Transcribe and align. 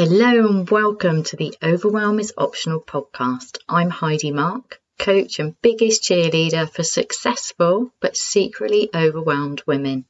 Hello 0.00 0.46
and 0.46 0.70
welcome 0.70 1.24
to 1.24 1.34
the 1.34 1.58
Overwhelm 1.60 2.20
is 2.20 2.32
Optional 2.38 2.80
podcast. 2.80 3.58
I'm 3.68 3.90
Heidi 3.90 4.30
Marke, 4.30 4.80
coach 4.96 5.40
and 5.40 5.60
biggest 5.60 6.04
cheerleader 6.04 6.70
for 6.70 6.84
successful 6.84 7.90
but 7.98 8.16
secretly 8.16 8.90
overwhelmed 8.94 9.64
women. 9.66 10.04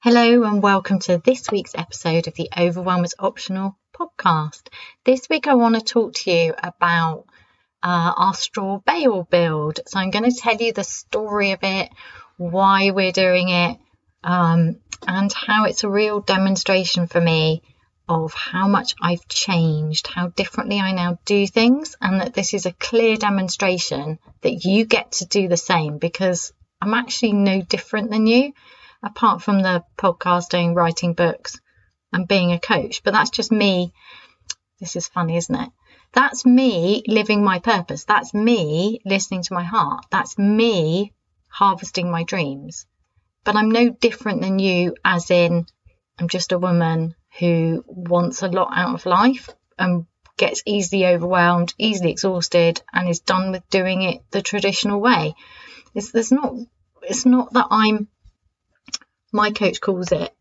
Hello 0.00 0.44
and 0.44 0.62
welcome 0.62 1.00
to 1.00 1.18
this 1.18 1.50
week's 1.50 1.74
episode 1.74 2.28
of 2.28 2.34
the 2.34 2.48
Overwhelm 2.56 3.04
is 3.04 3.16
Optional 3.18 3.76
podcast. 3.92 4.68
This 5.04 5.28
week 5.28 5.48
I 5.48 5.54
want 5.54 5.74
to 5.74 5.80
talk 5.80 6.14
to 6.14 6.30
you 6.30 6.54
about 6.62 7.24
uh, 7.82 8.12
our 8.16 8.32
straw 8.32 8.78
bale 8.86 9.24
build. 9.24 9.80
So 9.88 9.98
I'm 9.98 10.12
going 10.12 10.30
to 10.30 10.40
tell 10.40 10.54
you 10.54 10.72
the 10.72 10.84
story 10.84 11.50
of 11.50 11.58
it, 11.64 11.90
why 12.36 12.92
we're 12.92 13.10
doing 13.10 13.48
it, 13.48 13.76
um, 14.22 14.76
and 15.04 15.32
how 15.32 15.64
it's 15.64 15.82
a 15.82 15.90
real 15.90 16.20
demonstration 16.20 17.08
for 17.08 17.20
me 17.20 17.62
of 18.08 18.32
how 18.34 18.68
much 18.68 18.94
I've 19.02 19.26
changed, 19.26 20.06
how 20.06 20.28
differently 20.28 20.78
I 20.78 20.92
now 20.92 21.18
do 21.24 21.44
things, 21.44 21.96
and 22.00 22.20
that 22.20 22.34
this 22.34 22.54
is 22.54 22.66
a 22.66 22.72
clear 22.72 23.16
demonstration 23.16 24.20
that 24.42 24.64
you 24.64 24.84
get 24.84 25.10
to 25.14 25.26
do 25.26 25.48
the 25.48 25.56
same 25.56 25.98
because 25.98 26.52
I'm 26.80 26.94
actually 26.94 27.32
no 27.32 27.62
different 27.62 28.12
than 28.12 28.28
you 28.28 28.52
apart 29.02 29.42
from 29.42 29.62
the 29.62 29.84
podcasting, 29.96 30.74
writing 30.74 31.14
books, 31.14 31.60
and 32.12 32.28
being 32.28 32.52
a 32.52 32.58
coach. 32.58 33.02
But 33.02 33.12
that's 33.12 33.30
just 33.30 33.52
me. 33.52 33.92
This 34.80 34.96
is 34.96 35.08
funny, 35.08 35.36
isn't 35.36 35.54
it? 35.54 35.70
That's 36.12 36.46
me 36.46 37.02
living 37.06 37.44
my 37.44 37.58
purpose. 37.58 38.04
That's 38.04 38.32
me 38.32 39.00
listening 39.04 39.42
to 39.42 39.54
my 39.54 39.64
heart. 39.64 40.06
That's 40.10 40.38
me 40.38 41.12
harvesting 41.48 42.10
my 42.10 42.24
dreams. 42.24 42.86
But 43.44 43.56
I'm 43.56 43.70
no 43.70 43.90
different 43.90 44.40
than 44.40 44.58
you, 44.58 44.94
as 45.04 45.30
in, 45.30 45.66
I'm 46.18 46.28
just 46.28 46.52
a 46.52 46.58
woman 46.58 47.14
who 47.38 47.84
wants 47.86 48.42
a 48.42 48.48
lot 48.48 48.70
out 48.74 48.94
of 48.94 49.06
life 49.06 49.48
and 49.78 50.06
gets 50.36 50.62
easily 50.66 51.06
overwhelmed, 51.06 51.74
easily 51.78 52.10
exhausted, 52.10 52.82
and 52.92 53.08
is 53.08 53.20
done 53.20 53.52
with 53.52 53.68
doing 53.68 54.02
it 54.02 54.22
the 54.30 54.42
traditional 54.42 55.00
way. 55.00 55.34
It's, 55.94 56.10
there's 56.12 56.32
not, 56.32 56.54
it's 57.02 57.26
not 57.26 57.52
that 57.52 57.66
I'm 57.70 58.08
my 59.32 59.50
coach 59.50 59.80
calls 59.80 60.12
it 60.12 60.34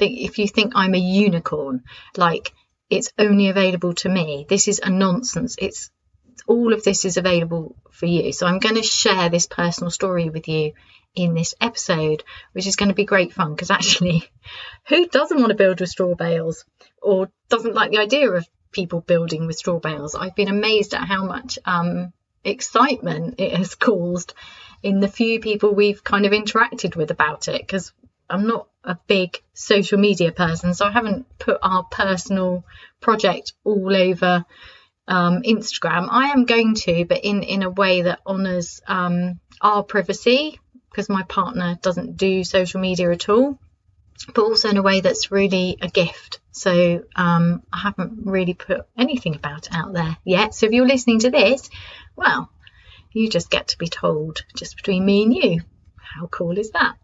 if 0.00 0.38
you 0.38 0.46
think 0.46 0.72
I'm 0.74 0.94
a 0.94 0.98
unicorn, 0.98 1.84
like 2.16 2.52
it's 2.90 3.12
only 3.18 3.48
available 3.48 3.94
to 3.94 4.08
me, 4.08 4.46
this 4.48 4.68
is 4.68 4.80
a 4.82 4.90
nonsense. 4.90 5.56
It's 5.58 5.90
all 6.46 6.72
of 6.72 6.82
this 6.82 7.04
is 7.04 7.16
available 7.16 7.76
for 7.90 8.06
you. 8.06 8.32
So 8.32 8.46
I'm 8.46 8.58
going 8.58 8.76
to 8.76 8.82
share 8.82 9.28
this 9.28 9.46
personal 9.46 9.90
story 9.90 10.30
with 10.30 10.48
you 10.48 10.72
in 11.14 11.34
this 11.34 11.54
episode, 11.60 12.22
which 12.52 12.66
is 12.66 12.76
going 12.76 12.88
to 12.88 12.94
be 12.94 13.04
great 13.04 13.32
fun 13.32 13.54
because 13.54 13.70
actually, 13.70 14.28
who 14.88 15.06
doesn't 15.06 15.38
want 15.38 15.50
to 15.50 15.56
build 15.56 15.80
with 15.80 15.90
straw 15.90 16.14
bales 16.14 16.64
or 17.02 17.30
doesn't 17.48 17.74
like 17.74 17.90
the 17.90 17.98
idea 17.98 18.30
of 18.30 18.48
people 18.70 19.00
building 19.00 19.46
with 19.46 19.56
straw 19.56 19.78
bales? 19.78 20.14
I've 20.14 20.36
been 20.36 20.48
amazed 20.48 20.94
at 20.94 21.06
how 21.06 21.24
much 21.24 21.58
um, 21.64 22.12
excitement 22.44 23.34
it 23.38 23.54
has 23.56 23.74
caused 23.74 24.32
in 24.82 25.00
the 25.00 25.08
few 25.08 25.40
people 25.40 25.74
we've 25.74 26.04
kind 26.04 26.24
of 26.24 26.32
interacted 26.32 26.94
with 26.94 27.10
about 27.10 27.48
it 27.48 27.60
because 27.60 27.92
I'm 28.30 28.46
not 28.46 28.68
a 28.84 28.98
big 29.06 29.42
social 29.54 29.98
media 29.98 30.32
person, 30.32 30.74
so 30.74 30.86
I 30.86 30.90
haven't 30.90 31.26
put 31.38 31.58
our 31.62 31.84
personal 31.84 32.64
project 33.00 33.52
all 33.64 33.94
over 33.94 34.44
um, 35.06 35.42
Instagram. 35.42 36.08
I 36.10 36.30
am 36.30 36.44
going 36.44 36.74
to, 36.74 37.04
but 37.04 37.24
in 37.24 37.42
in 37.42 37.62
a 37.62 37.70
way 37.70 38.02
that 38.02 38.20
honours 38.26 38.80
um, 38.86 39.40
our 39.60 39.82
privacy, 39.82 40.60
because 40.90 41.08
my 41.08 41.22
partner 41.22 41.78
doesn't 41.80 42.16
do 42.16 42.44
social 42.44 42.80
media 42.80 43.10
at 43.10 43.28
all, 43.28 43.58
but 44.34 44.42
also 44.42 44.68
in 44.68 44.76
a 44.76 44.82
way 44.82 45.00
that's 45.00 45.30
really 45.30 45.78
a 45.80 45.88
gift. 45.88 46.40
So 46.50 47.04
um, 47.16 47.62
I 47.72 47.78
haven't 47.78 48.26
really 48.26 48.54
put 48.54 48.86
anything 48.96 49.36
about 49.36 49.66
it 49.66 49.74
out 49.74 49.92
there 49.92 50.16
yet. 50.24 50.54
So 50.54 50.66
if 50.66 50.72
you're 50.72 50.86
listening 50.86 51.20
to 51.20 51.30
this, 51.30 51.70
well, 52.16 52.50
you 53.12 53.28
just 53.28 53.50
get 53.50 53.68
to 53.68 53.78
be 53.78 53.88
told 53.88 54.44
just 54.54 54.76
between 54.76 55.04
me 55.04 55.22
and 55.22 55.34
you. 55.34 55.60
How 55.96 56.26
cool 56.26 56.58
is 56.58 56.72
that? 56.72 56.96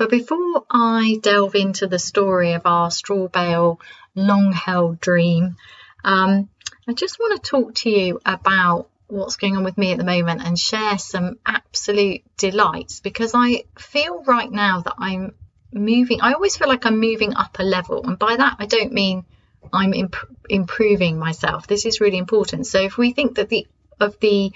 But 0.00 0.08
before 0.08 0.64
I 0.70 1.18
delve 1.20 1.54
into 1.54 1.86
the 1.86 1.98
story 1.98 2.54
of 2.54 2.62
our 2.64 2.90
straw 2.90 3.28
bale 3.28 3.80
long 4.14 4.50
held 4.50 4.98
dream, 4.98 5.56
um, 6.02 6.48
I 6.88 6.94
just 6.94 7.18
want 7.18 7.36
to 7.36 7.50
talk 7.50 7.74
to 7.74 7.90
you 7.90 8.18
about 8.24 8.88
what's 9.08 9.36
going 9.36 9.58
on 9.58 9.62
with 9.62 9.76
me 9.76 9.92
at 9.92 9.98
the 9.98 10.04
moment 10.04 10.40
and 10.42 10.58
share 10.58 10.96
some 10.96 11.38
absolute 11.44 12.22
delights 12.38 13.00
because 13.00 13.32
I 13.34 13.64
feel 13.78 14.24
right 14.24 14.50
now 14.50 14.80
that 14.80 14.94
I'm 14.96 15.34
moving. 15.70 16.22
I 16.22 16.32
always 16.32 16.56
feel 16.56 16.68
like 16.68 16.86
I'm 16.86 16.98
moving 16.98 17.34
up 17.34 17.58
a 17.58 17.62
level, 17.62 18.02
and 18.06 18.18
by 18.18 18.36
that 18.36 18.56
I 18.58 18.64
don't 18.64 18.94
mean 18.94 19.26
I'm 19.70 19.92
imp- 19.92 20.34
improving 20.48 21.18
myself. 21.18 21.66
This 21.66 21.84
is 21.84 22.00
really 22.00 22.16
important. 22.16 22.66
So 22.66 22.80
if 22.80 22.96
we 22.96 23.12
think 23.12 23.34
that 23.34 23.50
the 23.50 23.66
of 24.00 24.18
the 24.20 24.52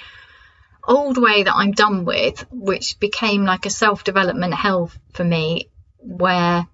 old 0.86 1.18
way 1.18 1.42
that 1.42 1.54
I'm 1.54 1.72
done 1.72 2.04
with, 2.04 2.46
which 2.50 2.98
became 3.00 3.44
like 3.44 3.66
a 3.66 3.70
self 3.70 4.04
development 4.04 4.54
hell 4.54 4.90
for 5.12 5.24
me, 5.24 5.70
where 5.98 6.66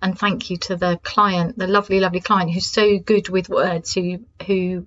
and 0.00 0.18
thank 0.18 0.50
you 0.50 0.56
to 0.58 0.76
the 0.76 0.98
client, 1.02 1.58
the 1.58 1.66
lovely, 1.66 2.00
lovely 2.00 2.20
client 2.20 2.52
who's 2.52 2.66
so 2.66 2.98
good 2.98 3.28
with 3.28 3.48
words, 3.48 3.94
who 3.94 4.20
who 4.46 4.86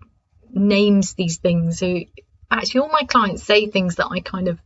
names 0.51 1.13
these 1.13 1.37
things, 1.37 1.79
who 1.79 2.01
actually 2.49 2.81
all 2.81 2.89
my 2.89 3.03
clients 3.03 3.43
say 3.43 3.67
things 3.67 3.95
that 3.95 4.07
I 4.11 4.19
kind 4.19 4.47
of 4.47 4.59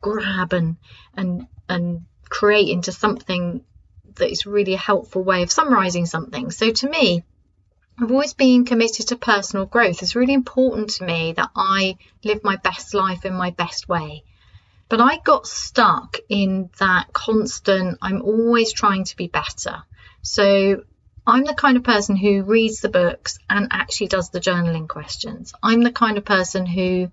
grab 0.00 0.52
and 0.52 0.76
and 1.16 1.46
and 1.68 2.02
create 2.28 2.68
into 2.68 2.92
something 2.92 3.64
that 4.16 4.30
is 4.30 4.46
really 4.46 4.74
a 4.74 4.78
helpful 4.78 5.22
way 5.22 5.42
of 5.42 5.50
summarizing 5.50 6.06
something. 6.06 6.50
So 6.50 6.70
to 6.70 6.88
me, 6.88 7.24
I've 7.96 8.10
always 8.10 8.34
been 8.34 8.64
committed 8.64 9.08
to 9.08 9.16
personal 9.16 9.66
growth. 9.66 10.02
It's 10.02 10.16
really 10.16 10.34
important 10.34 10.90
to 10.90 11.04
me 11.04 11.32
that 11.32 11.50
I 11.54 11.96
live 12.24 12.42
my 12.42 12.56
best 12.56 12.92
life 12.92 13.24
in 13.24 13.34
my 13.34 13.50
best 13.50 13.88
way. 13.88 14.24
But 14.88 15.00
I 15.00 15.18
got 15.18 15.46
stuck 15.46 16.18
in 16.28 16.70
that 16.80 17.12
constant, 17.12 17.98
I'm 18.02 18.22
always 18.22 18.72
trying 18.72 19.04
to 19.04 19.16
be 19.16 19.28
better. 19.28 19.84
So 20.22 20.82
I'm 21.26 21.44
the 21.44 21.54
kind 21.54 21.76
of 21.76 21.84
person 21.84 22.16
who 22.16 22.42
reads 22.42 22.80
the 22.80 22.88
books 22.88 23.38
and 23.48 23.68
actually 23.70 24.08
does 24.08 24.30
the 24.30 24.40
journaling 24.40 24.88
questions. 24.88 25.54
I'm 25.62 25.82
the 25.82 25.92
kind 25.92 26.18
of 26.18 26.24
person 26.24 26.66
who 26.66 27.12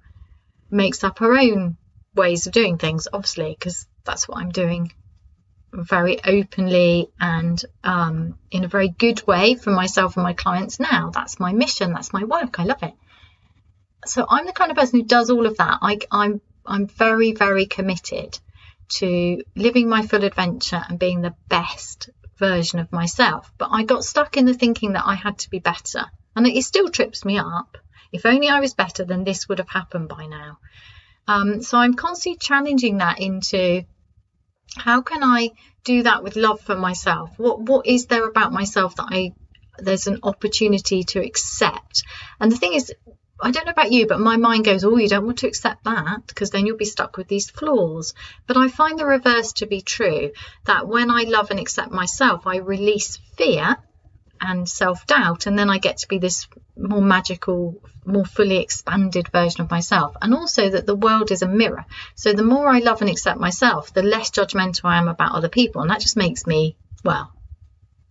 makes 0.71 1.03
up 1.03 1.19
her 1.19 1.37
own 1.37 1.77
ways 2.15 2.47
of 2.47 2.53
doing 2.53 2.79
things, 2.79 3.07
obviously, 3.13 3.55
because 3.57 3.85
that's 4.03 4.27
what 4.27 4.39
I'm 4.39 4.51
doing 4.51 4.91
very 5.73 6.19
openly 6.23 7.09
and 7.19 7.63
um, 7.83 8.37
in 8.51 8.63
a 8.63 8.67
very 8.67 8.89
good 8.89 9.25
way 9.25 9.55
for 9.55 9.71
myself 9.71 10.17
and 10.17 10.23
my 10.23 10.33
clients 10.33 10.79
now. 10.79 11.11
That's 11.13 11.39
my 11.39 11.53
mission. 11.53 11.93
That's 11.93 12.13
my 12.13 12.23
work. 12.23 12.59
I 12.59 12.65
love 12.65 12.83
it. 12.83 12.93
So 14.05 14.25
I'm 14.29 14.45
the 14.45 14.53
kind 14.53 14.71
of 14.71 14.77
person 14.77 14.99
who 14.99 15.05
does 15.05 15.29
all 15.29 15.45
of 15.45 15.57
that. 15.57 15.79
I, 15.81 15.99
I'm 16.11 16.41
I'm 16.65 16.87
very 16.87 17.33
very 17.33 17.65
committed 17.65 18.39
to 18.89 19.43
living 19.55 19.87
my 19.87 20.01
full 20.01 20.23
adventure 20.23 20.83
and 20.87 20.99
being 20.99 21.21
the 21.21 21.35
best 21.47 22.09
version 22.37 22.79
of 22.79 22.91
myself. 22.91 23.51
But 23.57 23.69
I 23.71 23.83
got 23.83 24.03
stuck 24.03 24.37
in 24.37 24.45
the 24.45 24.53
thinking 24.53 24.93
that 24.93 25.05
I 25.05 25.15
had 25.15 25.37
to 25.39 25.49
be 25.49 25.59
better, 25.59 26.05
and 26.35 26.47
it 26.47 26.63
still 26.63 26.89
trips 26.89 27.23
me 27.23 27.37
up. 27.37 27.77
If 28.11 28.25
only 28.25 28.49
I 28.49 28.59
was 28.59 28.73
better, 28.73 29.05
then 29.05 29.23
this 29.23 29.47
would 29.47 29.59
have 29.59 29.69
happened 29.69 30.09
by 30.09 30.25
now. 30.25 30.57
Um, 31.27 31.61
so 31.61 31.77
I'm 31.77 31.93
constantly 31.93 32.39
challenging 32.39 32.97
that 32.97 33.19
into 33.19 33.85
how 34.77 35.01
can 35.01 35.23
I 35.23 35.51
do 35.83 36.03
that 36.03 36.23
with 36.23 36.35
love 36.35 36.61
for 36.61 36.75
myself? 36.75 37.31
What 37.37 37.61
what 37.61 37.85
is 37.87 38.05
there 38.05 38.27
about 38.27 38.53
myself 38.53 38.95
that 38.95 39.07
I 39.09 39.33
there's 39.79 40.07
an 40.07 40.19
opportunity 40.23 41.03
to 41.03 41.23
accept? 41.23 42.03
And 42.39 42.51
the 42.51 42.57
thing 42.57 42.73
is, 42.73 42.93
I 43.41 43.51
don't 43.51 43.65
know 43.65 43.71
about 43.71 43.91
you, 43.91 44.05
but 44.05 44.19
my 44.19 44.37
mind 44.37 44.65
goes, 44.65 44.83
oh, 44.83 44.97
you 44.97 45.07
don't 45.07 45.25
want 45.25 45.39
to 45.39 45.47
accept 45.47 45.83
that 45.85 46.27
because 46.27 46.51
then 46.51 46.67
you'll 46.67 46.77
be 46.77 46.85
stuck 46.85 47.17
with 47.17 47.27
these 47.27 47.49
flaws. 47.49 48.13
But 48.45 48.57
I 48.57 48.67
find 48.67 48.99
the 48.99 49.05
reverse 49.05 49.53
to 49.53 49.65
be 49.65 49.81
true 49.81 50.31
that 50.65 50.87
when 50.87 51.09
I 51.09 51.23
love 51.23 51.49
and 51.49 51.59
accept 51.59 51.91
myself, 51.91 52.45
I 52.45 52.57
release 52.57 53.17
fear 53.37 53.77
and 54.41 54.67
self 54.67 55.05
doubt, 55.05 55.45
and 55.45 55.57
then 55.57 55.69
I 55.69 55.77
get 55.77 55.97
to 55.99 56.07
be 56.07 56.17
this 56.17 56.47
more 56.75 57.01
magical, 57.01 57.81
more 58.05 58.25
fully 58.25 58.57
expanded 58.57 59.29
version 59.29 59.61
of 59.61 59.69
myself. 59.69 60.15
And 60.21 60.33
also 60.33 60.69
that 60.69 60.85
the 60.85 60.95
world 60.95 61.31
is 61.31 61.43
a 61.43 61.47
mirror. 61.47 61.85
So 62.15 62.33
the 62.33 62.43
more 62.43 62.67
I 62.67 62.79
love 62.79 63.01
and 63.01 63.09
accept 63.09 63.39
myself, 63.39 63.93
the 63.93 64.03
less 64.03 64.31
judgmental 64.31 64.85
I 64.85 64.97
am 64.97 65.07
about 65.07 65.35
other 65.35 65.49
people. 65.49 65.81
And 65.81 65.91
that 65.91 66.01
just 66.01 66.17
makes 66.17 66.47
me, 66.47 66.75
well, 67.03 67.31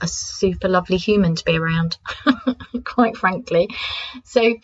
a 0.01 0.07
super 0.07 0.69
lovely 0.69 0.97
human 0.97 1.35
to 1.35 1.45
be 1.45 1.59
around, 1.59 1.99
quite 2.85 3.17
frankly. 3.17 3.69
So, 4.25 4.55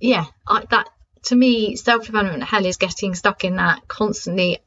yeah, 0.00 0.24
I, 0.46 0.64
that 0.70 0.88
to 1.24 1.36
me, 1.36 1.76
self 1.76 2.06
development 2.06 2.42
hell 2.42 2.66
is 2.66 2.76
getting 2.76 3.14
stuck 3.14 3.44
in 3.44 3.56
that 3.56 3.86
constantly 3.88 4.63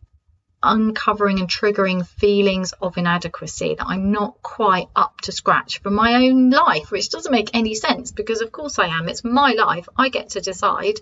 uncovering 0.61 1.39
and 1.39 1.47
triggering 1.47 2.05
feelings 2.05 2.73
of 2.81 2.97
inadequacy 2.97 3.75
that 3.75 3.87
I'm 3.87 4.11
not 4.11 4.41
quite 4.41 4.87
up 4.95 5.21
to 5.21 5.31
scratch 5.31 5.79
for 5.79 5.89
my 5.89 6.15
own 6.15 6.49
life, 6.49 6.91
which 6.91 7.09
doesn't 7.09 7.31
make 7.31 7.51
any 7.53 7.75
sense 7.75 8.11
because, 8.11 8.41
of 8.41 8.51
course, 8.51 8.79
I 8.79 8.87
am. 8.87 9.07
It's 9.07 9.23
my 9.23 9.53
life. 9.53 9.87
I 9.95 10.09
get 10.09 10.29
to 10.31 10.41
decide. 10.41 10.99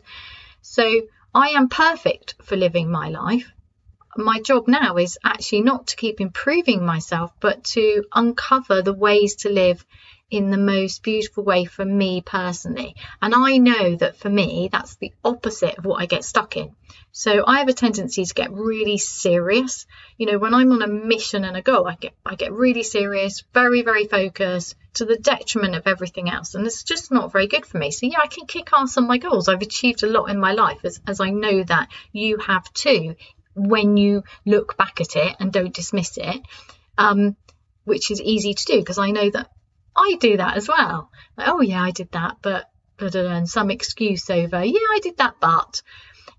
So 0.62 1.02
I 1.34 1.50
am 1.50 1.70
perfect 1.70 2.36
for 2.44 2.56
living 2.56 2.90
my 2.90 3.10
life. 3.10 3.52
My 4.18 4.40
job 4.40 4.68
now 4.68 4.98
is 4.98 5.18
actually 5.24 5.62
not 5.62 5.88
to 5.88 5.98
keep 5.98 6.22
improving 6.22 6.86
myself, 6.86 7.34
but 7.42 7.66
to 7.76 8.06
uncover 8.14 8.82
the 8.82 8.94
ways 8.94 9.36
to 9.38 9.50
live 9.50 9.86
in 10.32 10.50
the 10.50 10.58
most 10.58 11.04
beautiful 11.04 11.44
way 11.44 11.66
for 11.66 11.86
me 11.86 12.22
personally. 12.22 12.96
And 13.22 13.34
I 13.36 13.58
know 13.58 13.96
that 13.98 14.18
for 14.18 14.30
me, 14.30 14.70
that's 14.72 14.96
the 14.96 15.14
opposite 15.24 15.78
of 15.78 15.86
what 15.86 16.02
I 16.02 16.08
get 16.08 16.26
stuck 16.26 16.58
in. 16.58 16.76
So 17.12 17.46
I 17.46 17.60
have 17.60 17.68
a 17.68 17.74
tendency 17.74 18.26
to 18.26 18.34
get 18.34 18.52
really 18.52 18.98
serious. 18.98 19.86
You 20.18 20.26
know, 20.26 20.40
when 20.40 20.54
I'm 20.54 20.72
on 20.72 20.82
a 20.82 20.88
mission 20.88 21.44
and 21.46 21.56
a 21.56 21.62
goal, 21.62 21.88
I 21.88 21.96
get 21.96 22.14
I 22.26 22.36
get 22.36 22.52
really 22.52 22.84
serious, 22.84 23.44
very, 23.54 23.84
very 23.84 24.08
focused 24.08 24.76
to 24.96 25.06
the 25.06 25.18
detriment 25.18 25.76
of 25.76 25.86
everything 25.86 26.30
else. 26.30 26.56
And 26.56 26.66
it's 26.66 26.84
just 26.84 27.12
not 27.12 27.32
very 27.32 27.48
good 27.48 27.66
for 27.66 27.78
me. 27.78 27.92
So 27.92 28.08
yeah, 28.08 28.20
I 28.24 28.28
can 28.28 28.48
kick 28.48 28.70
ass 28.74 28.98
on 28.98 29.08
my 29.08 29.20
goals. 29.20 29.48
I've 29.48 29.62
achieved 29.62 30.04
a 30.04 30.08
lot 30.08 30.30
in 30.32 30.40
my 30.40 30.54
life 30.54 30.80
as, 30.84 31.00
as 31.06 31.20
I 31.20 31.30
know 31.30 31.64
that 31.64 31.90
you 32.12 32.38
have 32.38 32.72
too 32.74 33.16
when 33.54 33.96
you 33.96 34.24
look 34.46 34.76
back 34.76 35.00
at 35.00 35.16
it 35.16 35.36
and 35.40 35.54
don't 35.54 35.74
dismiss 35.74 36.18
it. 36.18 36.42
Um, 36.98 37.36
which 37.84 38.10
is 38.10 38.20
easy 38.20 38.56
to 38.56 38.66
do 38.66 38.80
because 38.80 38.98
I 38.98 39.12
know 39.12 39.30
that 39.30 39.52
I 39.96 40.18
do 40.20 40.38
that 40.38 40.58
as 40.58 40.68
well. 40.68 41.10
Like, 41.38 41.48
oh 41.48 41.62
yeah, 41.62 41.82
I 41.82 41.92
did 41.92 42.12
that, 42.12 42.38
but 42.42 42.70
but 42.98 43.16
and 43.16 43.50
some 43.50 43.72
excuse 43.72 44.30
over, 44.30 44.64
yeah, 44.64 44.80
I 44.92 45.00
did 45.02 45.18
that, 45.18 45.36
but 45.40 45.82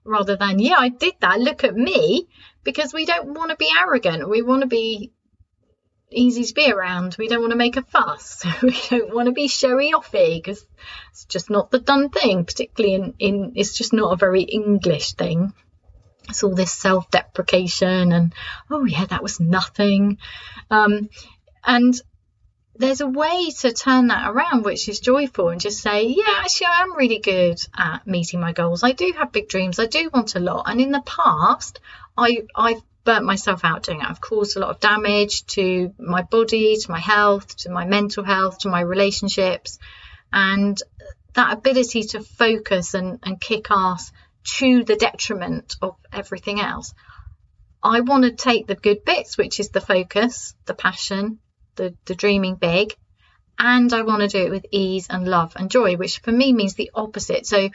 rather 0.05 0.37
than 0.37 0.59
yeah, 0.59 0.77
I 0.79 0.89
did 0.89 1.15
that. 1.21 1.41
Look 1.41 1.65
at 1.65 1.75
me, 1.75 2.29
because 2.67 2.93
we 2.93 3.07
don't 3.07 3.35
want 3.35 3.51
to 3.51 3.57
be 3.57 3.71
arrogant. 3.81 4.29
We 4.29 4.43
want 4.43 4.63
to 4.63 4.67
be 4.67 5.13
easy 6.11 6.45
to 6.45 6.55
be 6.55 6.71
around. 6.71 7.17
We 7.19 7.29
don't 7.29 7.41
want 7.41 7.53
to 7.53 7.57
make 7.57 7.77
a 7.77 7.83
fuss. 7.83 8.45
we 8.63 8.79
don't 8.91 9.15
want 9.15 9.27
to 9.27 9.33
be 9.33 9.49
showy 9.49 9.93
offy 9.93 10.43
because 10.43 10.67
it's 11.11 11.25
just 11.25 11.49
not 11.49 11.71
the 11.71 11.79
done 11.79 12.11
thing. 12.11 12.45
Particularly 12.45 12.95
in 12.95 13.15
in 13.19 13.53
it's 13.55 13.75
just 13.75 13.93
not 13.93 14.13
a 14.13 14.17
very 14.17 14.43
English 14.43 15.15
thing. 15.15 15.55
It's 16.29 16.43
all 16.43 16.55
this 16.55 16.73
self-deprecation 16.73 18.13
and 18.13 18.35
oh 18.71 18.85
yeah, 18.85 19.07
that 19.07 19.23
was 19.23 19.39
nothing. 19.39 20.19
Um, 20.71 21.09
and 21.65 21.95
there's 22.79 23.01
a 23.01 23.07
way 23.07 23.51
to 23.51 23.73
turn 23.73 24.09
that 24.09 24.31
around 24.31 24.65
which 24.65 24.89
is 24.89 25.01
joyful 25.01 25.49
and 25.49 25.61
just 25.61 25.81
say 25.81 26.05
yeah 26.05 26.41
actually 26.41 26.67
i 26.67 26.83
am 26.83 26.97
really 26.97 27.19
good 27.19 27.59
at 27.77 28.07
meeting 28.07 28.41
my 28.41 28.53
goals. 28.53 28.83
I 28.83 28.93
do 28.93 29.13
have 29.17 29.33
big 29.33 29.49
dreams. 29.49 29.79
I 29.79 29.87
do 29.87 30.11
want 30.13 30.37
a 30.37 30.41
lot. 30.41 30.65
And 30.69 30.81
in 30.81 30.91
the 30.91 31.03
past 31.03 31.81
i 32.17 32.43
i've 32.55 32.83
burnt 33.05 33.25
myself 33.25 33.65
out 33.65 33.85
doing 33.85 34.01
it 34.01 34.11
i've 34.11 34.21
caused 34.21 34.57
a 34.57 34.61
lot 34.61 34.71
of 34.71 34.81
damage 34.81 35.47
to 35.47 35.95
my 35.99 36.23
body 36.23 36.77
to 36.77 36.91
my 36.91 36.99
health 36.99 37.57
to 37.59 37.71
my 37.71 37.85
mental 37.85 38.25
health 38.25 38.59
to 38.61 38.69
my 38.69 38.81
relationships. 38.81 39.79
And 40.33 40.81
that 41.35 41.53
ability 41.53 42.03
to 42.03 42.21
focus 42.21 42.95
and, 42.95 43.19
and 43.23 43.41
kick 43.41 43.67
ass 43.71 44.11
to 44.59 44.85
the 44.85 44.97
detriment 44.97 45.77
of 45.83 45.97
everything 46.13 46.61
else. 46.61 46.95
I 47.83 48.01
want 48.01 48.25
to 48.25 48.33
take 48.33 48.67
the 48.67 48.75
good 48.75 49.05
bits 49.05 49.39
which 49.39 49.61
is 49.61 49.71
the 49.71 49.81
focus 49.81 50.55
the 50.67 50.75
passion 50.75 51.39
the, 51.77 51.95
the 52.07 52.15
dreaming 52.15 52.57
big, 52.57 52.95
and 53.59 53.93
I 53.93 54.03
want 54.03 54.23
to 54.23 54.29
do 54.29 54.45
it 54.45 54.51
with 54.51 54.67
ease 54.71 55.07
and 55.09 55.27
love 55.27 55.55
and 55.57 55.71
joy, 55.71 55.97
which 55.97 56.19
for 56.19 56.33
me 56.33 56.53
means 56.53 56.75
the 56.75 56.91
opposite. 56.95 57.47
So 57.47 57.71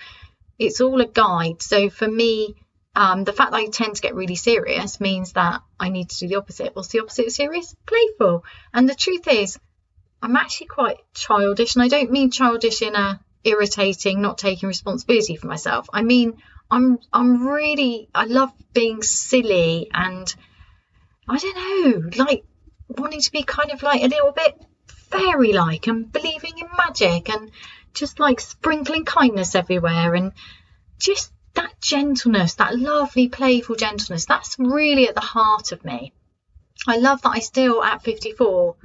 it's 0.60 0.82
all 0.82 1.02
a 1.02 1.08
guide. 1.08 1.62
So 1.62 1.90
for 1.90 2.08
me, 2.08 2.56
um, 2.96 3.24
the 3.24 3.34
fact 3.34 3.52
that 3.52 3.58
I 3.58 3.68
tend 3.68 3.96
to 3.96 4.02
get 4.02 4.16
really 4.16 4.36
serious 4.36 5.00
means 5.00 5.34
that 5.34 5.62
I 5.80 5.90
need 5.90 6.10
to 6.10 6.20
do 6.20 6.28
the 6.28 6.36
opposite. 6.36 6.76
What's 6.76 6.90
the 6.90 7.00
opposite 7.00 7.28
of 7.28 7.32
serious? 7.32 7.74
Playful. 7.86 8.44
And 8.74 8.88
the 8.88 8.96
truth 8.96 9.28
is, 9.28 9.58
I'm 10.22 10.36
actually 10.36 10.68
quite 10.68 10.98
childish, 11.16 11.76
and 11.76 11.84
I 11.84 11.88
don't 11.88 12.12
mean 12.12 12.30
childish 12.30 12.82
in 12.82 12.96
a 12.96 13.20
irritating, 13.44 14.22
not 14.22 14.38
taking 14.38 14.68
responsibility 14.68 15.36
for 15.36 15.48
myself. 15.48 15.90
I 15.92 16.04
mean, 16.04 16.38
I'm 16.70 17.00
I'm 17.12 17.48
really 17.48 18.10
I 18.14 18.26
love 18.26 18.52
being 18.74 19.02
silly 19.02 19.90
and 19.94 20.34
I 21.28 21.38
don't 21.38 21.56
know, 21.56 22.24
like 22.24 22.44
wanting 22.98 23.22
to 23.22 23.32
be 23.32 23.44
kind 23.44 23.72
of 23.72 23.84
like 23.84 24.02
a 24.02 24.08
little 24.08 24.32
bit 24.32 24.60
fairy 24.88 25.54
like 25.54 25.88
and 25.88 26.12
believing 26.12 26.58
in 26.58 26.68
magic 26.78 27.30
and 27.30 27.52
just 27.94 28.20
like 28.20 28.40
sprinkling 28.40 29.06
kindness 29.06 29.56
everywhere 29.56 30.16
and 30.16 30.32
just 31.00 31.32
that 31.54 31.82
gentleness, 31.82 32.56
that 32.56 32.78
lovely, 32.78 33.28
playful 33.28 33.76
gentleness, 33.76 34.26
that's 34.26 34.58
really 34.58 35.08
at 35.08 35.16
the 35.16 35.22
heart 35.22 35.72
of 35.72 35.84
me. 35.84 36.14
I 36.88 36.98
love 36.98 37.22
that 37.24 37.32
I 37.36 37.40
still, 37.40 37.84
at 37.84 38.04
54, 38.04 38.76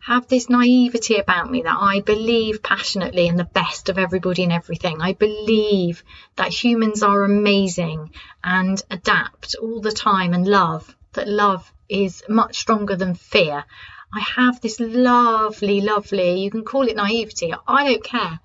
have 0.00 0.28
this 0.28 0.48
naivety 0.48 1.16
about 1.16 1.50
me 1.50 1.62
that 1.62 1.76
I 1.78 2.00
believe 2.00 2.62
passionately 2.62 3.26
in 3.26 3.36
the 3.36 3.44
best 3.44 3.88
of 3.88 3.98
everybody 3.98 4.42
and 4.42 4.52
everything. 4.52 5.00
I 5.00 5.12
believe 5.12 6.04
that 6.36 6.48
humans 6.48 7.02
are 7.02 7.24
amazing 7.24 8.12
and 8.44 8.82
adapt 8.90 9.56
all 9.56 9.80
the 9.80 9.92
time 9.92 10.32
and 10.32 10.46
love, 10.46 10.94
that 11.12 11.28
love 11.28 11.72
is 11.90 12.22
much 12.28 12.58
stronger 12.58 12.96
than 12.96 13.14
fear. 13.14 13.64
I 14.12 14.20
have 14.20 14.60
this 14.60 14.80
lovely, 14.80 15.80
lovely, 15.80 16.40
you 16.40 16.50
can 16.50 16.64
call 16.64 16.88
it 16.88 16.96
naivety. 16.96 17.52
I 17.66 17.84
don't 17.84 18.04
care. 18.04 18.40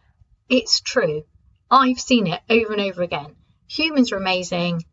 It's 0.50 0.82
true. 0.82 1.24
I've 1.70 2.00
seen 2.00 2.28
it 2.28 2.42
over 2.50 2.74
and 2.74 2.82
over 2.82 3.02
again. 3.02 3.36
Humans 3.68 4.12
are 4.12 4.18
amazing. 4.18 4.84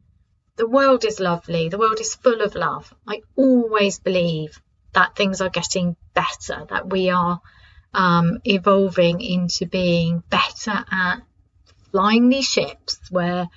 The 0.56 0.68
world 0.68 1.04
is 1.04 1.20
lovely. 1.20 1.68
The 1.68 1.78
world 1.78 2.00
is 2.00 2.14
full 2.14 2.40
of 2.40 2.54
love. 2.54 2.92
I 3.06 3.22
always 3.36 3.98
believe 3.98 4.60
that 4.92 5.16
things 5.16 5.40
are 5.40 5.48
getting 5.48 5.96
better, 6.14 6.66
that 6.70 6.90
we 6.90 7.10
are 7.10 7.40
um, 7.94 8.40
evolving 8.44 9.20
into 9.20 9.66
being 9.66 10.22
better 10.30 10.84
at 10.90 11.22
flying 11.90 12.28
these 12.28 12.48
ships 12.48 12.98
where 13.10 13.48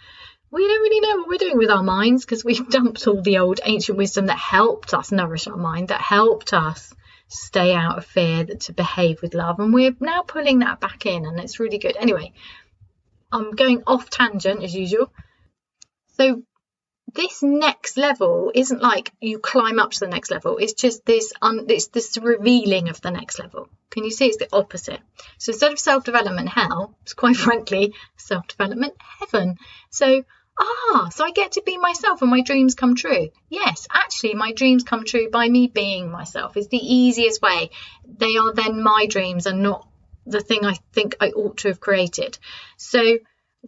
we 0.55 0.65
don't 0.65 0.81
really 0.83 1.01
know 1.01 1.17
what 1.17 1.27
we're 1.27 1.37
doing 1.37 1.57
with 1.57 1.69
our 1.69 1.83
minds 1.83 2.23
because 2.23 2.45
we've 2.45 2.69
dumped 2.69 3.05
all 3.07 3.21
the 3.21 3.39
old 3.39 3.59
ancient 3.65 3.97
wisdom 3.97 4.27
that 4.27 4.37
helped 4.37 4.93
us 4.93 5.11
nourish 5.11 5.47
our 5.47 5.57
mind, 5.57 5.89
that 5.89 5.99
helped 5.99 6.53
us 6.53 6.93
stay 7.27 7.73
out 7.73 7.97
of 7.97 8.05
fear, 8.05 8.45
that 8.45 8.61
to 8.61 8.73
behave 8.73 9.21
with 9.21 9.33
love. 9.33 9.59
And 9.59 9.73
we're 9.73 9.95
now 9.99 10.21
pulling 10.21 10.59
that 10.59 10.79
back 10.79 11.05
in, 11.05 11.25
and 11.25 11.41
it's 11.41 11.59
really 11.59 11.77
good. 11.77 11.97
Anyway, 11.97 12.31
I'm 13.33 13.51
going 13.51 13.83
off 13.85 14.09
tangent 14.09 14.63
as 14.63 14.73
usual. 14.73 15.11
So, 16.17 16.43
this 17.13 17.43
next 17.43 17.97
level 17.97 18.51
isn't 18.55 18.81
like 18.81 19.11
you 19.19 19.39
climb 19.39 19.77
up 19.77 19.91
to 19.91 19.99
the 19.99 20.07
next 20.07 20.31
level. 20.31 20.57
It's 20.57 20.74
just 20.74 21.05
this 21.05 21.33
un, 21.41 21.65
it's 21.67 21.88
this 21.88 22.17
revealing 22.17 22.88
of 22.88 23.01
the 23.01 23.12
next 23.12 23.39
level. 23.39 23.67
Can 23.89 24.05
you 24.05 24.12
see 24.12 24.27
it's 24.27 24.38
the 24.38 24.50
opposite? 24.51 25.00
So 25.38 25.51
instead 25.51 25.71
of 25.71 25.79
self-development 25.79 26.50
hell, 26.50 26.97
it's 27.03 27.13
quite 27.13 27.35
frankly 27.47 27.93
self-development 28.17 28.95
heaven. 29.19 29.57
So 29.89 30.24
ah, 30.57 31.09
so 31.09 31.24
I 31.25 31.31
get 31.31 31.53
to 31.53 31.63
be 31.65 31.77
myself 31.77 32.21
and 32.21 32.31
my 32.31 32.41
dreams 32.41 32.75
come 32.75 32.95
true. 32.95 33.29
Yes, 33.50 33.88
actually, 33.91 34.35
my 34.35 34.53
dreams 34.53 34.83
come 34.83 35.03
true 35.03 35.29
by 35.29 35.47
me 35.50 35.67
being 35.67 36.12
myself. 36.12 36.57
Is 36.57 36.67
the 36.67 36.77
easiest 36.77 37.41
way. 37.41 37.71
They 38.05 38.38
are 38.38 38.53
then 38.53 38.81
my 38.81 39.05
dreams 39.07 39.45
and 39.45 39.62
not 39.62 39.88
the 40.25 40.41
thing 40.41 40.65
I 40.65 40.75
think 40.93 41.15
I 41.19 41.29
ought 41.29 41.57
to 41.57 41.67
have 41.69 41.79
created. 41.79 42.38
So, 42.77 43.19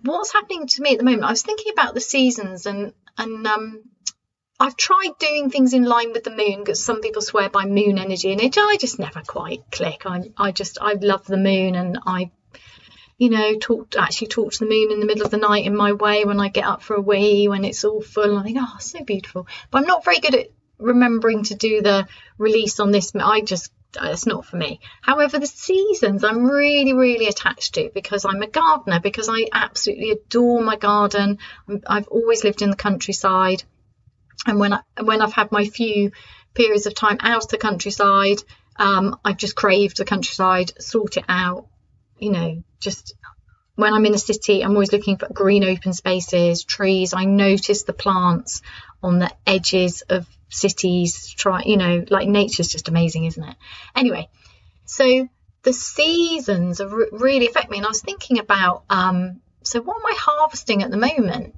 what's 0.01 0.33
happening 0.33 0.67
to 0.67 0.81
me 0.81 0.93
at 0.93 0.97
the 0.99 1.05
moment? 1.05 1.23
I 1.23 1.31
was 1.31 1.43
thinking 1.43 1.71
about 1.73 1.93
the 1.93 2.01
seasons 2.01 2.65
and 2.65 2.93
and 3.17 3.45
um, 3.47 3.83
I've 4.59 4.77
tried 4.77 5.17
doing 5.19 5.49
things 5.49 5.73
in 5.73 5.83
line 5.83 6.13
with 6.13 6.23
the 6.23 6.31
moon 6.31 6.59
because 6.59 6.83
some 6.83 7.01
people 7.01 7.21
swear 7.21 7.49
by 7.49 7.65
moon 7.65 7.99
energy 7.99 8.31
and 8.31 8.41
it 8.41 8.57
I 8.57 8.77
just 8.79 8.97
never 8.97 9.21
quite 9.21 9.69
click. 9.71 10.03
I 10.05 10.31
I 10.37 10.51
just 10.51 10.77
I 10.81 10.93
love 10.93 11.25
the 11.25 11.37
moon 11.37 11.75
and 11.75 11.99
I 12.05 12.31
you 13.17 13.29
know, 13.29 13.55
talk 13.59 13.95
actually 13.97 14.27
talk 14.27 14.51
to 14.53 14.59
the 14.59 14.69
moon 14.69 14.91
in 14.91 14.99
the 14.99 15.05
middle 15.05 15.25
of 15.25 15.31
the 15.31 15.37
night 15.37 15.65
in 15.65 15.75
my 15.75 15.93
way 15.93 16.23
when 16.23 16.39
I 16.39 16.49
get 16.49 16.65
up 16.65 16.83
for 16.83 16.95
a 16.95 17.01
wee 17.01 17.47
when 17.47 17.65
it's 17.65 17.83
all 17.83 18.01
full. 18.01 18.37
I 18.37 18.43
think, 18.43 18.57
oh, 18.61 18.77
so 18.79 19.03
beautiful. 19.03 19.47
But 19.71 19.79
I'm 19.79 19.87
not 19.87 20.05
very 20.05 20.19
good 20.19 20.35
at 20.35 20.47
remembering 20.77 21.43
to 21.43 21.55
do 21.55 21.81
the 21.81 22.07
release 22.37 22.79
on 22.79 22.91
this. 22.91 23.13
I 23.15 23.41
just 23.41 23.71
it's 23.99 24.27
not 24.27 24.45
for 24.45 24.57
me. 24.57 24.79
However, 25.01 25.39
the 25.39 25.47
seasons 25.47 26.23
I'm 26.23 26.45
really, 26.45 26.93
really 26.93 27.27
attached 27.27 27.75
to 27.75 27.89
because 27.93 28.25
I'm 28.25 28.41
a 28.41 28.47
gardener, 28.47 28.99
because 28.99 29.29
I 29.29 29.47
absolutely 29.51 30.11
adore 30.11 30.61
my 30.61 30.75
garden. 30.75 31.39
I've 31.87 32.07
always 32.09 32.43
lived 32.43 32.61
in 32.61 32.69
the 32.69 32.75
countryside, 32.75 33.63
and 34.45 34.59
when 34.59 34.73
I 34.73 34.81
when 35.01 35.21
I've 35.21 35.33
had 35.33 35.51
my 35.51 35.65
few 35.65 36.11
periods 36.53 36.85
of 36.85 36.93
time 36.93 37.17
out 37.21 37.45
of 37.45 37.49
the 37.49 37.57
countryside, 37.57 38.43
um, 38.75 39.17
I've 39.25 39.37
just 39.37 39.55
craved 39.55 39.97
the 39.97 40.05
countryside, 40.05 40.73
sort 40.79 41.17
it 41.17 41.25
out, 41.27 41.67
you 42.19 42.31
know, 42.31 42.63
just 42.79 43.15
when 43.75 43.93
I'm 43.93 44.05
in 44.05 44.13
a 44.13 44.19
city, 44.19 44.63
I'm 44.63 44.71
always 44.71 44.91
looking 44.91 45.17
for 45.17 45.31
green 45.31 45.63
open 45.63 45.93
spaces, 45.93 46.63
trees. 46.63 47.13
I 47.13 47.25
notice 47.25 47.83
the 47.83 47.93
plants 47.93 48.61
on 49.03 49.19
the 49.19 49.31
edges 49.45 50.01
of 50.09 50.27
cities. 50.49 51.29
Try, 51.29 51.63
you 51.65 51.77
know, 51.77 52.03
like 52.09 52.27
nature's 52.27 52.69
just 52.69 52.89
amazing, 52.89 53.25
isn't 53.25 53.43
it? 53.43 53.55
Anyway, 53.95 54.29
so 54.85 55.29
the 55.63 55.73
seasons 55.73 56.81
are 56.81 57.07
really 57.11 57.47
affect 57.47 57.69
me. 57.69 57.77
And 57.77 57.85
I 57.85 57.89
was 57.89 58.01
thinking 58.01 58.39
about, 58.39 58.83
um, 58.89 59.41
so 59.63 59.81
what 59.81 59.97
am 59.97 60.05
I 60.05 60.15
harvesting 60.17 60.81
at 60.81 60.89
the 60.89 60.97
moment? 60.97 61.55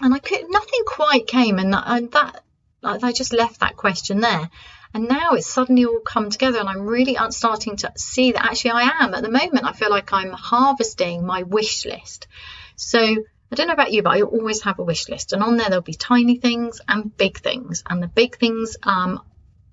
And 0.00 0.14
I 0.14 0.18
could, 0.18 0.44
nothing 0.48 0.80
quite 0.86 1.26
came, 1.26 1.58
and 1.58 1.74
and 1.74 2.12
that 2.12 2.42
I 2.84 3.12
just 3.12 3.32
left 3.32 3.60
that 3.60 3.76
question 3.76 4.20
there. 4.20 4.50
And 4.96 5.08
now 5.08 5.32
it's 5.32 5.46
suddenly 5.46 5.84
all 5.84 6.00
come 6.00 6.30
together, 6.30 6.58
and 6.58 6.70
I'm 6.70 6.86
really 6.86 7.18
starting 7.28 7.76
to 7.76 7.92
see 7.98 8.32
that 8.32 8.42
actually 8.42 8.70
I 8.70 9.02
am. 9.02 9.12
At 9.12 9.22
the 9.22 9.30
moment, 9.30 9.66
I 9.66 9.72
feel 9.72 9.90
like 9.90 10.10
I'm 10.10 10.32
harvesting 10.32 11.26
my 11.26 11.42
wish 11.42 11.84
list. 11.84 12.28
So 12.76 12.98
I 12.98 13.54
don't 13.54 13.66
know 13.66 13.74
about 13.74 13.92
you, 13.92 14.02
but 14.02 14.14
I 14.14 14.22
always 14.22 14.62
have 14.62 14.78
a 14.78 14.82
wish 14.82 15.10
list, 15.10 15.34
and 15.34 15.42
on 15.42 15.58
there 15.58 15.68
there'll 15.68 15.82
be 15.82 15.92
tiny 15.92 16.38
things 16.38 16.80
and 16.88 17.14
big 17.14 17.36
things. 17.36 17.82
And 17.86 18.02
the 18.02 18.08
big 18.08 18.38
things 18.38 18.78
um, 18.84 19.20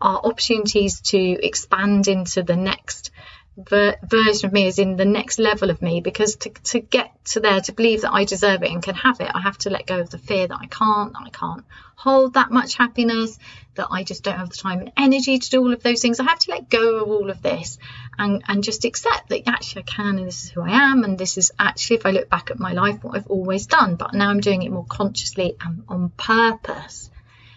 are 0.02 0.20
opportunities 0.26 1.00
to 1.12 1.18
expand 1.18 2.10
into 2.10 2.44
the 2.44 2.58
next 2.58 3.12
ver- 3.58 3.98
version 4.04 4.48
of 4.48 4.54
me 4.54 4.68
is 4.68 4.80
in 4.80 4.96
the 4.96 5.06
next 5.06 5.40
level 5.40 5.70
of 5.70 5.82
me 5.82 6.02
because 6.02 6.36
to, 6.38 6.50
to 6.50 6.80
get 6.80 7.12
to 7.26 7.40
there 7.40 7.62
to 7.62 7.72
believe 7.72 8.02
that 8.02 8.14
I 8.14 8.26
deserve 8.26 8.64
it 8.64 8.72
and 8.72 8.82
can 8.82 8.96
have 8.96 9.20
it 9.20 9.32
I 9.34 9.42
have 9.42 9.58
to 9.60 9.70
let 9.70 9.86
go 9.86 10.00
of 10.00 10.10
the 10.10 10.18
fear 10.18 10.48
that 10.48 10.58
I 10.60 10.66
can't 10.66 11.14
that 11.14 11.24
I 11.26 11.30
can't 11.30 11.64
hold 11.96 12.34
that 12.34 12.52
much 12.52 12.76
happiness 12.76 13.38
that 13.76 13.88
I 13.90 14.04
just 14.04 14.24
don't 14.24 14.38
have 14.38 14.50
the 14.50 14.56
time 14.56 14.80
and 14.80 14.92
energy 14.98 15.40
to 15.40 15.50
do 15.50 15.60
all 15.60 15.74
of 15.74 15.82
those 15.82 16.02
things. 16.02 16.20
I 16.20 16.26
have 16.26 16.40
to 16.40 16.52
let 16.52 16.70
go 16.70 16.98
of 16.98 17.10
all 17.10 17.30
of 17.30 17.42
this 17.42 17.78
and 18.18 18.44
and 18.48 18.64
just 18.64 18.86
accept 18.86 19.30
that 19.30 19.48
actually 19.48 19.84
I 19.84 19.86
can 19.86 20.18
and 20.18 20.28
this 20.28 20.46
is 20.46 20.52
who 20.52 20.62
I 20.62 20.92
am 20.92 21.04
and 21.04 21.18
this 21.18 21.38
is 21.38 21.52
actually 21.60 21.98
if 21.98 22.06
I 22.06 22.12
look 22.12 22.30
back 22.30 22.52
at 22.52 22.60
my 22.60 22.74
life 22.74 23.04
what 23.04 23.16
I've 23.16 23.28
always 23.28 23.68
done 23.68 23.96
but 23.96 24.14
now 24.14 24.30
I'm 24.30 24.40
doing 24.40 24.64
it 24.64 24.72
more 24.72 24.86
consciously 24.86 25.56
and 25.62 25.84
on 25.88 26.10
purpose. 26.10 27.10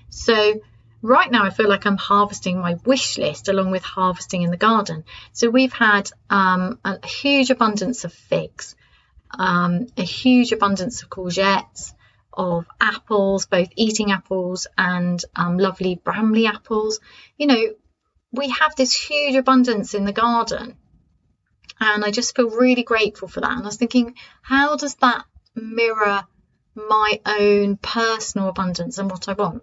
So 0.09 0.61
right 1.07 1.31
now 1.31 1.45
I 1.45 1.51
feel 1.51 1.69
like 1.69 1.87
I'm 1.87 1.97
harvesting 1.97 2.61
my 2.61 2.75
wish 2.85 3.17
list 3.17 3.49
along 3.49 3.71
with 3.71 3.83
harvesting 3.83 4.43
in 4.43 4.51
the 4.51 4.57
garden. 4.57 5.05
So 5.33 5.49
we've 5.49 5.73
had 5.73 6.11
um, 6.29 6.79
a 6.85 7.07
huge 7.07 7.51
abundance 7.51 8.05
of 8.05 8.13
figs, 8.13 8.75
um, 9.39 9.87
a 9.97 10.03
huge 10.03 10.53
abundance 10.53 11.03
of 11.03 11.09
courgettes, 11.09 11.93
of 12.33 12.67
apples, 12.81 13.47
both 13.47 13.69
eating 13.77 14.11
apples 14.11 14.67
and 14.77 15.23
um, 15.35 15.59
lovely 15.59 15.95
Bramley 15.95 16.47
apples. 16.47 17.01
You 17.39 17.47
know, 17.47 17.63
we 18.33 18.51
have 18.51 18.75
this 18.77 18.93
huge 18.93 19.37
abundance 19.37 19.95
in 19.95 20.05
the 20.05 20.13
garden. 20.13 20.77
And 21.79 22.05
I 22.05 22.11
just 22.11 22.35
feel 22.35 22.51
really 22.51 22.83
grateful 22.83 23.29
for 23.29 23.41
that. 23.41 23.53
And 23.53 23.63
I 23.63 23.67
was 23.67 23.77
thinking, 23.77 24.15
how 24.43 24.77
does 24.77 24.95
that 24.97 25.25
mirror 25.55 26.25
my 26.75 27.21
own 27.25 27.77
personal 27.77 28.49
abundance 28.49 28.99
and 28.99 29.11
what 29.11 29.29
I 29.29 29.35
want? 29.35 29.63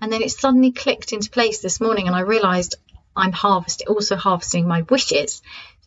And 0.00 0.12
then 0.12 0.22
it 0.22 0.30
suddenly 0.30 0.72
clicked 0.72 1.12
into 1.12 1.30
place 1.30 1.60
this 1.60 1.80
morning, 1.80 2.06
and 2.06 2.16
I 2.16 2.20
realized 2.20 2.76
I'm 3.16 3.32
harvesting, 3.32 3.88
also 3.88 4.16
harvesting 4.16 4.68
my 4.68 4.82
wishes. 4.82 5.42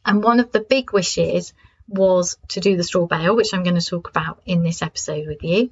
And 0.06 0.24
one 0.24 0.40
of 0.40 0.52
the 0.52 0.62
big 0.62 0.92
wishes 0.92 1.54
was 1.88 2.38
to 2.50 2.60
do 2.60 2.78
the 2.78 2.84
straw 2.84 3.06
bale, 3.06 3.36
which 3.36 3.54
I'm 3.54 3.64
going 3.64 3.80
to 3.80 3.86
talk 3.86 4.10
about 4.10 4.42
in 4.46 4.64
this 4.64 4.82
episode 4.82 5.28
with 5.28 5.44
you. 5.44 5.70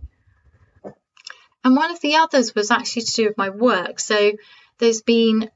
And 1.64 1.76
one 1.76 1.92
of 1.92 2.00
the 2.02 2.16
others 2.16 2.56
was 2.56 2.72
actually 2.72 3.04
to 3.04 3.12
do 3.12 3.26
with 3.28 3.38
my 3.38 3.50
work. 3.50 4.00
So 4.00 4.34
there's 4.80 5.02
been 5.02 5.50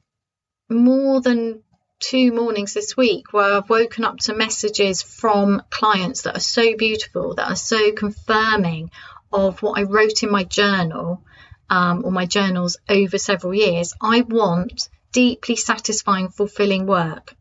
more 0.69 1.21
than 1.21 1.63
two 1.99 2.31
mornings 2.31 2.73
this 2.73 2.97
week 2.97 3.31
where 3.31 3.53
I've 3.53 3.69
woken 3.69 4.03
up 4.03 4.17
to 4.21 4.35
messages 4.35 5.01
from 5.01 5.61
clients 5.69 6.23
that 6.23 6.35
are 6.35 6.41
so 6.41 6.75
beautiful, 6.75 7.35
that 7.35 7.49
are 7.49 7.55
so 7.55 7.91
confirming 7.91 8.89
of 9.31 9.61
what 9.61 9.79
I 9.79 9.83
wrote 9.83 10.23
in 10.23 10.31
my 10.31 10.43
journal 10.43 11.23
um, 11.71 12.03
or 12.05 12.11
my 12.11 12.25
journals 12.25 12.77
over 12.89 13.17
several 13.17 13.53
years, 13.53 13.93
I 13.99 14.21
want 14.21 14.89
deeply 15.13 15.55
satisfying, 15.55 16.29
fulfilling 16.29 16.85
work 16.85 17.35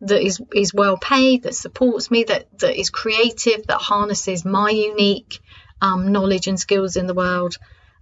that 0.00 0.24
is 0.24 0.40
is 0.54 0.72
well 0.72 0.96
paid, 0.96 1.42
that 1.42 1.54
supports 1.54 2.10
me, 2.10 2.24
that 2.24 2.58
that 2.58 2.78
is 2.78 2.90
creative, 2.90 3.66
that 3.66 3.80
harnesses 3.80 4.44
my 4.44 4.70
unique 4.70 5.40
um, 5.82 6.12
knowledge 6.12 6.46
and 6.46 6.60
skills 6.60 6.96
in 6.96 7.06
the 7.06 7.14
world. 7.14 7.56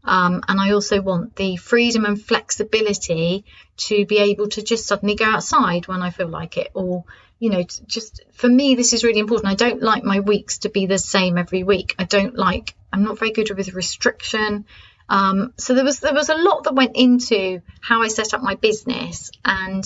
Um, 0.04 0.42
and 0.48 0.60
I 0.60 0.72
also 0.72 1.00
want 1.00 1.36
the 1.36 1.56
freedom 1.56 2.04
and 2.04 2.20
flexibility 2.20 3.44
to 3.88 4.04
be 4.04 4.18
able 4.18 4.48
to 4.48 4.62
just 4.62 4.86
suddenly 4.86 5.14
go 5.14 5.24
outside 5.24 5.86
when 5.86 6.02
I 6.02 6.10
feel 6.10 6.28
like 6.28 6.56
it, 6.56 6.72
or 6.74 7.04
you 7.38 7.50
know, 7.50 7.64
just 7.86 8.22
for 8.32 8.48
me, 8.48 8.74
this 8.74 8.92
is 8.92 9.04
really 9.04 9.20
important. 9.20 9.52
I 9.52 9.54
don't 9.54 9.82
like 9.82 10.04
my 10.04 10.20
weeks 10.20 10.58
to 10.58 10.70
be 10.70 10.86
the 10.86 10.98
same 10.98 11.38
every 11.38 11.62
week. 11.62 11.94
I 11.98 12.04
don't 12.04 12.36
like. 12.36 12.74
I'm 12.92 13.04
not 13.04 13.18
very 13.18 13.32
good 13.32 13.50
with 13.56 13.74
restriction. 13.74 14.66
Um, 15.12 15.52
so 15.58 15.74
there 15.74 15.84
was 15.84 16.00
there 16.00 16.14
was 16.14 16.30
a 16.30 16.34
lot 16.34 16.64
that 16.64 16.74
went 16.74 16.96
into 16.96 17.60
how 17.82 18.00
I 18.00 18.08
set 18.08 18.32
up 18.32 18.40
my 18.40 18.54
business, 18.54 19.30
and 19.44 19.84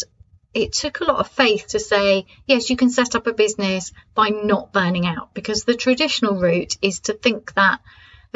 it 0.55 0.73
took 0.73 1.01
a 1.01 1.05
lot 1.05 1.19
of 1.19 1.29
faith 1.29 1.67
to 1.71 1.81
say 1.81 2.27
yes, 2.47 2.71
you 2.71 2.77
can 2.77 2.91
set 2.91 3.17
up 3.17 3.27
a 3.27 3.33
business 3.33 3.91
by 4.15 4.29
not 4.29 4.73
burning 4.73 5.05
out 5.05 5.35
because 5.35 5.65
the 5.65 5.75
traditional 5.75 6.39
route 6.39 6.77
is 6.81 7.01
to 7.01 7.13
think 7.13 7.53
that 7.55 7.81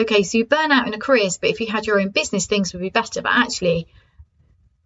okay, 0.00 0.24
so 0.24 0.38
you 0.38 0.44
burn 0.44 0.72
out 0.72 0.88
in 0.88 0.94
a 0.94 0.98
career, 0.98 1.28
but 1.40 1.50
if 1.50 1.60
you 1.60 1.68
had 1.68 1.86
your 1.86 2.00
own 2.00 2.08
business, 2.08 2.46
things 2.46 2.72
would 2.72 2.82
be 2.82 2.90
better. 2.90 3.22
But 3.22 3.36
actually, 3.36 3.86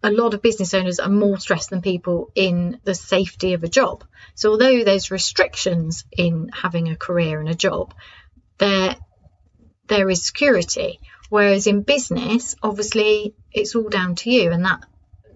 a 0.03 0.11
lot 0.11 0.35
of 0.35 0.43
business 0.43 0.75
owners 0.75 0.99
are 0.99 1.09
more 1.09 1.39
stressed 1.39 1.71
than 1.71 1.81
people 1.81 2.29
in 2.35 2.79
the 2.83 2.93
safety 2.93 3.53
of 3.53 3.63
a 3.63 3.67
job. 3.67 4.03
So 4.35 4.51
although 4.51 4.83
there's 4.83 5.09
restrictions 5.09 6.05
in 6.15 6.51
having 6.53 6.89
a 6.89 6.95
career 6.95 7.39
and 7.39 7.49
a 7.49 7.55
job, 7.55 7.95
there 8.59 8.95
there 9.87 10.09
is 10.09 10.25
security. 10.25 10.99
Whereas 11.29 11.67
in 11.67 11.81
business, 11.81 12.55
obviously, 12.61 13.35
it's 13.51 13.75
all 13.75 13.89
down 13.89 14.15
to 14.15 14.29
you, 14.29 14.51
and 14.51 14.65
that 14.65 14.85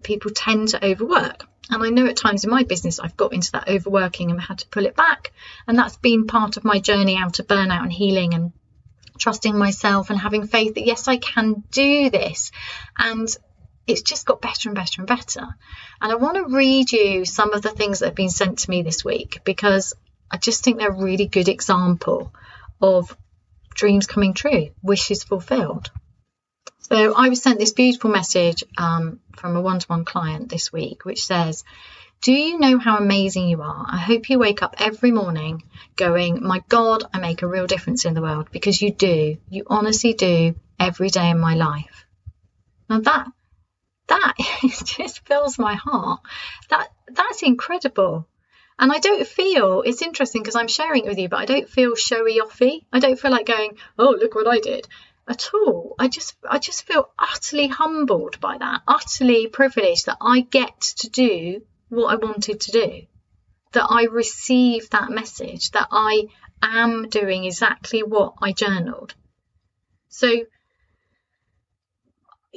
people 0.03 0.31
tend 0.31 0.69
to 0.69 0.85
overwork. 0.85 1.45
And 1.69 1.83
I 1.83 1.89
know 1.89 2.07
at 2.07 2.17
times 2.17 2.43
in 2.43 2.49
my 2.49 2.63
business, 2.63 2.99
I've 2.99 3.17
got 3.17 3.33
into 3.33 3.51
that 3.51 3.69
overworking 3.69 4.31
and 4.31 4.41
had 4.41 4.59
to 4.59 4.67
pull 4.69 4.85
it 4.85 4.95
back. 4.95 5.31
And 5.67 5.77
that's 5.77 5.97
been 5.97 6.25
part 6.25 6.57
of 6.57 6.63
my 6.63 6.79
journey 6.79 7.15
out 7.15 7.39
of 7.39 7.47
burnout 7.47 7.83
and 7.83 7.93
healing 7.93 8.33
and 8.33 8.51
trusting 9.19 9.55
myself 9.55 10.09
and 10.09 10.17
having 10.17 10.47
faith 10.47 10.75
that, 10.75 10.85
yes, 10.85 11.07
I 11.07 11.17
can 11.17 11.63
do 11.71 12.09
this. 12.09 12.51
And 12.97 13.27
it's 13.85 14.01
just 14.01 14.25
got 14.25 14.41
better 14.41 14.69
and 14.69 14.75
better 14.75 15.01
and 15.01 15.07
better. 15.07 15.47
And 16.01 16.11
I 16.11 16.15
want 16.15 16.37
to 16.37 16.55
read 16.55 16.91
you 16.91 17.25
some 17.25 17.53
of 17.53 17.61
the 17.61 17.69
things 17.69 17.99
that 17.99 18.07
have 18.07 18.15
been 18.15 18.29
sent 18.29 18.59
to 18.59 18.69
me 18.69 18.81
this 18.81 19.05
week 19.05 19.41
because 19.43 19.93
I 20.31 20.37
just 20.37 20.63
think 20.63 20.77
they're 20.77 20.89
a 20.89 21.03
really 21.03 21.27
good 21.27 21.49
example 21.49 22.33
of 22.81 23.15
dreams 23.79 24.07
coming 24.07 24.33
true, 24.33 24.69
wishes 24.83 25.23
fulfilled. 25.23 25.89
So 26.81 27.13
I 27.13 27.29
was 27.29 27.41
sent 27.41 27.59
this 27.59 27.71
beautiful 27.71 28.09
message 28.09 28.63
um, 28.77 29.19
from 29.35 29.55
a 29.55 29.61
one 29.61 29.79
to 29.79 29.87
one 29.87 30.05
client 30.05 30.49
this 30.49 30.73
week, 30.73 31.05
which 31.05 31.25
says, 31.25 31.63
Do 32.21 32.33
you 32.33 32.59
know 32.59 32.77
how 32.77 32.97
amazing 32.97 33.47
you 33.47 33.61
are? 33.61 33.85
I 33.87 33.97
hope 33.97 34.29
you 34.29 34.39
wake 34.39 34.61
up 34.63 34.75
every 34.79 35.11
morning 35.11 35.63
going, 35.95 36.43
My 36.43 36.61
God, 36.67 37.03
I 37.13 37.19
make 37.19 37.41
a 37.41 37.47
real 37.47 37.67
difference 37.67 38.05
in 38.05 38.15
the 38.15 38.21
world 38.21 38.49
because 38.51 38.81
you 38.81 38.91
do. 38.91 39.37
You 39.49 39.63
honestly 39.67 40.13
do 40.13 40.55
every 40.79 41.09
day 41.09 41.29
in 41.29 41.39
my 41.39 41.55
life. 41.55 42.05
Now 42.89 42.99
that 43.01 43.27
that 44.07 44.33
just 44.83 45.25
fills 45.25 45.57
my 45.57 45.75
heart. 45.75 46.21
That 46.69 46.89
that's 47.07 47.43
incredible. 47.43 48.27
And 48.81 48.93
I 48.93 48.99
don't 48.99 49.27
feel 49.27 49.81
it's 49.81 50.01
interesting 50.01 50.41
because 50.41 50.55
I'm 50.55 50.69
sharing 50.69 51.03
it 51.03 51.09
with 51.09 51.17
you, 51.19 51.27
but 51.27 51.41
I 51.41 51.45
don't 51.45 51.69
feel 51.69 51.95
showy 51.95 52.39
offy. 52.39 52.85
I 52.93 52.99
don't 52.99 53.19
feel 53.19 53.29
like 53.29 53.45
going, 53.45 53.77
oh, 53.99 54.15
look 54.17 54.35
what 54.35 54.47
I 54.47 54.59
did 54.59 54.87
at 55.27 55.49
all. 55.53 55.95
I 55.99 56.07
just 56.07 56.37
I 56.49 56.59
just 56.59 56.83
feel 56.87 57.09
utterly 57.19 57.67
humbled 57.67 58.39
by 58.39 58.57
that, 58.57 58.81
utterly 58.87 59.47
privileged 59.47 60.05
that 60.05 60.17
I 60.21 60.39
get 60.39 60.79
to 60.79 61.09
do 61.09 61.61
what 61.89 62.07
I 62.07 62.15
wanted 62.15 62.61
to 62.61 62.71
do. 62.71 63.01
That 63.73 63.87
I 63.89 64.05
receive 64.05 64.89
that 64.91 65.11
message, 65.11 65.71
that 65.71 65.89
I 65.91 66.27
am 66.63 67.09
doing 67.09 67.43
exactly 67.43 68.01
what 68.01 68.35
I 68.41 68.53
journaled. 68.53 69.13
So 70.07 70.45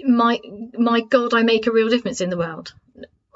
my 0.04 0.40
my 0.78 1.00
God, 1.00 1.34
I 1.34 1.42
make 1.42 1.66
a 1.66 1.72
real 1.72 1.88
difference 1.88 2.20
in 2.20 2.30
the 2.30 2.38
world. 2.38 2.72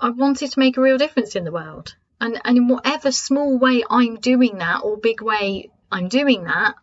I 0.01 0.11
wanted 0.11 0.53
to 0.53 0.61
make 0.61 0.77
a 0.77 0.83
real 0.83 0.99
difference 0.99 1.35
in 1.35 1.43
the 1.43 1.51
world 1.51 1.97
and 2.21 2.41
and 2.45 2.57
in 2.57 2.69
whatever 2.69 3.13
small 3.13 3.59
way 3.59 3.85
I'm 3.89 4.17
doing 4.17 4.59
that 4.59 4.83
or 4.83 4.97
big 4.97 5.23
way 5.23 5.71
I'm 5.91 6.09
doing 6.09 6.45
that, 6.45 6.75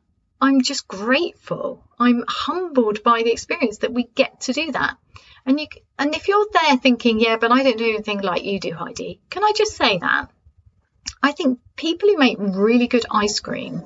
I'm 0.41 0.61
just 0.61 0.87
grateful. 0.87 1.83
I'm 1.99 2.23
humbled 2.27 3.03
by 3.03 3.23
the 3.23 3.31
experience 3.31 3.79
that 3.79 3.93
we 3.93 4.03
get 4.15 4.41
to 4.41 4.53
do 4.53 4.71
that. 4.71 4.97
And 5.45 5.59
you 5.59 5.67
and 5.97 6.15
if 6.15 6.27
you're 6.27 6.47
there 6.53 6.77
thinking, 6.77 7.19
yeah, 7.19 7.37
but 7.37 7.51
I 7.51 7.63
don't 7.63 7.77
do 7.77 7.89
anything 7.89 8.21
like 8.21 8.43
you 8.43 8.59
do, 8.59 8.73
Heidi, 8.73 9.19
can 9.29 9.43
I 9.43 9.51
just 9.55 9.75
say 9.75 9.97
that? 9.97 10.29
I 11.21 11.31
think 11.31 11.59
people 11.75 12.09
who 12.09 12.17
make 12.17 12.37
really 12.39 12.87
good 12.87 13.05
ice 13.09 13.39
cream, 13.39 13.83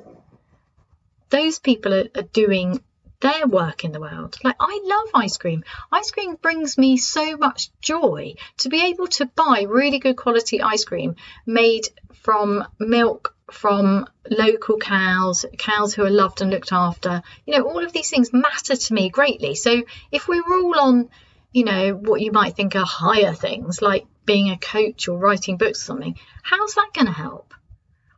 those 1.30 1.58
people 1.58 1.94
are, 1.94 2.08
are 2.16 2.22
doing 2.22 2.82
their 3.20 3.46
work 3.46 3.84
in 3.84 3.92
the 3.92 4.00
world. 4.00 4.36
Like, 4.44 4.56
I 4.60 4.80
love 4.84 5.08
ice 5.14 5.36
cream. 5.36 5.64
Ice 5.90 6.10
cream 6.10 6.36
brings 6.36 6.78
me 6.78 6.96
so 6.96 7.36
much 7.36 7.70
joy 7.80 8.34
to 8.58 8.68
be 8.68 8.86
able 8.86 9.08
to 9.08 9.26
buy 9.26 9.66
really 9.68 9.98
good 9.98 10.16
quality 10.16 10.62
ice 10.62 10.84
cream 10.84 11.16
made 11.46 11.88
from 12.22 12.66
milk 12.78 13.34
from 13.50 14.06
local 14.30 14.76
cows, 14.76 15.46
cows 15.56 15.94
who 15.94 16.04
are 16.04 16.10
loved 16.10 16.42
and 16.42 16.50
looked 16.50 16.72
after. 16.72 17.22
You 17.46 17.56
know, 17.56 17.62
all 17.64 17.84
of 17.84 17.92
these 17.92 18.10
things 18.10 18.32
matter 18.32 18.76
to 18.76 18.94
me 18.94 19.08
greatly. 19.08 19.54
So 19.54 19.82
if 20.12 20.28
we 20.28 20.40
were 20.40 20.60
all 20.60 20.78
on, 20.78 21.08
you 21.52 21.64
know, 21.64 21.94
what 21.94 22.20
you 22.20 22.30
might 22.30 22.56
think 22.56 22.76
are 22.76 22.84
higher 22.84 23.32
things 23.32 23.80
like 23.80 24.06
being 24.26 24.50
a 24.50 24.58
coach 24.58 25.08
or 25.08 25.18
writing 25.18 25.56
books 25.56 25.82
or 25.82 25.86
something, 25.86 26.18
how's 26.42 26.74
that 26.74 26.90
going 26.92 27.06
to 27.06 27.12
help? 27.12 27.54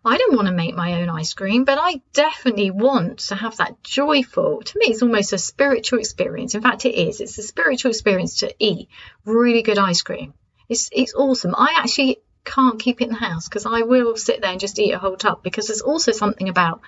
I 0.05 0.17
don't 0.17 0.35
want 0.35 0.49
to 0.49 0.53
make 0.53 0.75
my 0.75 1.03
own 1.03 1.11
ice 1.11 1.35
cream, 1.35 1.65
but 1.65 1.79
I 1.79 2.01
definitely 2.15 2.71
want 2.71 3.19
to 3.29 3.35
have 3.35 3.59
that 3.59 3.83
joyful, 3.83 4.63
to 4.63 4.79
me, 4.79 4.87
it's 4.87 5.03
almost 5.03 5.35
a 5.35 5.39
spiritual 5.39 5.99
experience. 5.99 6.55
In 6.55 6.63
fact, 6.63 6.87
it 6.87 6.95
is. 6.95 7.21
It's 7.21 7.37
a 7.37 7.43
spiritual 7.43 7.91
experience 7.91 8.39
to 8.39 8.55
eat 8.59 8.89
really 9.27 9.63
good 9.63 9.79
ice 9.79 10.01
cream. 10.01 10.33
It's, 10.71 10.89
it's 10.93 11.15
awesome. 11.15 11.55
I 11.55 11.75
actually 11.77 12.23
can't 12.45 12.81
keep 12.81 13.03
it 13.03 13.09
in 13.09 13.11
the 13.11 13.19
house 13.19 13.47
because 13.47 13.67
I 13.67 13.83
will 13.83 14.17
sit 14.17 14.41
there 14.41 14.51
and 14.51 14.61
just 14.61 14.79
eat 14.79 14.93
a 14.93 14.99
whole 14.99 15.17
tub 15.17 15.43
because 15.43 15.67
there's 15.67 15.83
also 15.83 16.13
something 16.13 16.49
about 16.49 16.81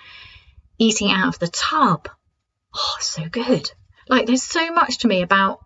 eating 0.78 1.11
out 1.11 1.28
of 1.28 1.38
the 1.38 1.49
tub. 1.49 2.09
Oh, 2.75 2.97
so 3.00 3.28
good. 3.28 3.71
Like, 4.09 4.26
there's 4.26 4.42
so 4.42 4.73
much 4.73 4.99
to 4.99 5.09
me 5.09 5.21
about 5.21 5.61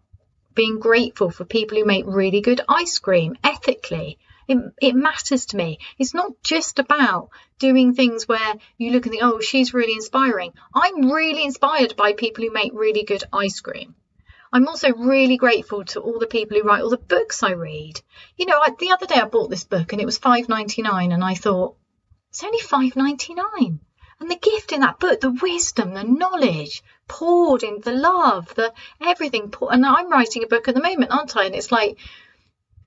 being 0.54 0.80
grateful 0.80 1.30
for 1.30 1.44
people 1.44 1.78
who 1.78 1.84
make 1.84 2.06
really 2.06 2.40
good 2.40 2.60
ice 2.68 2.98
cream 2.98 3.36
ethically 3.44 4.18
it, 4.48 4.58
it 4.80 4.94
matters 4.94 5.46
to 5.46 5.56
me. 5.56 5.78
It's 5.98 6.14
not 6.14 6.32
just 6.42 6.78
about 6.78 7.30
doing 7.58 7.94
things 7.94 8.28
where 8.28 8.54
you 8.76 8.92
look 8.92 9.06
and 9.06 9.12
think, 9.12 9.24
oh, 9.24 9.40
she's 9.40 9.74
really 9.74 9.94
inspiring. 9.94 10.52
I'm 10.74 11.10
really 11.10 11.44
inspired 11.44 11.96
by 11.96 12.12
people 12.12 12.44
who 12.44 12.52
make 12.52 12.72
really 12.74 13.02
good 13.02 13.24
ice 13.32 13.60
cream. 13.60 13.94
I'm 14.52 14.68
also 14.68 14.92
really 14.92 15.36
grateful 15.36 15.84
to 15.86 16.00
all 16.00 16.18
the 16.18 16.26
people 16.26 16.56
who 16.56 16.62
write 16.62 16.82
all 16.82 16.90
the 16.90 16.96
books 16.96 17.42
I 17.42 17.50
read. 17.50 18.00
You 18.36 18.46
know, 18.46 18.58
I, 18.58 18.70
the 18.78 18.92
other 18.92 19.06
day 19.06 19.16
I 19.16 19.26
bought 19.26 19.50
this 19.50 19.64
book 19.64 19.92
and 19.92 20.00
it 20.00 20.06
was 20.06 20.18
five 20.18 20.48
ninety 20.48 20.82
nine, 20.82 21.12
and 21.12 21.22
I 21.22 21.34
thought 21.34 21.76
it's 22.30 22.44
only 22.44 22.60
five 22.60 22.96
ninety 22.96 23.34
nine. 23.34 23.80
And 24.18 24.30
the 24.30 24.36
gift 24.36 24.72
in 24.72 24.80
that 24.80 24.98
book, 24.98 25.20
the 25.20 25.30
wisdom, 25.30 25.92
the 25.92 26.04
knowledge 26.04 26.82
poured 27.06 27.62
in, 27.62 27.80
the 27.82 27.92
love, 27.92 28.54
the 28.54 28.72
everything. 29.02 29.50
Poured, 29.50 29.74
and 29.74 29.84
I'm 29.84 30.10
writing 30.10 30.42
a 30.42 30.46
book 30.46 30.68
at 30.68 30.74
the 30.74 30.80
moment, 30.80 31.10
aren't 31.10 31.36
I? 31.36 31.44
And 31.44 31.54
it's 31.54 31.70
like, 31.70 31.98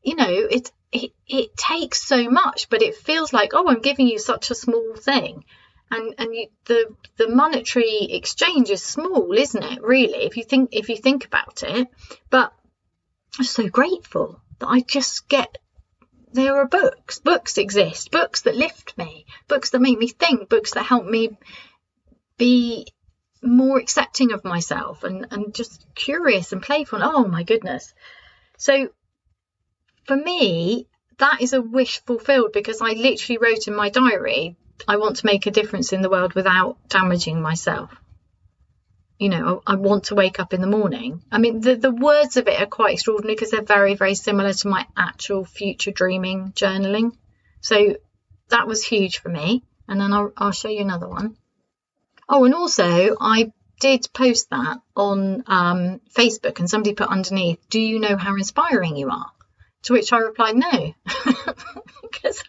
you 0.01 0.15
know, 0.15 0.29
it's 0.29 0.71
it, 0.91 1.11
it 1.27 1.55
takes 1.55 2.01
so 2.01 2.29
much, 2.29 2.69
but 2.69 2.81
it 2.81 2.95
feels 2.95 3.31
like, 3.31 3.51
oh, 3.53 3.67
I'm 3.67 3.81
giving 3.81 4.07
you 4.07 4.17
such 4.19 4.49
a 4.49 4.55
small 4.55 4.95
thing. 4.95 5.45
And 5.91 6.15
and 6.17 6.35
you, 6.35 6.47
the 6.65 6.95
the 7.17 7.29
monetary 7.29 8.07
exchange 8.11 8.69
is 8.69 8.83
small, 8.83 9.31
isn't 9.33 9.63
it? 9.63 9.81
Really, 9.81 10.25
if 10.25 10.37
you 10.37 10.43
think 10.43 10.69
if 10.71 10.89
you 10.89 10.97
think 10.97 11.25
about 11.25 11.63
it. 11.63 11.87
But 12.29 12.53
I'm 13.37 13.45
so 13.45 13.67
grateful 13.67 14.41
that 14.59 14.67
I 14.67 14.81
just 14.81 15.27
get 15.27 15.57
there 16.31 16.57
are 16.57 16.67
books. 16.67 17.19
Books 17.19 17.57
exist. 17.57 18.11
Books 18.11 18.41
that 18.41 18.55
lift 18.55 18.97
me. 18.97 19.25
Books 19.47 19.71
that 19.71 19.79
make 19.79 19.97
me 19.97 20.07
think. 20.07 20.47
Books 20.47 20.73
that 20.73 20.83
help 20.85 21.05
me 21.05 21.37
be 22.37 22.87
more 23.41 23.79
accepting 23.79 24.31
of 24.31 24.43
myself 24.43 25.03
and, 25.03 25.27
and 25.31 25.53
just 25.53 25.85
curious 25.95 26.51
and 26.51 26.61
playful. 26.61 26.99
Oh 27.01 27.25
my 27.25 27.43
goodness. 27.43 27.93
So 28.57 28.89
for 30.05 30.15
me, 30.15 30.87
that 31.17 31.41
is 31.41 31.53
a 31.53 31.61
wish 31.61 32.01
fulfilled 32.05 32.51
because 32.53 32.81
I 32.81 32.93
literally 32.93 33.37
wrote 33.37 33.67
in 33.67 33.75
my 33.75 33.89
diary, 33.89 34.55
I 34.87 34.97
want 34.97 35.17
to 35.17 35.25
make 35.25 35.45
a 35.45 35.51
difference 35.51 35.93
in 35.93 36.01
the 36.01 36.09
world 36.09 36.33
without 36.33 36.77
damaging 36.87 37.41
myself. 37.41 37.91
You 39.17 39.27
know, 39.27 39.61
I 39.67 39.75
want 39.75 40.05
to 40.05 40.15
wake 40.15 40.39
up 40.39 40.53
in 40.53 40.61
the 40.61 40.67
morning. 40.67 41.21
I 41.29 41.39
mean, 41.39 41.59
the, 41.59 41.75
the 41.75 41.91
words 41.91 42.37
of 42.37 42.47
it 42.47 42.61
are 42.61 42.65
quite 42.65 42.93
extraordinary 42.93 43.35
because 43.35 43.51
they're 43.51 43.61
very, 43.61 43.95
very 43.95 44.15
similar 44.15 44.53
to 44.53 44.67
my 44.69 44.87
actual 44.95 45.43
future 45.43 45.91
dreaming 45.91 46.53
journaling. 46.53 47.11
So 47.59 47.97
that 48.47 48.67
was 48.67 48.83
huge 48.83 49.19
for 49.19 49.27
me. 49.27 49.63
And 49.89 49.99
then 49.99 50.13
I'll, 50.13 50.31
I'll 50.37 50.51
show 50.51 50.69
you 50.69 50.81
another 50.81 51.09
one. 51.09 51.35
Oh, 52.29 52.45
and 52.45 52.53
also 52.53 53.17
I 53.19 53.51
did 53.81 54.07
post 54.13 54.51
that 54.51 54.77
on 54.95 55.43
um, 55.47 55.99
Facebook 56.15 56.59
and 56.59 56.69
somebody 56.69 56.93
put 56.93 57.09
underneath, 57.09 57.59
Do 57.69 57.81
you 57.81 57.99
know 57.99 58.15
how 58.15 58.35
inspiring 58.35 58.95
you 58.95 59.09
are? 59.09 59.31
To 59.83 59.93
which 59.93 60.11
I 60.11 60.17
replied, 60.17 60.55
no, 60.55 60.93
because 62.01 62.43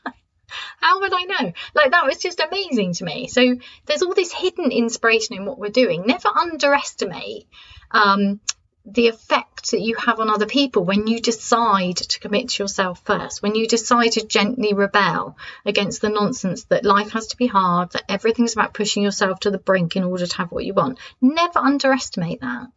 how 0.78 1.00
would 1.00 1.12
I 1.12 1.22
know? 1.22 1.52
Like 1.74 1.92
that 1.92 2.06
was 2.06 2.18
just 2.18 2.40
amazing 2.40 2.94
to 2.94 3.04
me. 3.04 3.28
So 3.28 3.56
there's 3.86 4.02
all 4.02 4.14
this 4.14 4.32
hidden 4.32 4.72
inspiration 4.72 5.36
in 5.36 5.44
what 5.44 5.58
we're 5.58 5.70
doing. 5.70 6.04
Never 6.06 6.28
underestimate 6.28 7.46
um, 7.90 8.40
the 8.84 9.08
effect 9.08 9.70
that 9.70 9.80
you 9.80 9.94
have 9.96 10.20
on 10.20 10.30
other 10.30 10.46
people 10.46 10.84
when 10.84 11.06
you 11.06 11.20
decide 11.20 11.96
to 11.96 12.20
commit 12.20 12.48
to 12.48 12.62
yourself 12.62 13.02
first, 13.04 13.42
when 13.42 13.54
you 13.54 13.66
decide 13.66 14.12
to 14.12 14.26
gently 14.26 14.72
rebel 14.72 15.36
against 15.66 16.00
the 16.00 16.08
nonsense 16.08 16.64
that 16.64 16.84
life 16.84 17.10
has 17.12 17.28
to 17.28 17.36
be 17.36 17.46
hard, 17.46 17.92
that 17.92 18.04
everything's 18.08 18.54
about 18.54 18.74
pushing 18.74 19.02
yourself 19.02 19.40
to 19.40 19.50
the 19.50 19.58
brink 19.58 19.96
in 19.96 20.04
order 20.04 20.26
to 20.26 20.36
have 20.38 20.50
what 20.50 20.64
you 20.64 20.74
want. 20.74 20.98
Never 21.20 21.58
underestimate 21.58 22.40
that 22.40 22.68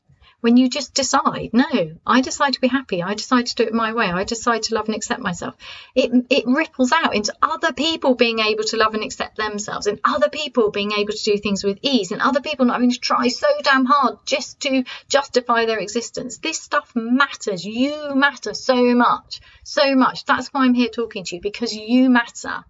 when 0.44 0.58
you 0.58 0.68
just 0.68 0.94
decide, 0.94 1.52
no, 1.54 1.96
I 2.06 2.20
decide 2.20 2.52
to 2.56 2.60
be 2.60 2.68
happy. 2.68 3.02
I 3.02 3.14
decide 3.14 3.46
to 3.46 3.56
do 3.56 3.64
it 3.64 3.74
my 3.74 3.94
way. 3.94 4.08
I 4.08 4.26
decide 4.26 4.64
to 4.64 4.76
love 4.76 4.88
and 4.88 4.96
accept 4.96 5.22
myself. 5.22 5.56
It, 5.96 6.12
it 6.30 6.44
ripples 6.46 6.92
out 6.92 7.16
into 7.16 7.34
other 7.42 7.72
people 7.72 8.16
being 8.16 8.40
able 8.40 8.66
to 8.66 8.76
love 8.76 8.94
and 8.94 9.06
accept 9.06 9.38
themselves 9.38 9.88
and 9.88 10.02
other 10.04 10.28
people 10.28 10.70
being 10.70 10.92
able 10.92 11.14
to 11.14 11.24
do 11.24 11.38
things 11.38 11.64
with 11.64 11.80
ease 11.82 12.12
and 12.12 12.22
other 12.22 12.42
people 12.42 12.66
not 12.66 12.74
having 12.74 12.92
to 12.92 13.00
try 13.00 13.30
so 13.30 13.48
damn 13.64 13.86
hard 13.86 14.18
just 14.26 14.60
to 14.60 14.84
justify 15.08 15.66
their 15.66 15.80
existence. 15.80 16.40
This 16.40 16.60
stuff 16.60 16.92
matters. 16.94 17.64
You 17.64 18.14
matter 18.14 18.54
so 18.54 18.94
much, 18.94 19.40
so 19.64 19.96
much. 19.96 20.26
That's 20.26 20.50
why 20.50 20.66
I'm 20.66 20.74
here 20.74 20.90
talking 20.90 21.24
to 21.24 21.36
you 21.38 21.42
because 21.42 21.74
you 21.74 22.10
matter. 22.10 22.66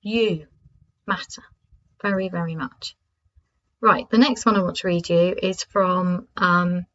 You 0.00 0.46
matter 1.06 1.42
very, 2.00 2.30
very 2.30 2.56
much. 2.56 2.96
Right, 3.80 4.10
the 4.10 4.18
next 4.18 4.44
one 4.44 4.56
I 4.56 4.62
want 4.62 4.76
to 4.76 4.88
read 4.88 5.08
you 5.08 5.36
is 5.40 5.62
from 5.62 6.26
um, 6.36 6.86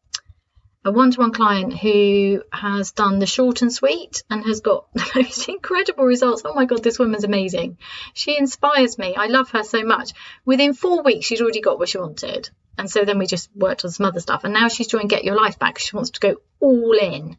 a 0.83 0.91
one 0.91 1.11
to 1.11 1.19
one 1.19 1.31
client 1.31 1.77
who 1.77 2.43
has 2.51 2.91
done 2.91 3.19
the 3.19 3.25
short 3.25 3.61
and 3.61 3.71
sweet 3.71 4.23
and 4.29 4.43
has 4.45 4.59
got 4.59 4.87
those 5.15 5.47
incredible 5.47 6.03
results. 6.03 6.41
Oh 6.43 6.53
my 6.53 6.65
God, 6.65 6.83
this 6.83 6.99
woman's 6.99 7.23
amazing. 7.23 7.77
She 8.13 8.37
inspires 8.37 8.97
me. 8.97 9.15
I 9.15 9.27
love 9.27 9.51
her 9.51 9.63
so 9.63 9.83
much. 9.83 10.11
Within 10.45 10.73
four 10.73 11.03
weeks, 11.03 11.25
she'd 11.25 11.41
already 11.41 11.61
got 11.61 11.79
what 11.79 11.87
she 11.87 11.99
wanted. 11.99 12.49
And 12.77 12.89
so 12.89 13.05
then 13.05 13.17
we 13.17 13.27
just 13.27 13.49
worked 13.55 13.85
on 13.85 13.91
some 13.91 14.05
other 14.05 14.19
stuff. 14.19 14.43
And 14.43 14.53
now 14.53 14.67
she's 14.67 14.87
joined 14.87 15.09
Get 15.09 15.23
Your 15.23 15.35
Life 15.35 15.59
Back. 15.59 15.79
She 15.79 15.95
wants 15.95 16.11
to 16.11 16.19
go 16.19 16.35
all 16.59 16.97
in 16.99 17.37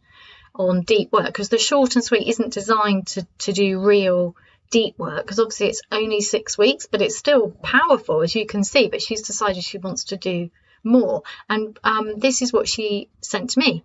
on 0.55 0.83
deep 0.83 1.13
work 1.13 1.27
because 1.27 1.49
the 1.49 1.59
short 1.59 1.97
and 1.97 2.05
sweet 2.05 2.29
isn't 2.29 2.53
designed 2.53 3.09
to, 3.09 3.27
to 3.39 3.53
do 3.53 3.81
real 3.81 4.37
deep 4.75 4.99
work 4.99 5.23
because 5.25 5.39
obviously 5.39 5.69
it's 5.69 5.83
only 5.93 6.21
six 6.21 6.59
weeks, 6.59 6.89
but 6.91 7.01
it's 7.01 7.17
still 7.17 7.51
powerful 7.63 8.23
as 8.23 8.35
you 8.35 8.45
can 8.45 8.65
see. 8.65 8.89
But 8.89 9.01
she's 9.01 9.23
decided 9.23 9.63
she 9.63 9.79
wants 9.79 10.05
to 10.07 10.17
do 10.17 10.51
more, 10.83 11.23
and 11.49 11.79
um, 11.85 12.19
this 12.19 12.43
is 12.43 12.53
what 12.53 12.69
she 12.69 13.09
sent 13.21 13.51
to 13.51 13.61
me. 13.61 13.85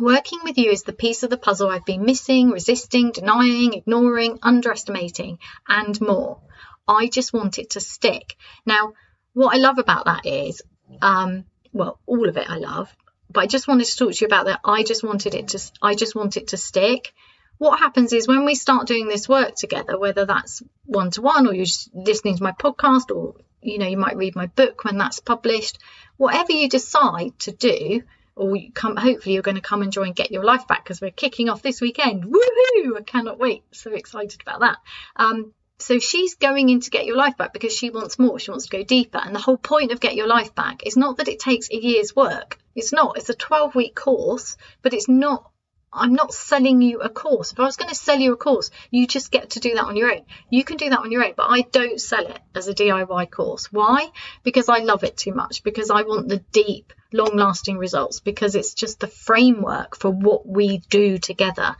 Working 0.00 0.40
with 0.42 0.58
you 0.58 0.70
is 0.72 0.82
the 0.82 0.92
piece 1.04 1.22
of 1.22 1.30
the 1.30 1.44
puzzle 1.46 1.70
I've 1.70 1.84
been 1.84 2.04
missing, 2.04 2.50
resisting, 2.50 3.12
denying, 3.12 3.74
ignoring, 3.74 4.40
underestimating, 4.42 5.38
and 5.68 6.00
more. 6.00 6.40
I 6.88 7.06
just 7.06 7.32
want 7.32 7.58
it 7.58 7.70
to 7.70 7.80
stick. 7.80 8.34
Now, 8.66 8.94
what 9.34 9.54
I 9.54 9.58
love 9.58 9.78
about 9.78 10.06
that 10.06 10.26
is, 10.26 10.62
um, 11.00 11.44
well, 11.72 12.00
all 12.06 12.28
of 12.28 12.36
it 12.36 12.50
I 12.50 12.58
love, 12.58 12.94
but 13.30 13.44
I 13.44 13.46
just 13.46 13.68
wanted 13.68 13.86
to 13.86 13.96
talk 13.96 14.12
to 14.12 14.20
you 14.20 14.26
about 14.26 14.46
that. 14.46 14.60
I 14.64 14.82
just 14.82 15.04
wanted 15.04 15.34
it 15.34 15.48
to, 15.48 15.58
I 15.80 15.94
just 15.94 16.16
want 16.16 16.36
it 16.36 16.48
to 16.48 16.56
stick 16.56 17.14
what 17.58 17.78
happens 17.78 18.12
is 18.12 18.28
when 18.28 18.44
we 18.44 18.54
start 18.54 18.86
doing 18.86 19.08
this 19.08 19.28
work 19.28 19.54
together, 19.54 19.98
whether 19.98 20.24
that's 20.24 20.62
one 20.86 21.10
to 21.12 21.22
one 21.22 21.46
or 21.46 21.54
you're 21.54 21.66
listening 21.92 22.36
to 22.36 22.42
my 22.42 22.52
podcast 22.52 23.14
or 23.14 23.34
you 23.60 23.78
know 23.78 23.86
you 23.86 23.96
might 23.96 24.16
read 24.16 24.36
my 24.36 24.46
book 24.46 24.84
when 24.84 24.96
that's 24.96 25.20
published, 25.20 25.78
whatever 26.16 26.52
you 26.52 26.68
decide 26.68 27.38
to 27.40 27.52
do, 27.52 28.02
or 28.36 28.56
you 28.56 28.72
come 28.72 28.96
hopefully 28.96 29.34
you're 29.34 29.42
going 29.42 29.56
to 29.56 29.60
come 29.60 29.82
and 29.82 29.92
join 29.92 30.12
Get 30.12 30.30
Your 30.30 30.44
Life 30.44 30.66
Back 30.68 30.84
because 30.84 31.00
we're 31.00 31.10
kicking 31.10 31.48
off 31.48 31.62
this 31.62 31.80
weekend. 31.80 32.24
Woohoo! 32.24 32.96
I 32.96 33.02
cannot 33.04 33.38
wait. 33.38 33.64
So 33.72 33.92
excited 33.92 34.40
about 34.40 34.60
that. 34.60 34.76
Um, 35.16 35.52
so 35.80 36.00
she's 36.00 36.34
going 36.34 36.68
in 36.70 36.80
to 36.80 36.90
get 36.90 37.06
your 37.06 37.16
life 37.16 37.36
back 37.36 37.52
because 37.52 37.72
she 37.72 37.90
wants 37.90 38.18
more. 38.18 38.38
She 38.40 38.50
wants 38.50 38.66
to 38.66 38.76
go 38.76 38.82
deeper. 38.82 39.18
And 39.18 39.32
the 39.32 39.40
whole 39.40 39.56
point 39.56 39.92
of 39.92 40.00
Get 40.00 40.16
Your 40.16 40.26
Life 40.26 40.54
Back 40.54 40.84
is 40.84 40.96
not 40.96 41.18
that 41.18 41.28
it 41.28 41.38
takes 41.38 41.70
a 41.70 41.76
year's 41.76 42.16
work. 42.16 42.58
It's 42.74 42.92
not. 42.92 43.16
It's 43.16 43.28
a 43.28 43.34
12 43.34 43.76
week 43.76 43.94
course, 43.94 44.56
but 44.82 44.92
it's 44.92 45.08
not 45.08 45.50
I'm 45.92 46.12
not 46.12 46.34
selling 46.34 46.82
you 46.82 47.00
a 47.00 47.08
course. 47.08 47.52
If 47.52 47.60
I 47.60 47.64
was 47.64 47.76
going 47.76 47.88
to 47.88 47.94
sell 47.94 48.18
you 48.18 48.32
a 48.32 48.36
course, 48.36 48.70
you 48.90 49.06
just 49.06 49.30
get 49.30 49.50
to 49.50 49.60
do 49.60 49.74
that 49.74 49.84
on 49.84 49.96
your 49.96 50.12
own. 50.12 50.24
You 50.50 50.62
can 50.62 50.76
do 50.76 50.90
that 50.90 50.98
on 50.98 51.10
your 51.10 51.24
own, 51.24 51.32
but 51.36 51.46
I 51.48 51.62
don't 51.62 52.00
sell 52.00 52.26
it 52.26 52.38
as 52.54 52.68
a 52.68 52.74
DIY 52.74 53.30
course. 53.30 53.72
Why? 53.72 54.08
Because 54.42 54.68
I 54.68 54.78
love 54.78 55.02
it 55.04 55.16
too 55.16 55.32
much, 55.32 55.62
because 55.62 55.90
I 55.90 56.02
want 56.02 56.28
the 56.28 56.44
deep, 56.52 56.92
long 57.12 57.36
lasting 57.36 57.78
results, 57.78 58.20
because 58.20 58.54
it's 58.54 58.74
just 58.74 59.00
the 59.00 59.06
framework 59.06 59.96
for 59.96 60.10
what 60.10 60.46
we 60.46 60.78
do 60.90 61.16
together 61.18 61.76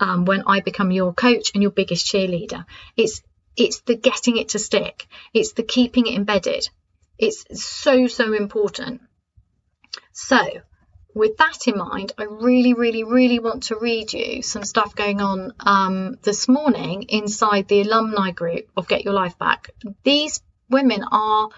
um, 0.00 0.24
when 0.24 0.42
I 0.46 0.60
become 0.60 0.90
your 0.90 1.12
coach 1.12 1.50
and 1.52 1.62
your 1.62 1.72
biggest 1.72 2.06
cheerleader. 2.06 2.64
It's 2.96 3.22
it's 3.56 3.80
the 3.80 3.96
getting 3.96 4.36
it 4.36 4.50
to 4.50 4.58
stick. 4.58 5.06
It's 5.32 5.52
the 5.52 5.62
keeping 5.62 6.06
it 6.06 6.14
embedded. 6.14 6.68
It's 7.18 7.44
so, 7.62 8.06
so 8.06 8.34
important. 8.34 9.00
So 10.12 10.38
with 11.16 11.38
that 11.38 11.66
in 11.66 11.78
mind, 11.78 12.12
I 12.18 12.24
really, 12.24 12.74
really, 12.74 13.02
really 13.02 13.38
want 13.38 13.64
to 13.64 13.76
read 13.76 14.12
you 14.12 14.42
some 14.42 14.64
stuff 14.64 14.94
going 14.94 15.22
on 15.22 15.54
um, 15.60 16.18
this 16.22 16.46
morning 16.46 17.04
inside 17.08 17.68
the 17.68 17.80
alumni 17.80 18.32
group 18.32 18.68
of 18.76 18.86
Get 18.86 19.02
Your 19.02 19.14
Life 19.14 19.38
Back. 19.38 19.70
These 20.04 20.42
women 20.68 21.02
are 21.10 21.48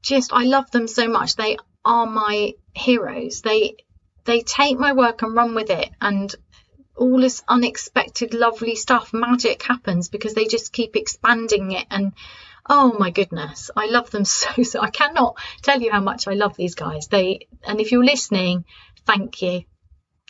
just, 0.00 0.32
I 0.32 0.44
love 0.44 0.70
them 0.70 0.86
so 0.86 1.08
much. 1.08 1.34
They 1.34 1.56
are 1.84 2.06
my 2.06 2.52
heroes. 2.72 3.42
They 3.42 3.78
they 4.26 4.42
take 4.42 4.78
my 4.78 4.92
work 4.92 5.22
and 5.22 5.34
run 5.34 5.56
with 5.56 5.70
it 5.70 5.90
and 6.00 6.32
all 6.96 7.20
this 7.20 7.42
unexpected, 7.48 8.32
lovely 8.32 8.76
stuff, 8.76 9.12
magic 9.12 9.64
happens 9.64 10.08
because 10.08 10.34
they 10.34 10.46
just 10.46 10.72
keep 10.72 10.94
expanding 10.94 11.72
it. 11.72 11.86
And 11.90 12.12
oh 12.68 12.96
my 12.98 13.10
goodness, 13.10 13.70
I 13.76 13.86
love 13.86 14.10
them 14.10 14.24
so, 14.40 14.62
so. 14.62 14.80
I 14.80 14.90
cannot 14.90 15.36
tell 15.62 15.80
you 15.80 15.90
how 15.90 16.00
much 16.00 16.26
I 16.28 16.34
love 16.34 16.56
these 16.56 16.74
guys. 16.74 17.08
They, 17.08 17.46
and 17.66 17.80
if 17.80 17.92
you're 17.92 18.04
listening, 18.04 18.64
thank 19.06 19.42
you. 19.42 19.64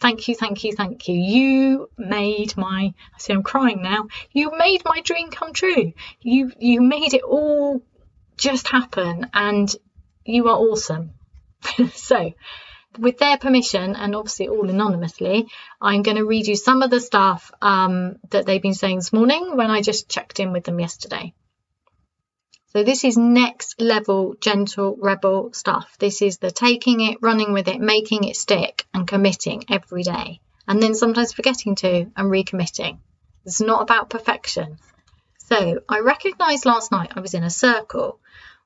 Thank 0.00 0.26
you, 0.28 0.34
thank 0.34 0.64
you, 0.64 0.72
thank 0.72 1.08
you. 1.08 1.14
You 1.14 1.90
made 1.96 2.56
my, 2.56 2.92
I 3.14 3.18
see 3.18 3.32
I'm 3.32 3.42
crying 3.42 3.82
now. 3.82 4.08
You 4.32 4.50
made 4.58 4.82
my 4.84 5.00
dream 5.00 5.30
come 5.30 5.52
true. 5.52 5.92
You, 6.20 6.52
you 6.58 6.80
made 6.80 7.14
it 7.14 7.22
all 7.22 7.80
just 8.36 8.68
happen 8.68 9.30
and 9.32 9.74
you 10.24 10.48
are 10.48 10.56
awesome. 10.56 11.12
so, 11.94 12.34
with 12.98 13.18
their 13.18 13.38
permission, 13.38 13.96
and 13.96 14.14
obviously 14.14 14.48
all 14.48 14.68
anonymously, 14.68 15.46
I'm 15.80 16.02
going 16.02 16.16
to 16.16 16.24
read 16.24 16.46
you 16.46 16.56
some 16.56 16.82
of 16.82 16.90
the 16.90 17.00
stuff 17.00 17.50
um, 17.60 18.16
that 18.30 18.46
they've 18.46 18.62
been 18.62 18.74
saying 18.74 18.96
this 18.96 19.12
morning 19.12 19.56
when 19.56 19.70
I 19.70 19.80
just 19.80 20.08
checked 20.08 20.40
in 20.40 20.52
with 20.52 20.64
them 20.64 20.78
yesterday. 20.78 21.32
So 22.74 22.82
this 22.82 23.04
is 23.04 23.16
next 23.16 23.80
level 23.80 24.34
gentle 24.40 24.96
rebel 25.00 25.52
stuff. 25.52 25.96
This 26.00 26.20
is 26.22 26.38
the 26.38 26.50
taking 26.50 27.00
it, 27.00 27.18
running 27.20 27.52
with 27.52 27.68
it, 27.68 27.80
making 27.80 28.24
it 28.24 28.34
stick 28.34 28.84
and 28.92 29.06
committing 29.06 29.62
every 29.70 30.02
day. 30.02 30.40
And 30.66 30.82
then 30.82 30.96
sometimes 30.96 31.32
forgetting 31.32 31.76
to 31.76 32.10
and 32.16 32.30
recommitting. 32.32 32.98
It's 33.44 33.60
not 33.60 33.82
about 33.82 34.10
perfection. 34.10 34.78
So 35.38 35.82
I 35.88 36.00
recognized 36.00 36.66
last 36.66 36.90
night 36.90 37.12
I 37.14 37.20
was 37.20 37.34
in 37.34 37.44
a 37.44 37.50
circle 37.50 38.18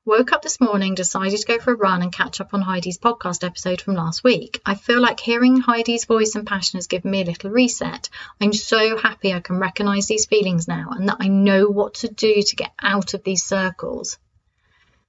Woke 0.09 0.33
up 0.33 0.41
this 0.41 0.59
morning, 0.59 0.95
decided 0.95 1.39
to 1.39 1.45
go 1.45 1.59
for 1.59 1.73
a 1.73 1.77
run 1.77 2.01
and 2.01 2.11
catch 2.11 2.41
up 2.41 2.55
on 2.55 2.63
Heidi's 2.63 2.97
podcast 2.97 3.45
episode 3.45 3.79
from 3.79 3.93
last 3.93 4.23
week. 4.23 4.59
I 4.65 4.73
feel 4.73 4.99
like 4.99 5.19
hearing 5.19 5.57
Heidi's 5.57 6.05
voice 6.05 6.33
and 6.33 6.47
passion 6.47 6.79
has 6.79 6.87
given 6.87 7.11
me 7.11 7.21
a 7.21 7.25
little 7.25 7.51
reset. 7.51 8.09
I'm 8.41 8.51
so 8.51 8.97
happy 8.97 9.31
I 9.31 9.39
can 9.39 9.59
recognize 9.59 10.07
these 10.07 10.25
feelings 10.25 10.67
now 10.67 10.87
and 10.93 11.09
that 11.09 11.17
I 11.19 11.27
know 11.27 11.67
what 11.67 11.93
to 12.01 12.07
do 12.07 12.41
to 12.41 12.55
get 12.55 12.71
out 12.81 13.13
of 13.13 13.23
these 13.23 13.43
circles. 13.43 14.17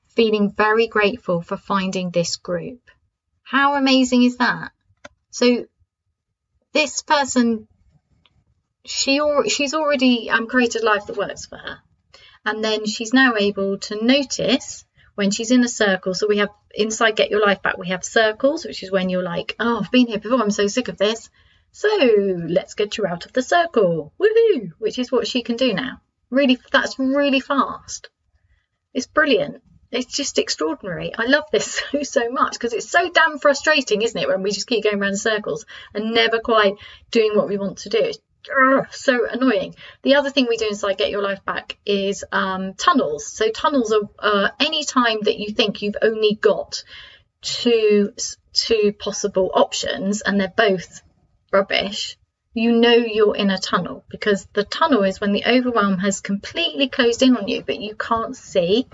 Feeling 0.08 0.52
very 0.52 0.86
grateful 0.86 1.40
for 1.40 1.56
finding 1.56 2.10
this 2.10 2.36
group. 2.36 2.90
How 3.42 3.76
amazing 3.76 4.24
is 4.24 4.36
that? 4.36 4.72
So, 5.30 5.64
this 6.74 7.00
person, 7.00 7.68
she 8.84 9.18
she's 9.48 9.72
already 9.72 10.28
um, 10.28 10.46
created 10.46 10.82
a 10.82 10.84
life 10.84 11.06
that 11.06 11.16
works 11.16 11.46
for 11.46 11.56
her 11.56 11.78
and 12.44 12.64
then 12.64 12.86
she's 12.86 13.12
now 13.12 13.34
able 13.36 13.78
to 13.78 14.04
notice 14.04 14.84
when 15.20 15.30
she's 15.30 15.50
in 15.50 15.62
a 15.62 15.68
circle. 15.68 16.14
So 16.14 16.26
we 16.26 16.38
have 16.38 16.48
inside 16.74 17.14
Get 17.14 17.28
Your 17.28 17.42
Life 17.42 17.60
Back, 17.60 17.76
we 17.76 17.88
have 17.88 18.02
circles, 18.02 18.64
which 18.64 18.82
is 18.82 18.90
when 18.90 19.10
you're 19.10 19.22
like, 19.22 19.54
oh, 19.60 19.80
I've 19.80 19.90
been 19.90 20.06
here 20.06 20.18
before, 20.18 20.40
I'm 20.40 20.50
so 20.50 20.66
sick 20.66 20.88
of 20.88 20.96
this. 20.96 21.28
So 21.72 21.88
let's 22.48 22.72
get 22.72 22.96
you 22.96 23.06
out 23.06 23.26
of 23.26 23.34
the 23.34 23.42
circle. 23.42 24.14
Woohoo! 24.18 24.70
Which 24.78 24.98
is 24.98 25.12
what 25.12 25.26
she 25.26 25.42
can 25.42 25.56
do 25.56 25.74
now. 25.74 26.00
Really, 26.30 26.58
that's 26.72 26.98
really 26.98 27.40
fast. 27.40 28.08
It's 28.94 29.06
brilliant. 29.06 29.62
It's 29.92 30.10
just 30.10 30.38
extraordinary. 30.38 31.12
I 31.14 31.26
love 31.26 31.44
this 31.52 31.82
so, 31.92 32.02
so 32.02 32.30
much 32.30 32.54
because 32.54 32.72
it's 32.72 32.88
so 32.88 33.10
damn 33.10 33.38
frustrating, 33.38 34.00
isn't 34.00 34.18
it, 34.18 34.26
when 34.26 34.42
we 34.42 34.52
just 34.52 34.68
keep 34.68 34.84
going 34.84 35.02
around 35.02 35.18
circles 35.18 35.66
and 35.92 36.14
never 36.14 36.38
quite 36.38 36.76
doing 37.10 37.36
what 37.36 37.46
we 37.46 37.58
want 37.58 37.76
to 37.78 37.90
do. 37.90 37.98
It's 37.98 38.20
so 38.90 39.26
annoying. 39.28 39.74
The 40.02 40.16
other 40.16 40.30
thing 40.30 40.46
we 40.48 40.56
do 40.56 40.68
inside 40.68 40.98
Get 40.98 41.10
Your 41.10 41.22
Life 41.22 41.44
Back 41.44 41.76
is 41.84 42.24
um, 42.32 42.74
tunnels. 42.74 43.26
So 43.26 43.50
tunnels 43.50 43.92
are 43.92 44.08
uh, 44.18 44.48
any 44.58 44.84
time 44.84 45.18
that 45.22 45.38
you 45.38 45.52
think 45.52 45.82
you've 45.82 45.96
only 46.02 46.34
got 46.40 46.82
two 47.42 48.12
two 48.52 48.92
possible 48.98 49.50
options 49.54 50.22
and 50.22 50.40
they're 50.40 50.52
both 50.56 51.02
rubbish. 51.52 52.16
You 52.52 52.72
know 52.72 52.94
you're 52.94 53.36
in 53.36 53.50
a 53.50 53.58
tunnel 53.58 54.04
because 54.10 54.46
the 54.52 54.64
tunnel 54.64 55.04
is 55.04 55.20
when 55.20 55.32
the 55.32 55.44
overwhelm 55.46 55.98
has 55.98 56.20
completely 56.20 56.88
closed 56.88 57.22
in 57.22 57.36
on 57.36 57.46
you, 57.46 57.62
but 57.62 57.80
you 57.80 57.94
can't 57.94 58.36
see. 58.36 58.88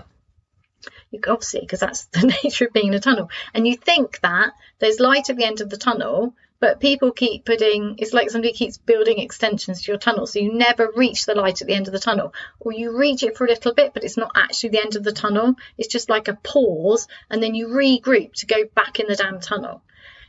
You 1.09 1.19
can't 1.19 1.43
see 1.43 1.61
because 1.61 1.79
that's 1.79 2.05
the 2.13 2.33
nature 2.43 2.65
of 2.65 2.73
being 2.73 2.87
in 2.87 2.93
a 2.93 2.99
tunnel. 2.99 3.29
And 3.53 3.67
you 3.67 3.75
think 3.75 4.19
that 4.21 4.53
there's 4.79 4.99
light 4.99 5.29
at 5.29 5.37
the 5.37 5.45
end 5.45 5.61
of 5.61 5.69
the 5.69 5.77
tunnel, 5.77 6.35
but 6.59 6.79
people 6.79 7.11
keep 7.11 7.45
putting 7.45 7.95
it's 7.99 8.13
like 8.13 8.29
somebody 8.29 8.53
keeps 8.53 8.77
building 8.77 9.19
extensions 9.19 9.81
to 9.81 9.91
your 9.91 9.99
tunnel 9.99 10.25
so 10.25 10.39
you 10.39 10.53
never 10.53 10.91
reach 10.95 11.25
the 11.25 11.35
light 11.35 11.61
at 11.61 11.67
the 11.67 11.73
end 11.73 11.87
of 11.87 11.93
the 11.93 11.99
tunnel. 11.99 12.33
Or 12.59 12.71
you 12.71 12.97
reach 12.97 13.23
it 13.23 13.37
for 13.37 13.45
a 13.45 13.49
little 13.49 13.73
bit 13.73 13.93
but 13.93 14.03
it's 14.03 14.17
not 14.17 14.31
actually 14.35 14.69
the 14.69 14.81
end 14.81 14.95
of 14.95 15.03
the 15.03 15.11
tunnel. 15.11 15.55
It's 15.77 15.87
just 15.87 16.09
like 16.09 16.27
a 16.27 16.35
pause 16.35 17.07
and 17.29 17.41
then 17.41 17.55
you 17.55 17.67
regroup 17.67 18.33
to 18.33 18.45
go 18.45 18.65
back 18.75 18.99
in 18.99 19.07
the 19.07 19.15
damn 19.15 19.39
tunnel. 19.39 19.83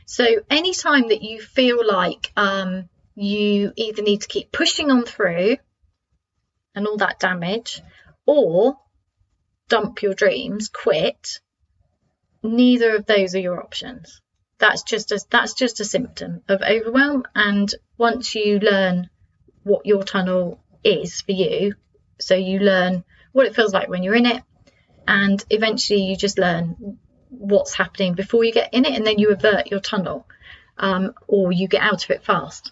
So 0.05 0.25
anytime 0.49 1.09
that 1.09 1.21
you 1.21 1.41
feel 1.41 1.85
like 1.85 2.31
um, 2.35 2.89
you 3.15 3.73
either 3.75 4.01
need 4.01 4.21
to 4.21 4.27
keep 4.27 4.51
pushing 4.51 4.91
on 4.91 5.05
through 5.05 5.57
and 6.75 6.87
all 6.87 6.97
that 6.97 7.19
damage 7.19 7.81
or 8.25 8.77
dump 9.67 10.01
your 10.01 10.13
dreams 10.13 10.69
quit 10.69 11.39
neither 12.41 12.95
of 12.95 13.05
those 13.05 13.35
are 13.35 13.39
your 13.39 13.61
options 13.61 14.21
that's 14.59 14.83
just 14.83 15.11
a 15.11 15.19
that's 15.29 15.53
just 15.53 15.79
a 15.79 15.85
symptom 15.85 16.41
of 16.47 16.61
overwhelm. 16.61 17.23
And 17.33 17.73
once 17.97 18.35
you 18.35 18.59
learn 18.59 19.09
what 19.63 19.85
your 19.85 20.03
tunnel 20.03 20.59
is 20.83 21.21
for 21.21 21.31
you 21.31 21.75
so 22.19 22.35
you 22.35 22.59
learn 22.59 23.03
what 23.31 23.45
it 23.45 23.55
feels 23.55 23.73
like 23.73 23.89
when 23.89 24.03
you're 24.03 24.15
in 24.15 24.25
it 24.25 24.43
and 25.07 25.43
eventually 25.49 26.01
you 26.01 26.15
just 26.15 26.37
learn 26.37 26.97
what's 27.29 27.73
happening 27.73 28.13
before 28.13 28.43
you 28.43 28.51
get 28.51 28.73
in 28.73 28.85
it 28.85 28.93
and 28.93 29.05
then 29.05 29.19
you 29.19 29.29
avert 29.31 29.67
your 29.67 29.79
tunnel 29.79 30.25
um, 30.77 31.13
or 31.27 31.51
you 31.51 31.67
get 31.67 31.81
out 31.81 32.03
of 32.03 32.09
it 32.09 32.23
fast. 32.23 32.71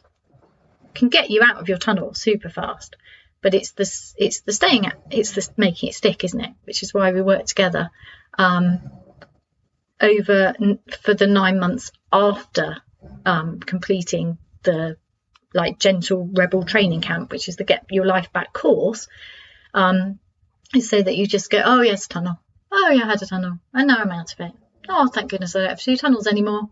Can 0.96 1.10
get 1.10 1.30
you 1.30 1.44
out 1.44 1.58
of 1.58 1.70
your 1.70 1.78
tunnel 1.78 2.14
super 2.14 2.50
fast 2.50 2.96
but 3.42 3.54
it's 3.54 3.72
the 3.72 4.14
it's 4.18 4.42
the 4.42 4.52
staying 4.52 4.88
at 4.88 5.00
it's 5.12 5.34
the 5.34 5.48
making 5.58 5.90
it 5.90 5.96
stick 5.96 6.24
isn't 6.24 6.42
it? 6.42 6.54
Which 6.64 6.84
is 6.84 6.94
why 6.94 7.12
we 7.12 7.22
work 7.22 7.46
together 7.46 7.92
um, 8.38 8.80
over 10.00 10.54
for 11.02 11.14
the 11.14 11.28
nine 11.28 11.60
months 11.60 11.92
after 12.12 12.78
um, 13.26 13.60
completing 13.60 14.38
the 14.64 14.98
like 15.54 15.80
gentle 15.80 16.30
rebel 16.34 16.64
training 16.64 17.02
camp, 17.02 17.32
which 17.32 17.48
is 17.48 17.56
the 17.56 17.64
Get 17.64 17.86
Your 17.90 18.06
Life 18.06 18.32
Back 18.32 18.54
course, 18.54 19.08
um, 19.74 20.20
is 20.76 20.90
so 20.90 21.02
that 21.02 21.16
you 21.16 21.26
just 21.26 21.50
go, 21.50 21.62
oh 21.64 21.82
yes, 21.82 22.08
tunnel. 22.08 22.40
Oh 22.72 22.90
yeah, 22.90 23.06
I 23.06 23.08
had 23.08 23.22
a 23.22 23.26
tunnel, 23.26 23.60
and 23.74 23.88
now 23.88 23.98
I'm 23.98 24.12
out 24.12 24.34
of 24.34 24.40
it. 24.40 24.52
Oh, 24.90 25.08
thank 25.08 25.32
goodness 25.32 25.56
I 25.56 25.60
don't 25.60 25.70
have 25.70 25.80
to 25.80 25.86
do 25.86 25.98
tunnels 25.98 26.28
anymore. 26.28 26.70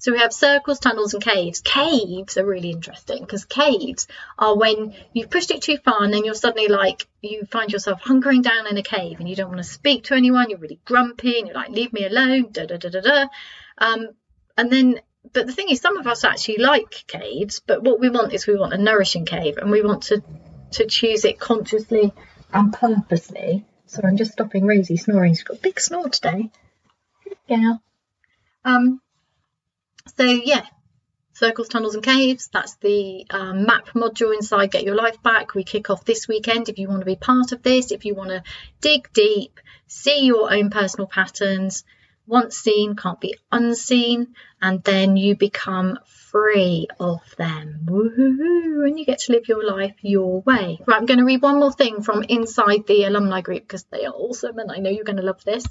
So 0.00 0.12
we 0.12 0.18
have 0.18 0.32
circles, 0.32 0.80
tunnels, 0.80 1.12
and 1.12 1.22
caves. 1.22 1.60
Caves 1.60 2.38
are 2.38 2.46
really 2.46 2.70
interesting 2.70 3.20
because 3.20 3.44
caves 3.44 4.08
are 4.38 4.56
when 4.56 4.94
you've 5.12 5.28
pushed 5.28 5.50
it 5.50 5.60
too 5.60 5.76
far 5.76 6.02
and 6.02 6.12
then 6.12 6.24
you're 6.24 6.34
suddenly 6.34 6.68
like, 6.68 7.06
you 7.20 7.44
find 7.44 7.70
yourself 7.70 8.02
hunkering 8.02 8.42
down 8.42 8.66
in 8.66 8.78
a 8.78 8.82
cave 8.82 9.20
and 9.20 9.28
you 9.28 9.36
don't 9.36 9.50
want 9.50 9.58
to 9.58 9.64
speak 9.64 10.04
to 10.04 10.14
anyone. 10.14 10.48
You're 10.48 10.58
really 10.58 10.80
grumpy 10.86 11.38
and 11.38 11.46
you're 11.46 11.54
like, 11.54 11.68
leave 11.68 11.92
me 11.92 12.06
alone, 12.06 12.48
da 12.50 12.64
da 12.64 12.78
da 12.78 12.88
da 12.88 13.00
da. 13.02 13.26
Um, 13.76 14.08
and 14.56 14.72
then, 14.72 15.00
but 15.34 15.46
the 15.46 15.52
thing 15.52 15.68
is, 15.68 15.82
some 15.82 15.98
of 15.98 16.06
us 16.06 16.24
actually 16.24 16.58
like 16.58 17.04
caves, 17.06 17.60
but 17.60 17.82
what 17.82 18.00
we 18.00 18.08
want 18.08 18.32
is 18.32 18.46
we 18.46 18.56
want 18.56 18.72
a 18.72 18.78
nourishing 18.78 19.26
cave 19.26 19.58
and 19.58 19.70
we 19.70 19.82
want 19.82 20.04
to, 20.04 20.22
to 20.72 20.86
choose 20.86 21.26
it 21.26 21.38
consciously 21.38 22.14
and 22.54 22.72
purposely. 22.72 23.66
So 23.84 24.00
I'm 24.02 24.16
just 24.16 24.32
stopping 24.32 24.66
Rosie 24.66 24.96
snoring. 24.96 25.34
She's 25.34 25.42
got 25.42 25.58
a 25.58 25.60
big 25.60 25.78
snore 25.78 26.08
today. 26.08 26.50
Good. 27.48 27.78
Um, 28.64 29.02
so 30.16 30.24
yeah, 30.24 30.64
circles, 31.34 31.68
tunnels 31.68 31.94
and 31.94 32.04
caves. 32.04 32.48
That's 32.52 32.76
the 32.76 33.26
um, 33.30 33.64
map 33.64 33.88
module 33.94 34.34
inside 34.34 34.70
Get 34.70 34.84
Your 34.84 34.94
Life 34.94 35.22
Back. 35.22 35.54
We 35.54 35.64
kick 35.64 35.90
off 35.90 36.04
this 36.04 36.28
weekend 36.28 36.68
if 36.68 36.78
you 36.78 36.88
want 36.88 37.00
to 37.00 37.06
be 37.06 37.16
part 37.16 37.52
of 37.52 37.62
this, 37.62 37.92
if 37.92 38.04
you 38.04 38.14
want 38.14 38.30
to 38.30 38.42
dig 38.80 39.12
deep, 39.12 39.58
see 39.86 40.26
your 40.26 40.52
own 40.52 40.70
personal 40.70 41.06
patterns. 41.06 41.84
Once 42.26 42.58
seen, 42.58 42.94
can't 42.94 43.20
be 43.20 43.34
unseen, 43.50 44.36
and 44.62 44.84
then 44.84 45.16
you 45.16 45.34
become 45.34 45.98
free 46.04 46.86
of 47.00 47.20
them. 47.36 47.80
Woohoo! 47.86 48.86
And 48.86 48.96
you 48.98 49.04
get 49.04 49.20
to 49.20 49.32
live 49.32 49.48
your 49.48 49.66
life 49.66 49.96
your 50.02 50.40
way. 50.42 50.78
Right, 50.86 50.96
I'm 50.96 51.06
going 51.06 51.18
to 51.18 51.24
read 51.24 51.42
one 51.42 51.58
more 51.58 51.72
thing 51.72 52.02
from 52.02 52.22
inside 52.22 52.86
the 52.86 53.04
alumni 53.04 53.40
group 53.40 53.62
because 53.62 53.82
they 53.84 54.04
are 54.04 54.12
awesome 54.12 54.58
and 54.58 54.70
I 54.70 54.76
know 54.76 54.90
you're 54.90 55.04
going 55.04 55.16
to 55.16 55.24
love 55.24 55.42
this. 55.42 55.64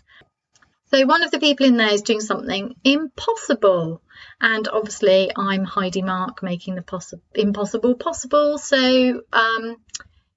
So 0.91 1.05
one 1.05 1.23
of 1.23 1.31
the 1.31 1.39
people 1.39 1.67
in 1.67 1.77
there 1.77 1.93
is 1.93 2.01
doing 2.01 2.21
something 2.21 2.75
impossible. 2.83 4.01
And 4.41 4.67
obviously 4.67 5.31
I'm 5.35 5.63
Heidi 5.63 6.01
Marke 6.01 6.41
making 6.41 6.75
the 6.75 6.81
possi- 6.81 7.21
impossible 7.35 7.95
possible. 7.95 8.57
So 8.57 9.21
um, 9.31 9.77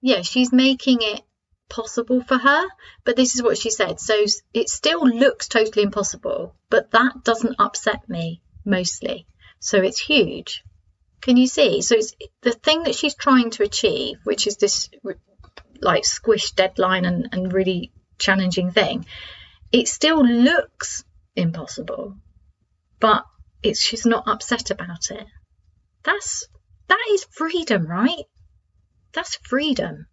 yeah, 0.00 0.22
she's 0.22 0.52
making 0.52 0.98
it 1.00 1.22
possible 1.70 2.22
for 2.22 2.36
her. 2.36 2.64
But 3.04 3.16
this 3.16 3.34
is 3.34 3.42
what 3.42 3.56
she 3.56 3.70
said. 3.70 3.98
So 3.98 4.24
it 4.52 4.68
still 4.68 5.06
looks 5.06 5.48
totally 5.48 5.84
impossible, 5.84 6.54
but 6.68 6.90
that 6.90 7.24
doesn't 7.24 7.56
upset 7.58 8.08
me 8.08 8.42
mostly. 8.64 9.26
So 9.58 9.78
it's 9.78 10.00
huge. 10.00 10.62
Can 11.22 11.36
you 11.36 11.46
see? 11.46 11.80
So 11.80 11.94
it's 11.94 12.14
the 12.42 12.52
thing 12.52 12.82
that 12.82 12.96
she's 12.96 13.14
trying 13.14 13.50
to 13.50 13.62
achieve, 13.62 14.18
which 14.24 14.46
is 14.46 14.56
this 14.56 14.90
like 15.80 16.04
squish 16.04 16.52
deadline 16.52 17.04
and, 17.06 17.28
and 17.32 17.52
really 17.52 17.92
challenging 18.18 18.70
thing 18.70 19.06
it 19.72 19.88
still 19.88 20.24
looks 20.24 21.04
impossible, 21.34 22.16
but 23.00 23.24
it's 23.62 23.80
she's 23.80 24.06
not 24.06 24.28
upset 24.28 24.70
about 24.70 25.10
it. 25.10 25.26
That's 26.04 26.46
That 26.88 27.04
is 27.10 27.24
freedom, 27.30 27.86
right? 27.86 28.26
That's 29.12 29.36
freedom. 29.36 30.06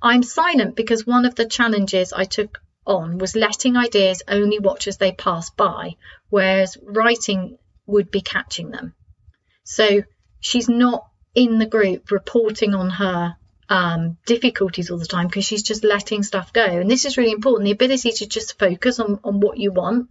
I'm 0.00 0.22
silent 0.22 0.76
because 0.76 1.06
one 1.06 1.24
of 1.24 1.34
the 1.34 1.46
challenges 1.46 2.12
I 2.12 2.24
took 2.24 2.60
on 2.86 3.18
was 3.18 3.36
letting 3.36 3.76
ideas 3.76 4.22
only 4.26 4.58
watch 4.58 4.88
as 4.88 4.98
they 4.98 5.12
pass 5.12 5.50
by, 5.50 5.96
whereas 6.28 6.76
writing 6.82 7.58
would 7.86 8.10
be 8.10 8.20
catching 8.20 8.70
them. 8.70 8.94
So 9.64 10.02
she's 10.40 10.68
not 10.68 11.06
in 11.34 11.58
the 11.58 11.66
group 11.66 12.10
reporting 12.10 12.74
on 12.74 12.90
her 12.90 13.36
um, 13.72 14.18
difficulties 14.26 14.90
all 14.90 14.98
the 14.98 15.06
time 15.06 15.28
because 15.28 15.46
she's 15.46 15.62
just 15.62 15.82
letting 15.82 16.22
stuff 16.22 16.52
go. 16.52 16.64
And 16.64 16.90
this 16.90 17.06
is 17.06 17.16
really 17.16 17.32
important 17.32 17.64
the 17.64 17.70
ability 17.72 18.12
to 18.12 18.26
just 18.26 18.58
focus 18.58 19.00
on, 19.00 19.18
on 19.24 19.40
what 19.40 19.56
you 19.56 19.72
want 19.72 20.10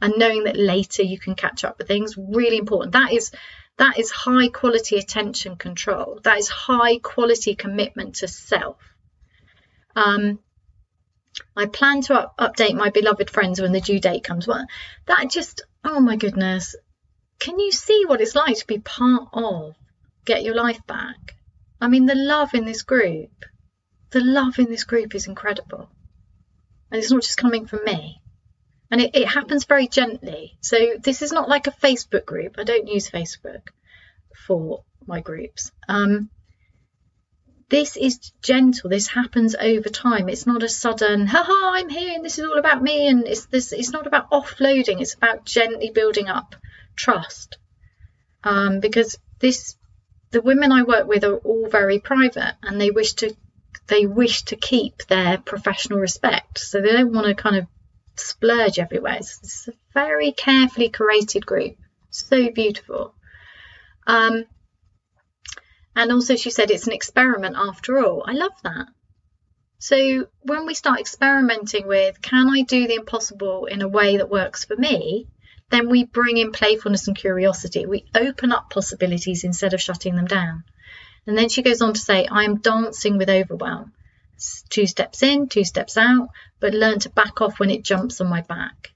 and 0.00 0.14
knowing 0.16 0.44
that 0.44 0.56
later 0.56 1.02
you 1.02 1.18
can 1.18 1.34
catch 1.34 1.64
up 1.64 1.76
with 1.76 1.88
things 1.88 2.16
really 2.16 2.56
important 2.56 2.92
that 2.92 3.12
is 3.12 3.32
that 3.78 3.98
is 3.98 4.10
high 4.10 4.48
quality 4.48 4.96
attention 4.96 5.56
control 5.56 6.20
that 6.22 6.38
is 6.38 6.48
high 6.48 6.98
quality 6.98 7.54
commitment 7.54 8.14
to 8.14 8.28
self 8.28 8.78
um, 9.96 10.38
I 11.56 11.66
plan 11.66 12.02
to 12.02 12.14
up- 12.14 12.38
update 12.38 12.76
my 12.76 12.90
beloved 12.90 13.28
friends 13.28 13.60
when 13.60 13.72
the 13.72 13.80
due 13.80 13.98
date 13.98 14.22
comes. 14.22 14.46
Well, 14.46 14.64
that 15.06 15.30
just, 15.30 15.62
oh 15.84 15.98
my 15.98 16.16
goodness. 16.16 16.76
Can 17.40 17.58
you 17.58 17.72
see 17.72 18.04
what 18.06 18.20
it's 18.20 18.36
like 18.36 18.56
to 18.58 18.66
be 18.66 18.78
part 18.78 19.28
of 19.32 19.74
Get 20.24 20.44
Your 20.44 20.54
Life 20.54 20.86
Back? 20.86 21.34
I 21.80 21.88
mean, 21.88 22.06
the 22.06 22.14
love 22.14 22.54
in 22.54 22.64
this 22.64 22.82
group, 22.82 23.44
the 24.10 24.20
love 24.20 24.58
in 24.58 24.66
this 24.66 24.84
group 24.84 25.14
is 25.14 25.26
incredible. 25.26 25.88
And 26.90 27.00
it's 27.00 27.10
not 27.10 27.22
just 27.22 27.38
coming 27.38 27.66
from 27.66 27.84
me. 27.84 28.20
And 28.90 29.00
it, 29.00 29.14
it 29.14 29.28
happens 29.28 29.64
very 29.64 29.86
gently. 29.86 30.58
So 30.60 30.76
this 31.02 31.22
is 31.22 31.32
not 31.32 31.48
like 31.48 31.66
a 31.66 31.72
Facebook 31.72 32.26
group. 32.26 32.56
I 32.58 32.64
don't 32.64 32.88
use 32.88 33.08
Facebook 33.08 33.68
for 34.46 34.82
my 35.06 35.20
groups. 35.20 35.70
Um, 35.88 36.30
this 37.70 37.96
is 37.96 38.32
gentle 38.42 38.90
this 38.90 39.06
happens 39.06 39.54
over 39.54 39.88
time 39.88 40.28
it's 40.28 40.46
not 40.46 40.64
a 40.64 40.68
sudden 40.68 41.26
haha 41.26 41.78
i'm 41.78 41.88
here 41.88 42.14
and 42.14 42.24
this 42.24 42.38
is 42.38 42.44
all 42.44 42.58
about 42.58 42.82
me 42.82 43.06
and 43.06 43.26
it's 43.28 43.46
this 43.46 43.72
it's 43.72 43.92
not 43.92 44.08
about 44.08 44.28
offloading 44.30 45.00
it's 45.00 45.14
about 45.14 45.44
gently 45.44 45.90
building 45.90 46.28
up 46.28 46.56
trust 46.96 47.58
um, 48.42 48.80
because 48.80 49.16
this 49.38 49.76
the 50.30 50.42
women 50.42 50.72
i 50.72 50.82
work 50.82 51.06
with 51.06 51.24
are 51.24 51.36
all 51.36 51.68
very 51.68 51.98
private 51.98 52.54
and 52.62 52.80
they 52.80 52.90
wish 52.90 53.14
to 53.14 53.34
they 53.86 54.06
wish 54.06 54.42
to 54.42 54.56
keep 54.56 54.98
their 55.08 55.38
professional 55.38 55.98
respect 55.98 56.58
so 56.58 56.80
they 56.80 56.92
don't 56.92 57.12
want 57.12 57.26
to 57.26 57.34
kind 57.34 57.56
of 57.56 57.66
splurge 58.16 58.78
everywhere 58.78 59.16
it's, 59.16 59.38
it's 59.42 59.68
a 59.68 59.72
very 59.94 60.32
carefully 60.32 60.90
curated 60.90 61.44
group 61.44 61.76
so 62.10 62.50
beautiful 62.50 63.14
um, 64.06 64.46
and 65.94 66.12
also, 66.12 66.36
she 66.36 66.50
said 66.50 66.70
it's 66.70 66.86
an 66.86 66.92
experiment 66.92 67.56
after 67.58 67.98
all. 67.98 68.24
I 68.26 68.32
love 68.32 68.52
that. 68.62 68.86
So, 69.78 70.26
when 70.42 70.66
we 70.66 70.74
start 70.74 71.00
experimenting 71.00 71.86
with, 71.86 72.20
can 72.22 72.48
I 72.48 72.62
do 72.62 72.86
the 72.86 72.94
impossible 72.94 73.66
in 73.66 73.82
a 73.82 73.88
way 73.88 74.18
that 74.18 74.30
works 74.30 74.64
for 74.64 74.76
me? 74.76 75.28
Then 75.70 75.88
we 75.88 76.04
bring 76.04 76.36
in 76.36 76.52
playfulness 76.52 77.06
and 77.06 77.16
curiosity. 77.16 77.86
We 77.86 78.04
open 78.14 78.52
up 78.52 78.70
possibilities 78.70 79.44
instead 79.44 79.72
of 79.72 79.80
shutting 79.80 80.16
them 80.16 80.26
down. 80.26 80.64
And 81.26 81.38
then 81.38 81.48
she 81.48 81.62
goes 81.62 81.80
on 81.80 81.94
to 81.94 82.00
say, 82.00 82.26
I 82.26 82.44
am 82.44 82.60
dancing 82.60 83.18
with 83.18 83.30
overwhelm. 83.30 83.92
Two 84.68 84.86
steps 84.86 85.22
in, 85.22 85.48
two 85.48 85.64
steps 85.64 85.96
out, 85.96 86.28
but 86.60 86.74
learn 86.74 86.98
to 87.00 87.10
back 87.10 87.40
off 87.40 87.60
when 87.60 87.70
it 87.70 87.84
jumps 87.84 88.20
on 88.20 88.28
my 88.28 88.40
back. 88.40 88.90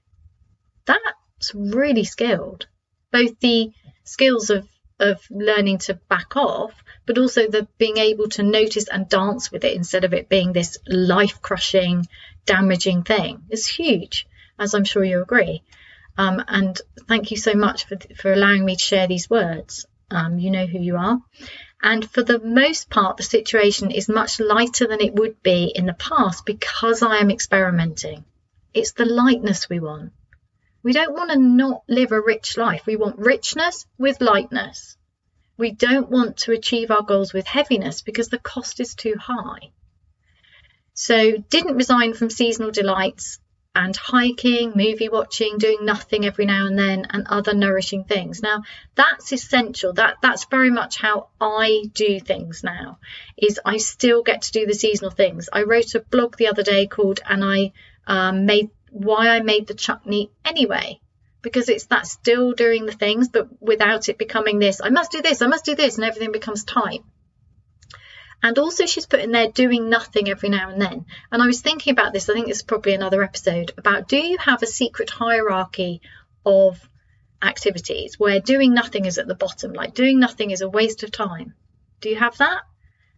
That's 0.85 1.53
really 1.53 2.03
skilled. 2.03 2.67
Both 3.11 3.39
the 3.39 3.71
skills 4.03 4.49
of, 4.49 4.67
of 4.99 5.21
learning 5.29 5.77
to 5.79 5.93
back 5.93 6.35
off, 6.35 6.73
but 7.05 7.17
also 7.17 7.47
the 7.47 7.67
being 7.77 7.97
able 7.97 8.27
to 8.29 8.43
notice 8.43 8.87
and 8.87 9.07
dance 9.07 9.51
with 9.51 9.63
it 9.63 9.75
instead 9.75 10.03
of 10.03 10.13
it 10.13 10.29
being 10.29 10.51
this 10.51 10.77
life 10.87 11.41
crushing, 11.41 12.07
damaging 12.45 13.03
thing 13.03 13.43
is 13.49 13.67
huge, 13.67 14.27
as 14.59 14.73
I'm 14.73 14.83
sure 14.83 15.03
you 15.03 15.21
agree. 15.21 15.63
Um, 16.17 16.43
and 16.47 16.79
thank 17.07 17.31
you 17.31 17.37
so 17.37 17.53
much 17.53 17.85
for, 17.85 17.97
for 18.15 18.31
allowing 18.31 18.63
me 18.63 18.75
to 18.75 18.81
share 18.81 19.07
these 19.07 19.29
words. 19.29 19.85
Um, 20.09 20.39
you 20.39 20.51
know 20.51 20.65
who 20.65 20.79
you 20.79 20.95
are. 20.95 21.19
And 21.81 22.09
for 22.09 22.23
the 22.23 22.39
most 22.39 22.89
part, 22.89 23.17
the 23.17 23.23
situation 23.23 23.91
is 23.91 24.07
much 24.07 24.39
lighter 24.39 24.87
than 24.87 25.01
it 25.01 25.13
would 25.13 25.43
be 25.43 25.71
in 25.75 25.85
the 25.85 25.93
past 25.93 26.45
because 26.45 27.01
I 27.01 27.17
am 27.17 27.31
experimenting. 27.31 28.23
It's 28.73 28.93
the 28.93 29.05
lightness 29.05 29.69
we 29.69 29.79
want. 29.79 30.13
We 30.83 30.93
don't 30.93 31.13
want 31.13 31.31
to 31.31 31.39
not 31.39 31.83
live 31.87 32.11
a 32.11 32.21
rich 32.21 32.57
life. 32.57 32.85
We 32.85 32.95
want 32.95 33.17
richness 33.17 33.85
with 33.97 34.21
lightness. 34.21 34.97
We 35.57 35.71
don't 35.71 36.09
want 36.09 36.37
to 36.37 36.51
achieve 36.51 36.91
our 36.91 37.01
goals 37.01 37.33
with 37.33 37.47
heaviness 37.47 38.01
because 38.01 38.29
the 38.29 38.37
cost 38.37 38.79
is 38.79 38.93
too 38.93 39.15
high. 39.19 39.71
So, 40.93 41.37
didn't 41.37 41.75
resign 41.75 42.13
from 42.13 42.29
seasonal 42.29 42.71
delights 42.71 43.39
and 43.75 43.95
hiking, 43.95 44.71
movie 44.75 45.09
watching, 45.09 45.57
doing 45.57 45.85
nothing 45.85 46.25
every 46.25 46.45
now 46.45 46.65
and 46.65 46.79
then, 46.79 47.05
and 47.09 47.27
other 47.27 47.53
nourishing 47.53 48.05
things. 48.05 48.41
Now, 48.41 48.63
that's 48.95 49.31
essential. 49.31 49.93
That 49.93 50.17
that's 50.21 50.45
very 50.45 50.71
much 50.71 50.97
how 50.97 51.27
I 51.39 51.83
do 51.93 52.19
things 52.19 52.63
now. 52.63 52.99
Is 53.37 53.59
I 53.65 53.77
still 53.77 54.23
get 54.23 54.43
to 54.43 54.51
do 54.51 54.65
the 54.65 54.73
seasonal 54.73 55.11
things. 55.11 55.49
I 55.51 55.63
wrote 55.63 55.93
a 55.95 55.99
blog 55.99 56.37
the 56.37 56.47
other 56.47 56.63
day 56.63 56.87
called 56.87 57.19
"And 57.27 57.43
I 57.43 57.73
um, 58.07 58.45
made 58.45 58.69
why 58.91 59.29
I 59.29 59.41
made 59.41 59.67
the 59.67 59.73
chutney 59.73 60.31
anyway." 60.43 60.99
because 61.45 61.69
it's 61.69 61.85
that 61.85 62.07
still 62.07 62.53
doing 62.53 62.87
the 62.87 62.91
things, 62.91 63.29
but 63.29 63.47
without 63.61 64.09
it 64.09 64.17
becoming 64.17 64.57
this, 64.57 64.81
I 64.83 64.89
must 64.89 65.11
do 65.11 65.21
this, 65.21 65.43
I 65.43 65.47
must 65.47 65.63
do 65.63 65.75
this, 65.75 65.95
and 65.95 66.03
everything 66.03 66.31
becomes 66.31 66.63
tight. 66.63 67.03
And 68.45 68.59
also, 68.59 68.85
she's 68.85 69.07
put 69.07 69.21
in 69.21 69.31
there 69.31 69.49
doing 69.49 69.89
nothing 69.89 70.29
every 70.29 70.49
now 70.49 70.69
and 70.69 70.79
then. 70.79 71.07
And 71.31 71.41
I 71.41 71.47
was 71.47 71.61
thinking 71.61 71.91
about 71.91 72.13
this, 72.13 72.29
I 72.29 72.33
think 72.35 72.47
it's 72.47 72.61
probably 72.61 72.93
another 72.93 73.23
episode 73.23 73.71
about 73.75 74.07
do 74.07 74.17
you 74.17 74.37
have 74.37 74.61
a 74.61 74.67
secret 74.67 75.09
hierarchy 75.09 76.01
of 76.45 76.79
activities 77.41 78.19
where 78.19 78.39
doing 78.39 78.75
nothing 78.75 79.05
is 79.05 79.17
at 79.17 79.25
the 79.25 79.33
bottom, 79.33 79.73
like 79.73 79.95
doing 79.95 80.19
nothing 80.19 80.51
is 80.51 80.61
a 80.61 80.69
waste 80.69 81.01
of 81.01 81.09
time? 81.09 81.55
Do 82.01 82.09
you 82.09 82.17
have 82.17 82.37
that? 82.37 82.61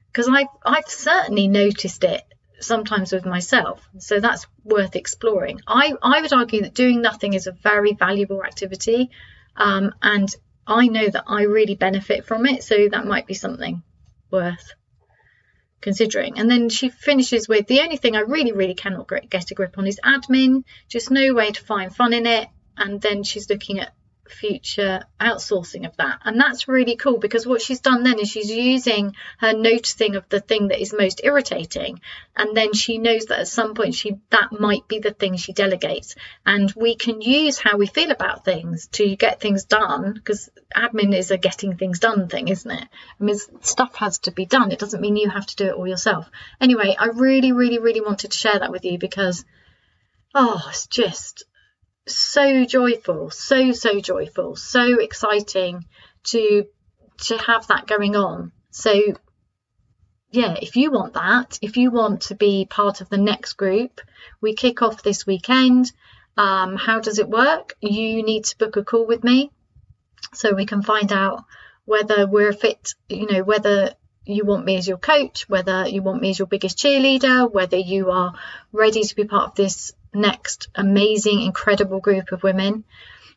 Because 0.10 0.30
I've, 0.30 0.48
I've 0.66 0.88
certainly 0.88 1.50
noticed 1.50 2.06
it 2.06 2.24
sometimes 2.62 3.12
with 3.12 3.26
myself. 3.26 3.86
So 3.98 4.22
that's 4.22 4.48
worth 4.64 4.96
exploring. 4.96 5.60
I, 5.68 5.92
I 6.02 6.22
would 6.22 6.32
argue 6.32 6.62
that 6.62 6.74
doing 6.74 7.02
nothing 7.02 7.34
is 7.34 7.48
a 7.48 7.52
very 7.52 7.96
valuable 7.96 8.46
activity. 8.46 9.10
Um, 9.58 9.94
and 10.02 10.34
I 10.66 10.88
know 10.88 11.10
that 11.10 11.26
I 11.28 11.42
really 11.42 11.76
benefit 11.76 12.24
from 12.24 12.46
it. 12.46 12.64
So 12.64 12.88
that 12.88 13.06
might 13.06 13.28
be 13.28 13.34
something 13.34 13.84
worth 14.32 14.72
considering. 15.82 16.40
And 16.40 16.50
then 16.50 16.70
she 16.70 16.90
finishes 16.90 17.48
with 17.48 17.68
the 17.68 17.82
only 17.82 17.98
thing 17.98 18.16
I 18.16 18.22
really, 18.22 18.52
really 18.52 18.76
cannot 18.76 19.10
get 19.30 19.52
a 19.52 19.56
grip 19.56 19.78
on 19.78 19.88
is 19.88 20.00
admin, 20.04 20.64
just 20.90 21.12
no 21.12 21.34
way 21.34 21.52
to 21.52 21.64
find 21.64 21.96
fun 21.96 22.14
in 22.14 22.26
it. 22.26 22.48
And 22.78 23.02
then 23.02 23.24
she's 23.24 23.50
looking 23.50 23.80
at 23.80 23.94
future 24.30 25.04
outsourcing 25.20 25.86
of 25.86 25.96
that. 25.98 26.20
And 26.24 26.40
that's 26.40 26.68
really 26.68 26.96
cool 26.96 27.18
because 27.18 27.46
what 27.46 27.62
she's 27.62 27.80
done 27.80 28.04
then 28.04 28.20
is 28.20 28.30
she's 28.30 28.52
using 28.52 29.16
her 29.40 29.54
noticing 29.54 30.16
of 30.16 30.28
the 30.30 30.40
thing 30.40 30.70
that 30.70 30.82
is 30.82 30.94
most 30.94 31.22
irritating. 31.24 32.02
And 32.36 32.56
then 32.56 32.74
she 32.74 32.98
knows 32.98 33.26
that 33.26 33.40
at 33.40 33.48
some 33.48 33.74
point 33.74 33.96
she 33.96 34.20
that 34.30 34.52
might 34.52 34.88
be 34.88 35.00
the 35.00 35.14
thing 35.14 35.36
she 35.38 35.54
delegates. 35.54 36.16
And 36.46 36.72
we 36.76 36.96
can 36.96 37.22
use 37.22 37.58
how 37.58 37.78
we 37.78 37.88
feel 37.88 38.12
about 38.12 38.46
things 38.46 38.88
to 38.94 39.16
get 39.16 39.40
things 39.40 39.66
done 39.66 40.14
because 40.14 40.50
admin 40.76 41.16
is 41.16 41.32
a 41.32 41.38
getting 41.38 41.78
things 41.78 42.00
done 42.00 42.28
thing, 42.28 42.48
isn't 42.48 42.72
it? 42.72 42.88
I 43.20 43.24
mean 43.24 43.38
stuff 43.62 43.96
has 43.96 44.20
to 44.20 44.32
be 44.32 44.46
done. 44.46 44.72
It 44.72 44.80
doesn't 44.80 45.02
mean 45.02 45.16
you 45.16 45.30
have 45.30 45.48
to 45.48 45.56
do 45.56 45.66
it 45.68 45.74
all 45.74 45.88
yourself. 45.88 46.30
Anyway, 46.62 46.96
I 46.98 47.08
really, 47.08 47.52
really, 47.52 47.80
really 47.80 48.02
wanted 48.02 48.32
to 48.32 48.38
share 48.38 48.60
that 48.60 48.72
with 48.72 48.86
you 48.86 48.98
because 48.98 49.46
oh, 50.36 50.62
it's 50.70 50.88
just 50.88 51.46
so 52.08 52.66
joyful, 52.66 53.30
so 53.30 53.72
so 53.72 54.00
joyful, 54.00 54.56
so 54.56 55.00
exciting 55.00 55.86
to 56.26 56.66
to 57.20 57.38
have 57.38 57.68
that 57.68 57.88
going 57.88 58.16
on. 58.16 58.52
So 58.72 58.94
yeah, 60.32 60.56
if 60.62 60.76
you 60.76 60.92
want 60.92 61.14
that, 61.14 61.58
if 61.62 61.78
you 61.78 61.90
want 61.90 62.24
to 62.24 62.36
be 62.36 62.66
part 62.70 63.02
of 63.02 63.10
the 63.10 63.18
next 63.18 63.54
group, 63.54 64.02
we 64.42 64.54
kick 64.54 64.82
off 64.82 65.04
this 65.04 65.26
weekend. 65.26 65.92
Um, 66.36 66.76
how 66.76 67.00
does 67.00 67.18
it 67.18 67.30
work? 67.30 67.76
You 67.82 68.24
need 68.24 68.46
to 68.46 68.58
book 68.58 68.76
a 68.76 68.84
call 68.84 69.08
with 69.08 69.24
me 69.24 69.52
so 70.34 70.54
we 70.54 70.66
can 70.66 70.84
find 70.84 71.12
out 71.12 71.46
whether 71.86 72.28
we're 72.28 72.54
fit, 72.54 72.94
you 73.08 73.28
know, 73.32 73.44
whether 73.44 73.94
you 74.26 74.44
want 74.44 74.66
me 74.66 74.76
as 74.76 74.88
your 74.88 74.98
coach, 74.98 75.48
whether 75.48 75.88
you 75.88 76.02
want 76.02 76.22
me 76.22 76.32
as 76.32 76.40
your 76.40 76.48
biggest 76.48 76.78
cheerleader, 76.78 77.52
whether 77.52 77.78
you 77.78 78.12
are 78.12 78.34
ready 78.74 79.02
to 79.04 79.16
be 79.16 79.24
part 79.24 79.52
of 79.52 79.56
this 79.56 79.94
next 80.18 80.68
amazing, 80.76 81.42
incredible 81.42 82.00
group 82.00 82.32
of 82.32 82.44
women. 82.44 82.84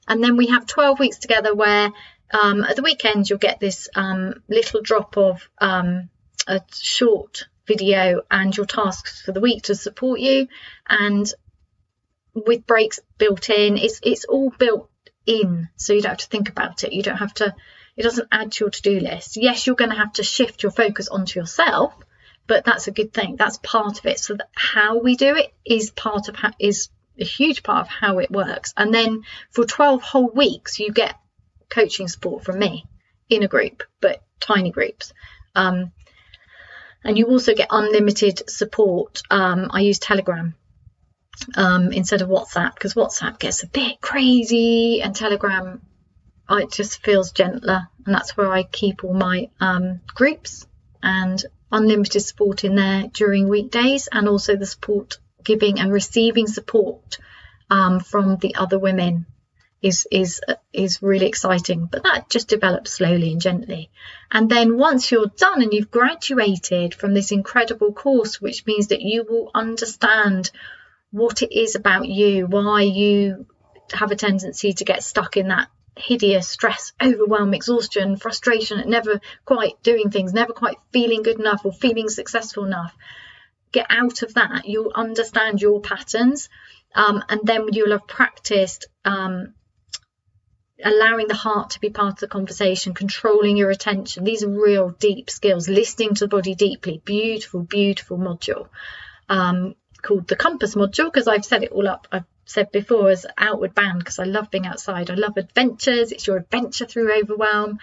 And 0.09 0.23
then 0.23 0.37
we 0.37 0.49
have 0.49 0.67
12 0.67 0.99
weeks 0.99 1.19
together 1.19 1.55
where 1.55 1.93
um, 2.33 2.65
at 2.65 2.77
the 2.77 2.83
weekend 2.83 3.29
you'll 3.29 3.39
get 3.39 3.61
this 3.61 3.89
um, 3.95 4.43
little 4.49 4.83
drop 4.83 5.17
of 5.17 5.49
um, 5.59 6.09
a 6.47 6.61
short 6.73 7.47
video 7.67 8.23
and 8.31 8.57
your 8.57 8.67
tasks 8.67 9.23
for 9.23 9.33
the 9.33 9.41
week 9.41 9.65
to 9.65 9.75
support 9.75 10.21
you. 10.21 10.49
And 10.89 11.33
with 12.35 12.67
breaks 12.67 13.01
built 13.19 13.51
in, 13.51 13.77
it's 13.77 14.01
it's 14.03 14.25
all 14.25 14.51
built 14.51 14.91
in, 15.27 15.69
so 15.77 15.93
you 15.93 16.01
don't 16.01 16.11
have 16.11 16.19
to 16.19 16.27
think 16.29 16.49
about 16.49 16.85
it. 16.85 16.93
You 16.93 17.03
don't 17.03 17.17
have 17.17 17.35
to 17.35 17.55
It 17.97 18.03
doesn't 18.03 18.29
add 18.33 18.53
to 18.53 18.65
your 18.65 18.71
to 18.71 18.83
do 18.83 19.01
list. 19.01 19.37
Yes, 19.37 19.67
you're 19.67 19.77
going 19.77 19.91
to 19.91 19.97
have 19.97 20.13
to 20.15 20.23
shift 20.23 20.63
your 20.63 20.73
focus 20.73 21.09
onto 21.09 21.39
yourself, 21.39 21.93
but 22.51 22.65
that's 22.65 22.89
a 22.89 22.91
good 22.91 23.15
thing. 23.15 23.37
That's 23.37 23.59
part 23.59 24.01
of 24.01 24.07
it. 24.07 24.19
So 24.19 24.37
how 24.57 24.99
we 24.99 25.15
do 25.15 25.37
it 25.37 25.55
is 25.65 25.93
part 25.93 26.29
of 26.29 26.35
how, 26.35 26.51
is 26.59 26.89
a 27.17 27.25
huge 27.25 27.63
part 27.63 27.87
of 27.87 27.89
how 27.89 28.19
it 28.19 28.29
works. 28.29 28.75
And 28.77 28.93
then 28.93 29.23
for 29.53 29.65
12 29.65 30.03
whole 30.03 30.29
weeks, 30.29 30.81
you 30.81 30.91
get 30.91 31.15
coaching 31.69 32.09
support 32.09 32.43
from 32.43 32.59
me 32.59 32.87
in 33.29 33.45
a 33.45 33.47
group, 33.47 33.85
but 34.01 34.25
tiny 34.41 34.73
groups. 34.73 35.13
Um, 35.55 35.93
and 37.05 37.17
you 37.17 37.27
also 37.27 37.55
get 37.55 37.69
unlimited 37.71 38.51
support. 38.51 39.23
Um, 39.31 39.69
I 39.71 39.83
use 39.83 40.01
Telegram 40.01 40.57
um, 41.55 41.93
instead 41.93 42.21
of 42.21 42.29
WhatsApp 42.29 42.75
because 42.75 42.95
WhatsApp 42.95 43.39
gets 43.39 43.63
a 43.63 43.69
bit 43.69 44.01
crazy 44.01 45.03
and 45.03 45.15
Telegram 45.15 45.83
it 46.51 46.73
just 46.73 47.01
feels 47.05 47.31
gentler 47.31 47.87
and 48.05 48.13
that's 48.13 48.37
where 48.37 48.51
I 48.51 48.65
keep 48.65 49.05
all 49.05 49.15
my 49.15 49.51
um, 49.61 50.01
groups 50.17 50.67
and 51.01 51.41
unlimited 51.71 52.23
support 52.23 52.65
in 52.65 52.75
there 52.75 53.05
during 53.13 53.49
weekdays 53.49 54.09
and 54.11 54.29
also 54.29 54.57
the 54.57 54.67
support 54.67 55.19
giving 55.45 55.81
and 55.81 55.93
receiving 55.93 56.47
support 56.47 57.19
um, 57.71 58.01
from 58.01 58.37
the 58.37 58.55
other 58.57 58.79
women 58.79 59.27
is 59.83 60.07
is 60.11 60.41
is 60.73 61.03
really 61.03 61.27
exciting 61.27 61.87
but 61.91 62.03
that 62.03 62.29
just 62.29 62.49
develops 62.49 62.93
slowly 62.93 63.33
and 63.33 63.41
gently. 63.41 63.91
And 64.31 64.51
then 64.51 64.77
once 64.77 65.11
you're 65.11 65.33
done 65.37 65.63
and 65.63 65.73
you've 65.73 65.91
graduated 65.91 66.95
from 66.95 67.15
this 67.15 67.33
incredible 67.33 67.93
course 67.93 68.41
which 68.41 68.67
means 68.67 68.89
that 68.89 69.01
you 69.01 69.25
will 69.25 69.51
understand 69.55 70.51
what 71.11 71.43
it 71.43 71.53
is 71.57 71.75
about 71.77 72.07
you 72.07 72.47
why 72.47 72.83
you 72.83 73.47
have 73.93 74.11
a 74.11 74.17
tendency 74.17 74.73
to 74.75 74.85
get 74.85 75.03
stuck 75.03 75.37
in 75.37 75.49
that 75.49 75.69
hideous 75.97 76.49
stress 76.49 76.93
overwhelm 77.03 77.53
exhaustion 77.53 78.17
frustration 78.17 78.79
at 78.79 78.89
never 78.89 79.21
quite 79.45 79.83
doing 79.83 80.11
things 80.11 80.33
never 80.33 80.53
quite 80.53 80.77
feeling 80.93 81.23
good 81.23 81.39
enough 81.39 81.65
or 81.65 81.73
feeling 81.73 82.09
successful 82.09 82.65
enough 82.65 82.97
get 83.73 83.87
out 83.91 84.23
of 84.23 84.35
that 84.35 84.67
you'll 84.67 84.93
understand 84.95 85.61
your 85.61 85.81
patterns 85.81 86.49
um, 86.95 87.23
and 87.29 87.41
then 87.45 87.69
you'll 87.73 87.93
have 87.93 88.07
practiced 88.07 88.87
um, 89.05 89.55
allowing 90.85 91.29
the 91.29 91.35
heart 91.35 91.71
to 91.71 91.81
be 91.81 91.91
part 91.91 92.15
of 92.15 92.19
the 92.21 92.29
conversation, 92.29 92.95
controlling 92.95 93.57
your 93.57 93.71
attention. 93.71 94.25
These 94.25 94.43
are 94.43 94.49
real 94.49 94.91
deep 94.91 95.31
skills. 95.31 95.69
Listening 95.69 96.15
to 96.15 96.25
the 96.25 96.29
body 96.29 96.55
deeply. 96.55 97.01
Beautiful, 97.05 97.63
beautiful 97.63 98.19
module 98.19 98.69
um, 99.29 99.75
called 100.03 100.27
the 100.29 100.37
Compass 100.37 100.75
module 100.75 101.07
because 101.07 101.29
I've 101.29 101.45
set 101.45 101.63
it 101.63 101.73
all 101.73 101.89
up. 101.89 102.09
I've 102.11 102.25
said 102.51 102.73
before 102.73 103.11
as 103.11 103.27
outward 103.39 103.75
bound 103.75 104.01
because 104.01 104.19
I 104.19 104.25
love 104.25 104.51
being 104.51 104.67
outside. 104.67 105.11
I 105.11 105.15
love 105.15 105.37
adventures. 105.37 106.13
It's 106.13 106.27
your 106.27 106.37
adventure 106.37 106.87
through 106.87 107.13
overwhelm. 107.21 107.79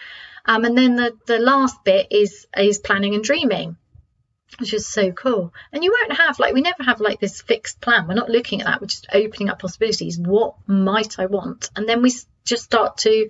Um, 0.45 0.65
and 0.65 0.77
then 0.77 0.95
the, 0.95 1.17
the 1.25 1.39
last 1.39 1.83
bit 1.83 2.07
is 2.11 2.47
is 2.55 2.79
planning 2.79 3.15
and 3.15 3.23
dreaming 3.23 3.77
which 4.59 4.73
is 4.73 4.87
so 4.87 5.11
cool. 5.11 5.53
And 5.71 5.83
you 5.83 5.91
won't 5.91 6.19
have 6.19 6.39
like 6.39 6.53
we 6.53 6.61
never 6.61 6.83
have 6.83 6.99
like 6.99 7.19
this 7.19 7.41
fixed 7.41 7.81
plan. 7.81 8.07
We're 8.07 8.13
not 8.13 8.29
looking 8.29 8.61
at 8.61 8.67
that. 8.67 8.81
We're 8.81 8.87
just 8.87 9.07
opening 9.13 9.49
up 9.49 9.59
possibilities. 9.59 10.17
What 10.17 10.55
might 10.67 11.19
I 11.19 11.25
want? 11.25 11.69
And 11.75 11.87
then 11.87 12.01
we 12.01 12.11
just 12.45 12.63
start 12.63 12.97
to 12.99 13.29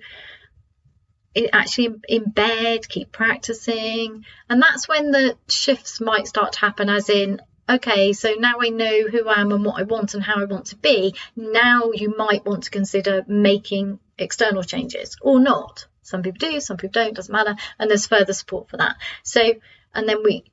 actually 1.52 1.90
embed, 2.10 2.88
keep 2.88 3.12
practicing, 3.12 4.24
and 4.48 4.62
that's 4.62 4.88
when 4.88 5.10
the 5.10 5.36
shifts 5.48 6.00
might 6.00 6.26
start 6.26 6.52
to 6.52 6.60
happen. 6.60 6.88
As 6.88 7.08
in, 7.08 7.40
okay, 7.68 8.12
so 8.12 8.34
now 8.38 8.56
I 8.60 8.68
know 8.70 9.08
who 9.08 9.28
I 9.28 9.40
am 9.40 9.52
and 9.52 9.64
what 9.64 9.80
I 9.80 9.84
want 9.84 10.14
and 10.14 10.22
how 10.22 10.40
I 10.40 10.44
want 10.44 10.66
to 10.66 10.76
be. 10.76 11.14
Now 11.36 11.90
you 11.92 12.14
might 12.16 12.44
want 12.44 12.64
to 12.64 12.70
consider 12.70 13.24
making 13.26 13.98
external 14.18 14.62
changes 14.62 15.16
or 15.20 15.40
not. 15.40 15.86
Some 16.02 16.22
people 16.22 16.38
do, 16.38 16.60
some 16.60 16.76
people 16.76 16.92
don't, 16.92 17.14
doesn't 17.14 17.32
matter. 17.32 17.56
And 17.78 17.90
there's 17.90 18.06
further 18.06 18.32
support 18.32 18.70
for 18.70 18.78
that. 18.78 18.96
So, 19.22 19.54
and 19.94 20.08
then 20.08 20.22
we 20.24 20.44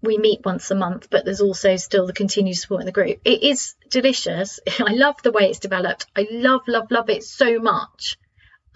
we 0.00 0.16
meet 0.16 0.44
once 0.44 0.70
a 0.70 0.76
month, 0.76 1.08
but 1.10 1.24
there's 1.24 1.40
also 1.40 1.74
still 1.74 2.06
the 2.06 2.12
continued 2.12 2.56
support 2.56 2.82
in 2.82 2.86
the 2.86 2.92
group. 2.92 3.18
It 3.24 3.42
is 3.42 3.74
delicious. 3.90 4.60
I 4.80 4.92
love 4.92 5.20
the 5.22 5.32
way 5.32 5.50
it's 5.50 5.58
developed. 5.58 6.06
I 6.14 6.28
love, 6.30 6.62
love, 6.68 6.92
love 6.92 7.10
it 7.10 7.24
so 7.24 7.58
much. 7.58 8.16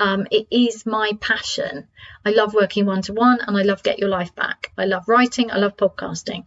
Um, 0.01 0.27
it 0.33 0.49
is 0.51 0.85
my 0.85 1.13
passion. 1.21 1.87
I 2.25 2.31
love 2.31 2.55
working 2.55 2.87
one 2.87 3.03
to 3.03 3.13
one 3.13 3.39
and 3.41 3.57
I 3.57 3.63
love 3.63 3.85
Get 3.85 4.01
Your 4.01 4.09
Life 4.09 4.35
Back. 4.35 4.73
I 4.77 4.85
love 4.87 5.05
writing. 5.07 5.53
I 5.53 5.59
love 5.59 5.77
podcasting. 5.77 6.45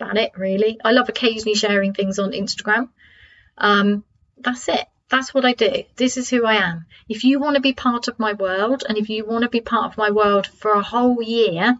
About 0.00 0.16
it, 0.16 0.32
really. 0.36 0.80
I 0.84 0.92
love 0.92 1.08
occasionally 1.08 1.54
sharing 1.54 1.94
things 1.94 2.18
on 2.18 2.32
Instagram. 2.32 2.88
Um, 3.56 4.04
that's 4.38 4.68
it. 4.68 4.86
That's 5.08 5.32
what 5.32 5.44
I 5.44 5.52
do. 5.52 5.84
This 5.96 6.16
is 6.16 6.28
who 6.28 6.44
I 6.44 6.54
am. 6.54 6.86
If 7.08 7.24
you 7.24 7.38
want 7.38 7.54
to 7.56 7.62
be 7.62 7.72
part 7.72 8.08
of 8.08 8.18
my 8.18 8.32
world 8.32 8.84
and 8.88 8.98
if 8.98 9.08
you 9.08 9.24
want 9.24 9.42
to 9.42 9.48
be 9.48 9.60
part 9.60 9.92
of 9.92 9.98
my 9.98 10.10
world 10.10 10.46
for 10.46 10.72
a 10.72 10.82
whole 10.82 11.22
year, 11.22 11.78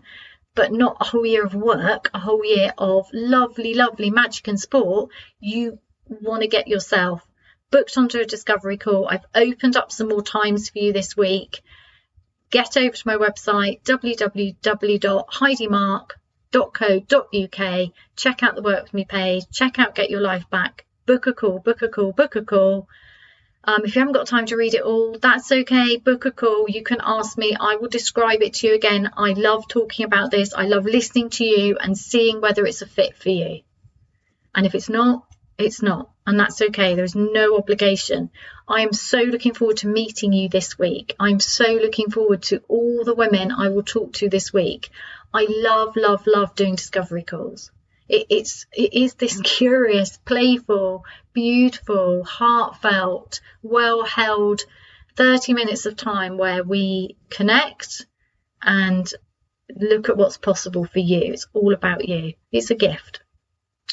but 0.54 0.72
not 0.72 0.98
a 1.00 1.04
whole 1.04 1.26
year 1.26 1.44
of 1.44 1.54
work, 1.54 2.10
a 2.14 2.18
whole 2.20 2.44
year 2.44 2.72
of 2.78 3.08
lovely, 3.12 3.74
lovely 3.74 4.10
magic 4.10 4.46
and 4.46 4.60
sport, 4.60 5.10
you 5.40 5.78
want 6.08 6.42
to 6.42 6.48
get 6.48 6.68
yourself 6.68 7.26
booked 7.70 7.98
onto 7.98 8.20
a 8.20 8.24
discovery 8.24 8.76
call. 8.76 9.08
I've 9.08 9.26
opened 9.34 9.76
up 9.76 9.90
some 9.90 10.08
more 10.08 10.22
times 10.22 10.68
for 10.68 10.78
you 10.78 10.92
this 10.92 11.16
week. 11.16 11.60
Get 12.50 12.76
over 12.76 12.94
to 12.94 13.08
my 13.08 13.16
website, 13.16 13.82
www.heidimarke.co.uk. 16.54 17.92
Check 18.16 18.42
out 18.42 18.54
the 18.54 18.62
Work 18.62 18.84
With 18.84 18.94
Me 18.94 19.04
page, 19.04 19.44
check 19.52 19.78
out 19.78 19.94
Get 19.94 20.10
Your 20.10 20.20
Life 20.20 20.48
Back, 20.50 20.84
book 21.04 21.26
a 21.26 21.32
call, 21.32 21.58
book 21.58 21.82
a 21.82 21.88
call, 21.88 22.12
book 22.12 22.36
a 22.36 22.42
call. 22.42 22.88
Um, 23.64 23.82
if 23.84 23.94
you 23.94 24.00
haven't 24.00 24.14
got 24.14 24.26
time 24.26 24.46
to 24.46 24.56
read 24.56 24.74
it 24.74 24.82
all, 24.82 25.18
that's 25.18 25.50
okay. 25.50 25.96
Book 25.96 26.26
a 26.26 26.30
call. 26.30 26.66
You 26.68 26.82
can 26.82 26.98
ask 27.02 27.38
me. 27.38 27.56
I 27.58 27.76
will 27.76 27.88
describe 27.88 28.42
it 28.42 28.54
to 28.54 28.66
you 28.66 28.74
again. 28.74 29.10
I 29.16 29.32
love 29.32 29.66
talking 29.66 30.04
about 30.04 30.30
this. 30.30 30.52
I 30.52 30.66
love 30.66 30.84
listening 30.84 31.30
to 31.30 31.44
you 31.44 31.78
and 31.78 31.96
seeing 31.96 32.42
whether 32.42 32.66
it's 32.66 32.82
a 32.82 32.86
fit 32.86 33.16
for 33.16 33.30
you. 33.30 33.62
And 34.54 34.66
if 34.66 34.74
it's 34.74 34.90
not, 34.90 35.24
it's 35.58 35.82
not. 35.82 36.10
And 36.26 36.38
that's 36.40 36.60
okay. 36.60 36.94
There's 36.94 37.14
no 37.14 37.56
obligation. 37.56 38.30
I 38.66 38.80
am 38.80 38.92
so 38.92 39.18
looking 39.18 39.54
forward 39.54 39.78
to 39.78 39.88
meeting 39.88 40.32
you 40.32 40.48
this 40.48 40.78
week. 40.78 41.14
I'm 41.20 41.40
so 41.40 41.64
looking 41.64 42.10
forward 42.10 42.42
to 42.44 42.62
all 42.68 43.04
the 43.04 43.14
women 43.14 43.52
I 43.52 43.68
will 43.68 43.82
talk 43.82 44.14
to 44.14 44.28
this 44.28 44.52
week. 44.52 44.90
I 45.32 45.46
love, 45.48 45.96
love, 45.96 46.26
love 46.26 46.54
doing 46.54 46.76
discovery 46.76 47.24
calls. 47.24 47.70
It, 48.08 48.26
it's 48.30 48.66
it 48.72 48.94
is 48.94 49.14
this 49.14 49.40
curious, 49.44 50.16
playful, 50.24 51.04
beautiful, 51.32 52.24
heartfelt, 52.24 53.40
well 53.62 54.04
held 54.04 54.62
30 55.16 55.52
minutes 55.52 55.86
of 55.86 55.96
time 55.96 56.38
where 56.38 56.62
we 56.62 57.16
connect 57.30 58.06
and 58.62 59.12
look 59.76 60.08
at 60.08 60.16
what's 60.16 60.36
possible 60.36 60.84
for 60.84 61.00
you. 61.00 61.32
It's 61.32 61.46
all 61.52 61.72
about 61.74 62.08
you. 62.08 62.34
It's 62.50 62.70
a 62.70 62.74
gift. 62.74 63.23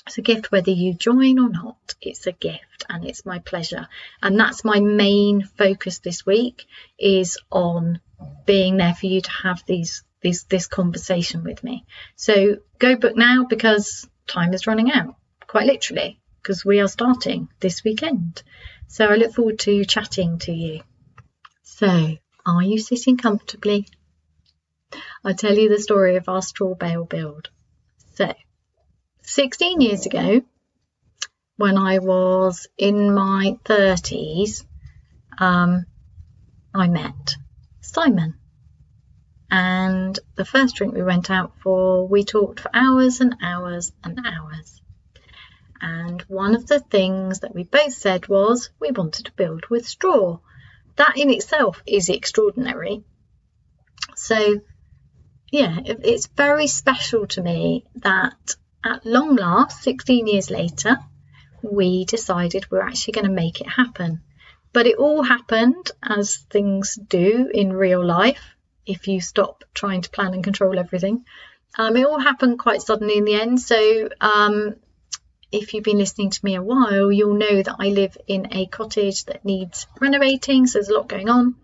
It's 0.08 0.18
a 0.18 0.22
gift 0.22 0.52
whether 0.52 0.72
you 0.72 0.94
join 0.94 1.40
or 1.40 1.50
not. 1.50 1.96
It's 2.02 2.28
a 2.28 2.32
gift 2.32 2.86
and 2.90 3.06
it's 3.06 3.26
my 3.26 3.40
pleasure. 3.40 3.88
And 4.22 4.40
that's 4.40 4.66
my 4.66 4.80
main 4.80 5.44
focus 5.44 6.00
this 6.00 6.26
week 6.26 6.66
is 6.98 7.38
on 7.52 8.02
being 8.46 8.78
there 8.78 8.96
for 8.96 9.06
you 9.06 9.22
to 9.22 9.32
have 9.32 9.64
these 9.66 10.04
this 10.22 10.44
this 10.44 10.68
conversation 10.68 11.44
with 11.44 11.64
me. 11.64 11.86
So 12.16 12.58
go 12.80 12.96
book 12.96 13.16
now 13.16 13.46
because 13.46 14.08
time 14.28 14.54
is 14.54 14.68
running 14.68 14.92
out, 14.92 15.16
quite 15.48 15.66
literally, 15.66 16.20
because 16.42 16.64
we 16.66 16.80
are 16.80 16.88
starting 16.88 17.50
this 17.60 17.84
weekend. 17.84 18.44
So 18.88 19.06
I 19.08 19.16
look 19.16 19.34
forward 19.34 19.60
to 19.60 19.86
chatting 19.86 20.40
to 20.40 20.52
you. 20.52 20.82
So, 21.64 22.18
are 22.46 22.62
you 22.62 22.78
sitting 22.78 23.18
comfortably? 23.18 23.88
I'll 25.24 25.34
tell 25.34 25.58
you 25.58 25.70
the 25.70 25.80
story 25.80 26.18
of 26.18 26.28
our 26.28 26.42
straw 26.42 26.76
bale 26.76 27.06
build. 27.06 27.50
So, 28.16 28.34
16 29.34 29.80
years 29.80 30.06
ago, 30.06 30.42
when 31.56 31.78
I 31.78 32.00
was 32.00 32.68
in 32.78 33.14
my 33.14 33.58
30s, 33.64 34.66
um, 35.38 35.86
I 36.76 36.90
met 36.90 37.38
Simon. 37.80 38.36
And 39.50 40.20
the 40.36 40.44
first 40.44 40.76
drink 40.76 40.94
we 40.94 41.02
went 41.02 41.32
out 41.32 41.54
for, 41.64 42.06
we 42.10 42.26
talked 42.26 42.60
for 42.60 42.72
hours 42.74 43.22
and 43.22 43.38
hours 43.42 43.94
and 44.04 44.20
hours. 44.26 44.82
And 45.80 46.22
one 46.24 46.54
of 46.54 46.68
the 46.68 46.82
things 46.82 47.40
that 47.40 47.56
we 47.56 47.64
both 47.64 47.94
said 47.94 48.28
was 48.28 48.70
we 48.82 48.92
wanted 48.92 49.28
to 49.28 49.32
build 49.38 49.66
with 49.70 49.88
straw. 49.88 50.40
That 50.98 51.18
in 51.18 51.30
itself 51.30 51.82
is 51.88 52.10
extraordinary. 52.10 53.06
So, 54.14 54.60
yeah, 55.54 55.78
it's 55.86 56.28
very 56.28 56.68
special 56.68 57.28
to 57.28 57.42
me 57.42 57.86
that 57.96 58.58
at 58.84 59.06
long 59.06 59.36
last, 59.36 59.84
16 59.84 60.28
years 60.28 60.50
later, 60.50 60.98
we 61.62 62.06
decided 62.06 62.70
we're 62.70 62.82
actually 62.82 63.14
going 63.14 63.28
to 63.28 63.32
make 63.32 63.62
it 63.62 63.70
happen. 63.70 64.22
But 64.74 64.88
it 64.88 64.98
all 64.98 65.22
happened 65.22 65.92
as 66.02 66.38
things 66.50 66.96
do 66.96 67.50
in 67.54 67.74
real 67.74 68.04
life 68.04 68.56
if 68.86 69.08
you 69.08 69.22
stop 69.22 69.64
trying 69.74 70.02
to 70.02 70.10
plan 70.10 70.34
and 70.34 70.44
control 70.44 70.80
everything. 70.80 71.26
Um, 71.78 71.96
it 71.96 72.06
all 72.06 72.20
happened 72.20 72.60
quite 72.60 72.82
suddenly 72.82 73.18
in 73.18 73.26
the 73.26 73.40
end. 73.40 73.60
So, 73.62 74.10
um, 74.20 74.76
if 75.52 75.74
you've 75.74 75.84
been 75.84 75.98
listening 75.98 76.30
to 76.30 76.46
me 76.46 76.56
a 76.56 76.62
while, 76.62 77.12
you'll 77.12 77.36
know 77.36 77.62
that 77.62 77.76
I 77.80 77.90
live 77.90 78.18
in 78.28 78.48
a 78.54 78.66
cottage 78.68 79.26
that 79.26 79.46
needs 79.46 79.88
renovating. 80.00 80.68
So, 80.68 80.80
there's 80.80 80.90
a 80.90 80.94
lot 80.94 81.10
going 81.10 81.30
on. 81.30 81.56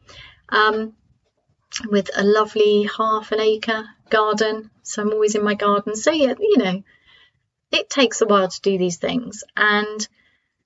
Um, 0.50 0.94
with 1.90 2.10
a 2.16 2.24
lovely 2.24 2.90
half 2.98 3.32
an 3.32 3.40
acre 3.40 3.86
garden. 4.10 4.70
So 4.84 5.02
I'm 5.02 5.12
always 5.12 5.36
in 5.36 5.44
my 5.44 5.54
garden. 5.54 5.96
So 5.96 6.12
yeah, 6.12 6.34
you 6.40 6.58
know, 6.58 6.84
it 7.72 7.90
takes 7.90 8.22
a 8.22 8.26
while 8.26 8.48
to 8.48 8.62
do 8.62 8.78
these 8.78 8.98
things. 8.98 9.44
And 9.56 10.08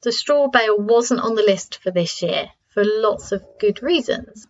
the 0.01 0.11
straw 0.11 0.47
bale 0.47 0.77
wasn't 0.77 1.21
on 1.21 1.35
the 1.35 1.43
list 1.43 1.79
for 1.81 1.91
this 1.91 2.21
year 2.21 2.49
for 2.69 2.83
lots 2.85 3.31
of 3.31 3.43
good 3.59 3.83
reasons. 3.83 4.47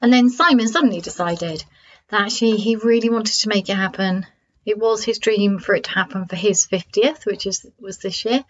And 0.00 0.12
then 0.12 0.30
Simon 0.30 0.68
suddenly 0.68 1.00
decided 1.00 1.64
that 2.08 2.22
actually 2.22 2.56
he 2.56 2.76
really 2.76 3.08
wanted 3.08 3.34
to 3.34 3.48
make 3.48 3.68
it 3.68 3.76
happen. 3.76 4.26
It 4.66 4.78
was 4.78 5.04
his 5.04 5.18
dream 5.18 5.58
for 5.58 5.74
it 5.74 5.84
to 5.84 5.90
happen 5.90 6.26
for 6.26 6.36
his 6.36 6.66
50th, 6.66 7.26
which 7.26 7.46
is 7.46 7.66
was 7.78 7.98
this 7.98 8.24
year. 8.24 8.44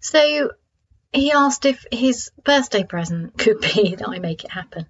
So 0.00 0.52
he 1.12 1.32
asked 1.32 1.66
if 1.66 1.84
his 1.90 2.30
birthday 2.44 2.84
present 2.84 3.38
could 3.38 3.60
be 3.60 3.94
that 3.96 4.08
I 4.08 4.18
make 4.18 4.44
it 4.44 4.50
happen. 4.50 4.86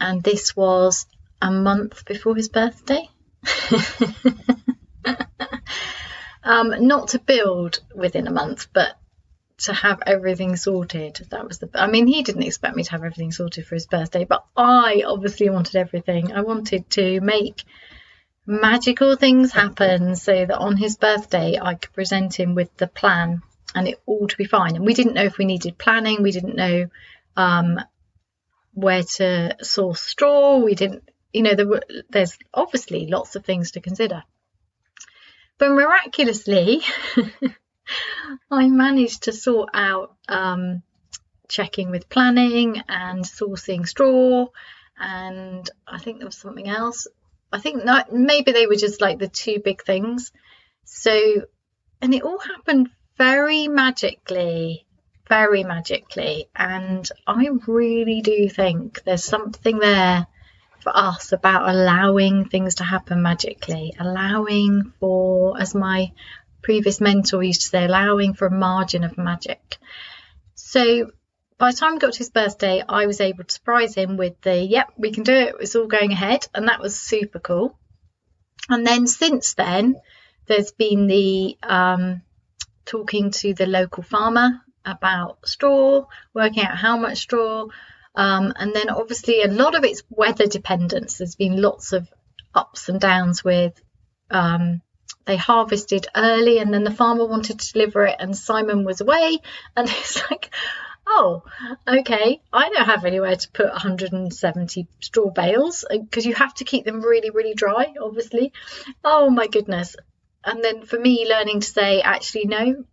And 0.00 0.22
this 0.22 0.56
was 0.56 1.06
a 1.40 1.50
month 1.50 2.04
before 2.04 2.34
his 2.34 2.48
birthday. 2.48 3.08
um, 6.44 6.86
not 6.86 7.08
to 7.08 7.18
build 7.18 7.80
within 7.94 8.26
a 8.26 8.32
month, 8.32 8.68
but 8.72 8.96
to 9.58 9.72
have 9.72 10.02
everything 10.06 10.56
sorted. 10.56 11.20
That 11.30 11.46
was 11.46 11.58
the. 11.58 11.70
I 11.74 11.86
mean, 11.86 12.06
he 12.06 12.22
didn't 12.22 12.42
expect 12.42 12.76
me 12.76 12.84
to 12.84 12.90
have 12.92 13.04
everything 13.04 13.32
sorted 13.32 13.66
for 13.66 13.74
his 13.74 13.86
birthday, 13.86 14.24
but 14.24 14.44
I 14.56 15.04
obviously 15.06 15.50
wanted 15.50 15.76
everything. 15.76 16.32
I 16.32 16.42
wanted 16.42 16.88
to 16.90 17.20
make 17.20 17.64
magical 18.46 19.16
things 19.16 19.52
happen 19.52 20.16
so 20.16 20.32
that 20.32 20.58
on 20.58 20.76
his 20.76 20.96
birthday 20.96 21.58
I 21.60 21.74
could 21.74 21.92
present 21.92 22.38
him 22.38 22.54
with 22.54 22.76
the 22.76 22.88
plan 22.88 23.42
and 23.74 23.86
it 23.86 24.00
all 24.06 24.26
to 24.26 24.36
be 24.36 24.44
fine. 24.44 24.76
And 24.76 24.84
we 24.84 24.94
didn't 24.94 25.14
know 25.14 25.24
if 25.24 25.38
we 25.38 25.44
needed 25.44 25.78
planning. 25.78 26.22
We 26.22 26.32
didn't 26.32 26.56
know 26.56 26.88
um, 27.36 27.80
where 28.74 29.02
to 29.02 29.56
source 29.62 30.00
straw. 30.00 30.58
We 30.58 30.74
didn't, 30.74 31.08
you 31.32 31.42
know, 31.42 31.54
there 31.54 31.68
were, 31.68 31.82
there's 32.10 32.36
obviously 32.52 33.06
lots 33.06 33.36
of 33.36 33.44
things 33.44 33.72
to 33.72 33.80
consider. 33.80 34.24
But 35.62 35.74
miraculously, 35.74 36.82
I 38.50 38.68
managed 38.68 39.22
to 39.22 39.32
sort 39.32 39.70
out 39.72 40.16
um, 40.28 40.82
checking 41.46 41.92
with 41.92 42.08
planning 42.08 42.82
and 42.88 43.24
sourcing 43.24 43.86
straw, 43.86 44.48
and 44.98 45.70
I 45.86 45.98
think 46.00 46.18
there 46.18 46.26
was 46.26 46.36
something 46.36 46.68
else. 46.68 47.06
I 47.52 47.60
think 47.60 47.84
not, 47.84 48.12
maybe 48.12 48.50
they 48.50 48.66
were 48.66 48.74
just 48.74 49.00
like 49.00 49.20
the 49.20 49.28
two 49.28 49.60
big 49.64 49.84
things. 49.84 50.32
So, 50.84 51.42
and 52.00 52.12
it 52.12 52.24
all 52.24 52.40
happened 52.40 52.90
very 53.16 53.68
magically, 53.68 54.84
very 55.28 55.62
magically. 55.62 56.48
And 56.56 57.08
I 57.24 57.50
really 57.68 58.20
do 58.20 58.48
think 58.48 59.04
there's 59.04 59.22
something 59.22 59.78
there 59.78 60.26
for 60.82 60.96
us 60.96 61.32
about 61.32 61.68
allowing 61.68 62.44
things 62.44 62.76
to 62.76 62.84
happen 62.84 63.22
magically, 63.22 63.94
allowing 63.98 64.92
for, 65.00 65.60
as 65.60 65.74
my 65.74 66.12
previous 66.62 67.00
mentor 67.00 67.42
used 67.42 67.62
to 67.62 67.68
say, 67.68 67.84
allowing 67.84 68.34
for 68.34 68.46
a 68.46 68.50
margin 68.50 69.04
of 69.04 69.18
magic. 69.18 69.78
So 70.54 71.10
by 71.58 71.70
the 71.70 71.76
time 71.76 71.94
we 71.94 71.98
got 71.98 72.14
to 72.14 72.18
his 72.18 72.30
birthday, 72.30 72.82
I 72.86 73.06
was 73.06 73.20
able 73.20 73.44
to 73.44 73.54
surprise 73.54 73.94
him 73.94 74.16
with 74.16 74.40
the, 74.40 74.56
yep, 74.56 74.92
we 74.96 75.12
can 75.12 75.22
do 75.22 75.32
it, 75.32 75.54
it's 75.60 75.76
all 75.76 75.86
going 75.86 76.12
ahead. 76.12 76.46
And 76.54 76.68
that 76.68 76.80
was 76.80 76.98
super 76.98 77.38
cool. 77.38 77.78
And 78.68 78.86
then 78.86 79.06
since 79.06 79.54
then, 79.54 79.96
there's 80.46 80.72
been 80.72 81.06
the 81.06 81.56
um, 81.62 82.22
talking 82.84 83.30
to 83.30 83.54
the 83.54 83.66
local 83.66 84.02
farmer 84.02 84.60
about 84.84 85.46
straw, 85.46 86.06
working 86.34 86.64
out 86.64 86.76
how 86.76 86.96
much 86.96 87.18
straw. 87.18 87.66
Um, 88.14 88.52
and 88.56 88.74
then 88.74 88.90
obviously 88.90 89.42
a 89.42 89.48
lot 89.48 89.74
of 89.74 89.84
it's 89.84 90.02
weather 90.10 90.46
dependence. 90.46 91.18
There's 91.18 91.34
been 91.34 91.60
lots 91.60 91.92
of 91.92 92.08
ups 92.54 92.88
and 92.88 93.00
downs 93.00 93.42
with 93.42 93.80
um, 94.30 94.82
they 95.24 95.36
harvested 95.36 96.06
early 96.14 96.58
and 96.58 96.72
then 96.72 96.84
the 96.84 96.90
farmer 96.90 97.26
wanted 97.26 97.60
to 97.60 97.72
deliver 97.72 98.04
it 98.06 98.16
and 98.18 98.36
Simon 98.36 98.84
was 98.84 99.00
away. 99.00 99.38
And 99.76 99.88
it's 99.90 100.22
like 100.30 100.50
oh 101.06 101.42
okay. 101.88 102.42
I 102.52 102.68
don't 102.68 102.86
have 102.86 103.04
anywhere 103.04 103.36
to 103.36 103.50
put 103.50 103.66
170 103.66 104.86
straw 105.00 105.30
bales 105.30 105.84
because 105.90 106.26
uh, 106.26 106.28
you 106.28 106.34
have 106.34 106.54
to 106.54 106.64
keep 106.64 106.84
them 106.84 107.00
really 107.00 107.30
really 107.30 107.54
dry 107.54 107.94
obviously. 108.00 108.52
Oh 109.04 109.30
my 109.30 109.46
goodness. 109.46 109.96
And 110.44 110.62
then 110.62 110.84
for 110.84 110.98
me 110.98 111.26
learning 111.28 111.60
to 111.60 111.66
say 111.66 112.02
actually 112.02 112.46
no 112.46 112.84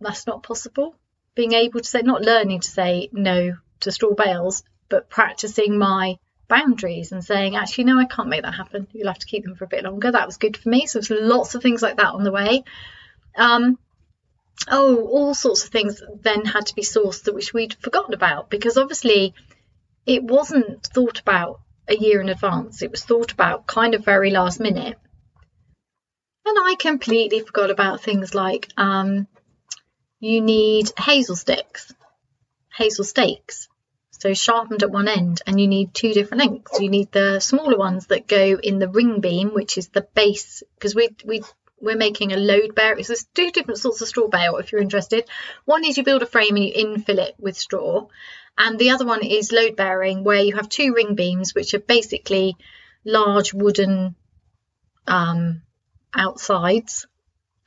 that's 0.00 0.26
not 0.26 0.42
possible. 0.42 0.94
Being 1.34 1.52
able 1.52 1.80
to 1.80 1.88
say 1.88 2.02
not 2.02 2.22
learning 2.22 2.60
to 2.60 2.68
say 2.68 3.08
no 3.12 3.56
to 3.80 3.92
straw 3.92 4.14
bales 4.14 4.62
but 4.88 5.10
practicing 5.10 5.78
my 5.78 6.16
boundaries 6.48 7.12
and 7.12 7.22
saying, 7.22 7.56
actually, 7.56 7.84
no, 7.84 7.98
I 7.98 8.06
can't 8.06 8.28
make 8.28 8.42
that 8.42 8.54
happen. 8.54 8.88
You'll 8.92 9.08
have 9.08 9.18
to 9.18 9.26
keep 9.26 9.44
them 9.44 9.54
for 9.54 9.64
a 9.64 9.68
bit 9.68 9.84
longer. 9.84 10.10
That 10.10 10.26
was 10.26 10.38
good 10.38 10.56
for 10.56 10.68
me. 10.68 10.86
So 10.86 10.98
there's 10.98 11.10
lots 11.10 11.54
of 11.54 11.62
things 11.62 11.82
like 11.82 11.98
that 11.98 12.14
on 12.14 12.24
the 12.24 12.32
way. 12.32 12.64
Um, 13.36 13.78
oh, 14.66 14.96
all 15.06 15.34
sorts 15.34 15.64
of 15.64 15.70
things 15.70 16.02
then 16.20 16.44
had 16.44 16.66
to 16.66 16.74
be 16.74 16.82
sourced 16.82 17.24
that 17.24 17.34
which 17.34 17.52
we'd 17.52 17.76
forgotten 17.80 18.14
about 18.14 18.50
because 18.50 18.78
obviously 18.78 19.34
it 20.06 20.24
wasn't 20.24 20.84
thought 20.84 21.20
about 21.20 21.60
a 21.86 21.96
year 21.96 22.20
in 22.20 22.28
advance. 22.28 22.82
It 22.82 22.90
was 22.90 23.04
thought 23.04 23.32
about 23.32 23.66
kind 23.66 23.94
of 23.94 24.04
very 24.04 24.30
last 24.30 24.58
minute. 24.58 24.98
And 26.44 26.56
I 26.58 26.76
completely 26.78 27.40
forgot 27.40 27.70
about 27.70 28.02
things 28.02 28.34
like 28.34 28.68
um, 28.78 29.26
you 30.18 30.40
need 30.40 30.90
hazel 30.98 31.36
sticks, 31.36 31.92
hazel 32.78 33.04
stakes. 33.04 33.68
So 34.12 34.34
sharpened 34.34 34.82
at 34.82 34.90
one 34.90 35.08
end 35.08 35.42
and 35.46 35.60
you 35.60 35.68
need 35.68 35.94
two 35.94 36.12
different 36.12 36.42
lengths. 36.44 36.80
You 36.80 36.88
need 36.88 37.12
the 37.12 37.40
smaller 37.40 37.76
ones 37.76 38.06
that 38.06 38.26
go 38.26 38.58
in 38.62 38.78
the 38.78 38.88
ring 38.88 39.20
beam 39.20 39.52
which 39.52 39.76
is 39.78 39.88
the 39.88 40.06
base 40.14 40.62
because 40.74 40.94
we 40.94 41.10
we 41.24 41.42
we're 41.80 41.96
making 41.96 42.32
a 42.32 42.36
load 42.36 42.74
bearer 42.74 43.00
so 43.02 43.12
there's 43.12 43.26
two 43.32 43.52
different 43.52 43.78
sorts 43.78 44.00
of 44.00 44.08
straw 44.08 44.28
bale 44.28 44.56
if 44.56 44.72
you're 44.72 44.80
interested. 44.80 45.28
One 45.64 45.84
is 45.84 45.96
you 45.96 46.04
build 46.04 46.22
a 46.22 46.26
frame 46.26 46.56
and 46.56 46.64
you 46.64 46.74
infill 46.74 47.18
it 47.18 47.34
with 47.38 47.56
straw 47.56 48.06
and 48.56 48.78
the 48.78 48.90
other 48.90 49.06
one 49.06 49.24
is 49.24 49.52
load 49.52 49.76
bearing 49.76 50.24
where 50.24 50.42
you 50.42 50.56
have 50.56 50.68
two 50.68 50.92
ring 50.94 51.14
beams 51.14 51.54
which 51.54 51.74
are 51.74 51.80
basically 51.80 52.56
large 53.04 53.54
wooden 53.54 54.16
um, 55.06 55.62
outsides 56.12 57.06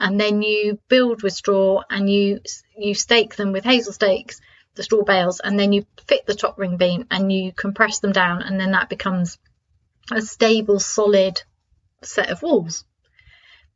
and 0.01 0.19
then 0.19 0.41
you 0.41 0.79
build 0.89 1.23
with 1.23 1.33
straw 1.33 1.81
and 1.89 2.09
you 2.09 2.41
you 2.77 2.93
stake 2.93 3.35
them 3.35 3.53
with 3.53 3.63
hazel 3.63 3.93
stakes 3.93 4.41
the 4.75 4.83
straw 4.83 5.03
bales 5.03 5.39
and 5.39 5.59
then 5.59 5.73
you 5.73 5.85
fit 6.07 6.25
the 6.25 6.33
top 6.33 6.57
ring 6.57 6.77
beam 6.77 7.05
and 7.11 7.31
you 7.31 7.51
compress 7.51 7.99
them 7.99 8.11
down 8.11 8.41
and 8.41 8.59
then 8.59 8.71
that 8.71 8.89
becomes 8.89 9.37
a 10.11 10.21
stable 10.21 10.79
solid 10.79 11.41
set 12.01 12.29
of 12.29 12.41
walls. 12.41 12.85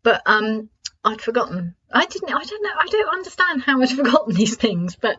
But 0.03 0.21
um 0.25 0.69
I'd 1.03 1.21
forgotten. 1.21 1.75
I 1.91 2.05
didn't 2.05 2.33
I 2.33 2.43
don't 2.43 2.63
know 2.63 2.69
I 2.79 2.87
don't 2.87 3.13
understand 3.13 3.61
how 3.61 3.81
I'd 3.81 3.89
forgotten 4.01 4.33
these 4.33 4.55
things 4.55 4.95
but 4.95 5.17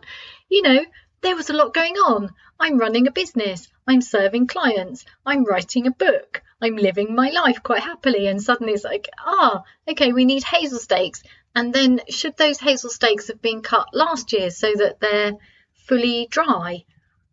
you 0.49 0.63
know 0.63 0.85
there 1.23 1.37
was 1.37 1.51
a 1.51 1.55
lot 1.55 1.75
going 1.75 1.97
on. 1.97 2.31
I'm 2.59 2.79
running 2.79 3.07
a 3.07 3.13
business. 3.13 3.69
I'm 3.87 4.01
serving 4.01 4.47
clients. 4.47 5.05
I'm 5.25 5.45
writing 5.45 5.87
a 5.87 5.91
book. 5.91 6.43
I'm 6.61 6.77
living 6.77 7.15
my 7.15 7.31
life 7.31 7.63
quite 7.63 7.83
happily 7.83 8.29
and 8.29 8.43
suddenly 8.43 8.73
it's 8.73 8.85
like 8.85 9.09
ah 9.19 9.63
okay 9.89 10.13
we 10.13 10.25
need 10.25 10.43
hazel 10.43 10.79
stakes. 10.79 11.23
And 11.55 11.73
then 11.73 12.01
should 12.09 12.37
those 12.37 12.59
hazel 12.59 12.91
stakes 12.91 13.29
have 13.29 13.43
been 13.43 13.63
cut 13.63 13.89
last 13.93 14.33
year 14.33 14.51
so 14.51 14.73
that 14.75 15.01
they're 15.01 15.33
fully 15.87 16.29
dry? 16.31 16.85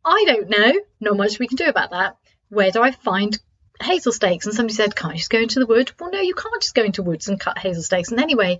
I 0.05 0.23
don't 0.25 0.49
know. 0.49 0.73
Not 0.99 1.17
much 1.17 1.39
we 1.39 1.47
can 1.47 1.57
do 1.57 1.65
about 1.65 1.91
that. 1.91 2.17
Where 2.49 2.71
do 2.71 2.81
I 2.81 2.91
find 2.91 3.37
hazel 3.81 4.11
stakes? 4.11 4.45
And 4.45 4.55
somebody 4.55 4.75
said, 4.75 4.95
Can't 4.95 5.13
you 5.13 5.19
just 5.19 5.29
go 5.29 5.39
into 5.39 5.59
the 5.59 5.65
wood? 5.65 5.91
Well, 5.99 6.11
no, 6.11 6.19
you 6.19 6.33
can't 6.33 6.61
just 6.61 6.75
go 6.75 6.83
into 6.83 7.03
woods 7.03 7.27
and 7.27 7.39
cut 7.39 7.57
hazel 7.57 7.83
stakes. 7.83 8.11
And 8.11 8.19
anyway, 8.19 8.59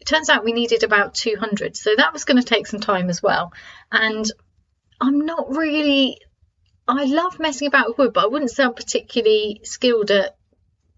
it 0.00 0.06
turns 0.06 0.28
out 0.28 0.44
we 0.44 0.52
needed 0.52 0.82
about 0.82 1.14
200. 1.14 1.76
So 1.76 1.90
that 1.96 2.12
was 2.12 2.24
going 2.24 2.38
to 2.38 2.46
take 2.48 2.66
some 2.66 2.80
time 2.80 3.08
as 3.08 3.22
well. 3.22 3.52
And 3.92 4.26
I'm 5.00 5.20
not 5.20 5.56
really, 5.56 6.18
I 6.88 7.04
love 7.04 7.38
messing 7.38 7.68
about 7.68 7.88
with 7.88 7.98
wood, 7.98 8.12
but 8.12 8.24
I 8.24 8.28
wouldn't 8.28 8.50
say 8.50 8.64
I'm 8.64 8.74
particularly 8.74 9.60
skilled 9.64 10.10
at, 10.10 10.36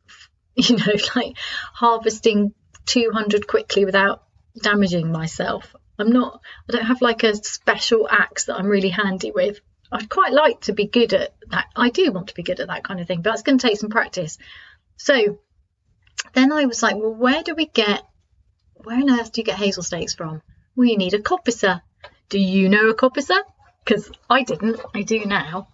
you 0.56 0.76
know, 0.76 0.92
like 1.14 1.36
harvesting 1.74 2.54
200 2.86 3.46
quickly 3.46 3.84
without 3.84 4.22
damaging 4.60 5.12
myself. 5.12 5.74
I'm 6.02 6.12
not, 6.12 6.40
I 6.68 6.72
don't 6.72 6.86
have 6.86 7.00
like 7.00 7.22
a 7.22 7.34
special 7.34 8.08
axe 8.10 8.44
that 8.44 8.56
I'm 8.56 8.66
really 8.66 8.88
handy 8.88 9.30
with. 9.30 9.60
I'd 9.90 10.08
quite 10.08 10.32
like 10.32 10.62
to 10.62 10.72
be 10.72 10.86
good 10.86 11.12
at 11.12 11.34
that. 11.50 11.66
I 11.76 11.90
do 11.90 12.10
want 12.12 12.28
to 12.28 12.34
be 12.34 12.42
good 12.42 12.60
at 12.60 12.68
that 12.68 12.84
kind 12.84 13.00
of 13.00 13.06
thing, 13.06 13.22
but 13.22 13.34
it's 13.34 13.42
going 13.42 13.58
to 13.58 13.66
take 13.68 13.78
some 13.78 13.90
practice. 13.90 14.38
So 14.96 15.38
then 16.32 16.52
I 16.52 16.64
was 16.66 16.82
like, 16.82 16.96
well, 16.96 17.14
where 17.14 17.42
do 17.42 17.54
we 17.54 17.66
get, 17.66 18.02
where 18.84 18.96
on 18.96 19.10
earth 19.10 19.32
do 19.32 19.40
you 19.40 19.44
get 19.44 19.58
hazel 19.58 19.82
stakes 19.82 20.14
from? 20.14 20.42
Well, 20.74 20.88
you 20.88 20.96
need 20.96 21.14
a 21.14 21.20
coppicer. 21.20 21.82
Do 22.28 22.38
you 22.38 22.68
know 22.68 22.88
a 22.88 22.94
coppicer? 22.94 23.38
Because 23.84 24.10
I 24.30 24.42
didn't. 24.42 24.80
I 24.94 25.02
do 25.02 25.24
now. 25.24 25.68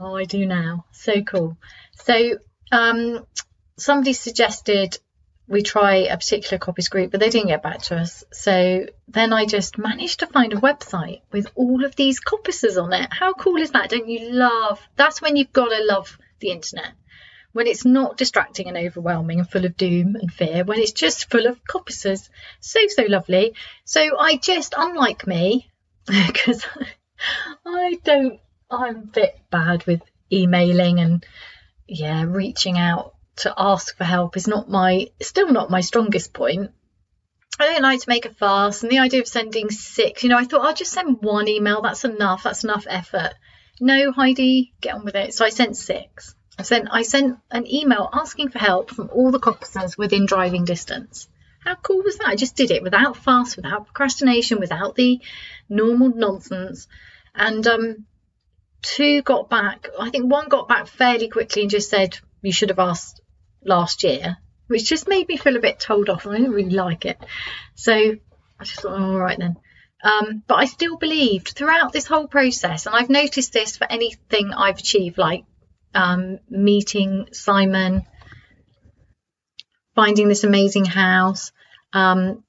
Oh, 0.00 0.16
I 0.16 0.24
do 0.24 0.44
now. 0.46 0.84
So 0.92 1.22
cool. 1.22 1.56
So 1.92 2.38
um, 2.72 3.24
somebody 3.78 4.12
suggested 4.12 4.98
we 5.48 5.62
try 5.62 5.94
a 5.96 6.16
particular 6.16 6.58
coppice 6.58 6.90
group, 6.90 7.10
but 7.10 7.20
they 7.20 7.30
didn't 7.30 7.48
get 7.48 7.62
back 7.62 7.82
to 7.82 7.96
us. 7.96 8.24
So 8.32 8.86
then 9.08 9.32
I 9.32 9.46
just 9.46 9.78
managed 9.78 10.20
to 10.20 10.26
find 10.26 10.52
a 10.52 10.56
website 10.56 11.22
with 11.30 11.46
all 11.54 11.84
of 11.84 11.94
these 11.94 12.20
coppicers 12.20 12.82
on 12.82 12.92
it. 12.92 13.08
How 13.12 13.32
cool 13.32 13.60
is 13.60 13.70
that? 13.70 13.90
Don't 13.90 14.08
you 14.08 14.30
love? 14.32 14.80
That's 14.96 15.22
when 15.22 15.36
you've 15.36 15.52
got 15.52 15.68
to 15.68 15.84
love 15.84 16.18
the 16.40 16.50
internet 16.50 16.92
when 17.56 17.66
it's 17.66 17.86
not 17.86 18.18
distracting 18.18 18.68
and 18.68 18.76
overwhelming 18.76 19.38
and 19.38 19.48
full 19.48 19.64
of 19.64 19.78
doom 19.78 20.14
and 20.14 20.30
fear, 20.30 20.62
when 20.62 20.78
it's 20.78 20.92
just 20.92 21.30
full 21.30 21.46
of 21.46 21.64
coppicers. 21.64 22.28
So, 22.60 22.80
so 22.88 23.04
lovely. 23.04 23.54
So 23.86 24.18
I 24.18 24.36
just, 24.36 24.74
unlike 24.76 25.26
me, 25.26 25.70
because 26.06 26.66
I 27.64 27.98
don't, 28.04 28.40
I'm 28.70 28.96
a 28.96 29.06
bit 29.06 29.40
bad 29.50 29.86
with 29.86 30.02
emailing 30.30 31.00
and, 31.00 31.24
yeah, 31.88 32.24
reaching 32.24 32.76
out 32.76 33.14
to 33.36 33.54
ask 33.56 33.96
for 33.96 34.04
help 34.04 34.36
is 34.36 34.48
not 34.48 34.68
my, 34.68 35.08
still 35.20 35.50
not 35.50 35.70
my 35.70 35.80
strongest 35.80 36.32
point. 36.32 36.70
I 37.58 37.66
don't 37.66 37.82
like 37.82 38.00
to 38.00 38.08
make 38.08 38.26
a 38.26 38.34
fuss, 38.34 38.82
and 38.82 38.92
the 38.92 38.98
idea 38.98 39.20
of 39.20 39.28
sending 39.28 39.70
six, 39.70 40.22
you 40.22 40.28
know, 40.28 40.36
I 40.36 40.44
thought 40.44 40.64
I'll 40.64 40.74
just 40.74 40.92
send 40.92 41.22
one 41.22 41.48
email. 41.48 41.80
That's 41.80 42.04
enough. 42.04 42.42
That's 42.42 42.64
enough 42.64 42.86
effort. 42.88 43.32
No, 43.80 44.12
Heidi, 44.12 44.74
get 44.80 44.94
on 44.94 45.04
with 45.04 45.14
it. 45.14 45.32
So 45.34 45.44
I 45.44 45.50
sent 45.50 45.76
six. 45.76 46.34
I 46.58 46.62
sent 46.62 46.88
I 46.90 47.02
sent 47.02 47.38
an 47.50 47.66
email 47.66 48.08
asking 48.12 48.50
for 48.50 48.58
help 48.58 48.90
from 48.90 49.10
all 49.12 49.30
the 49.30 49.38
coppicers 49.38 49.96
within 49.96 50.26
driving 50.26 50.64
distance. 50.64 51.28
How 51.60 51.74
cool 51.74 52.02
was 52.02 52.18
that? 52.18 52.28
I 52.28 52.36
just 52.36 52.56
did 52.56 52.70
it 52.70 52.82
without 52.82 53.16
fuss, 53.16 53.56
without 53.56 53.86
procrastination, 53.86 54.60
without 54.60 54.94
the 54.94 55.20
normal 55.68 56.14
nonsense. 56.14 56.86
And 57.34 57.66
um, 57.66 58.06
two 58.82 59.22
got 59.22 59.50
back. 59.50 59.88
I 59.98 60.10
think 60.10 60.30
one 60.30 60.48
got 60.48 60.68
back 60.68 60.86
fairly 60.86 61.28
quickly 61.28 61.62
and 61.62 61.70
just 61.70 61.90
said, 61.90 62.18
"You 62.40 62.52
should 62.52 62.70
have 62.70 62.78
asked 62.78 63.20
last 63.64 64.02
year," 64.02 64.36
which 64.66 64.84
just 64.88 65.08
made 65.08 65.28
me 65.28 65.36
feel 65.36 65.56
a 65.56 65.60
bit 65.60 65.80
told 65.80 66.08
off, 66.08 66.26
and 66.26 66.34
I 66.34 66.38
didn't 66.38 66.54
really 66.54 66.70
like 66.70 67.04
it. 67.04 67.18
So 67.74 67.92
I 67.92 68.64
just 68.64 68.80
thought, 68.80 68.98
oh, 68.98 69.12
all 69.12 69.18
right 69.18 69.38
then. 69.38 69.56
Um, 70.02 70.42
but 70.46 70.56
I 70.56 70.66
still 70.66 70.96
believed 70.96 71.48
throughout 71.48 71.92
this 71.92 72.06
whole 72.06 72.28
process, 72.28 72.86
and 72.86 72.94
I've 72.94 73.10
noticed 73.10 73.52
this 73.52 73.76
for 73.76 73.90
anything 73.90 74.52
I've 74.52 74.78
achieved, 74.78 75.18
like 75.18 75.44
um, 75.94 76.38
meeting 76.48 77.28
Simon, 77.32 78.02
finding 79.94 80.28
this 80.28 80.44
amazing 80.44 80.84
house, 80.84 81.52
um, 81.92 82.44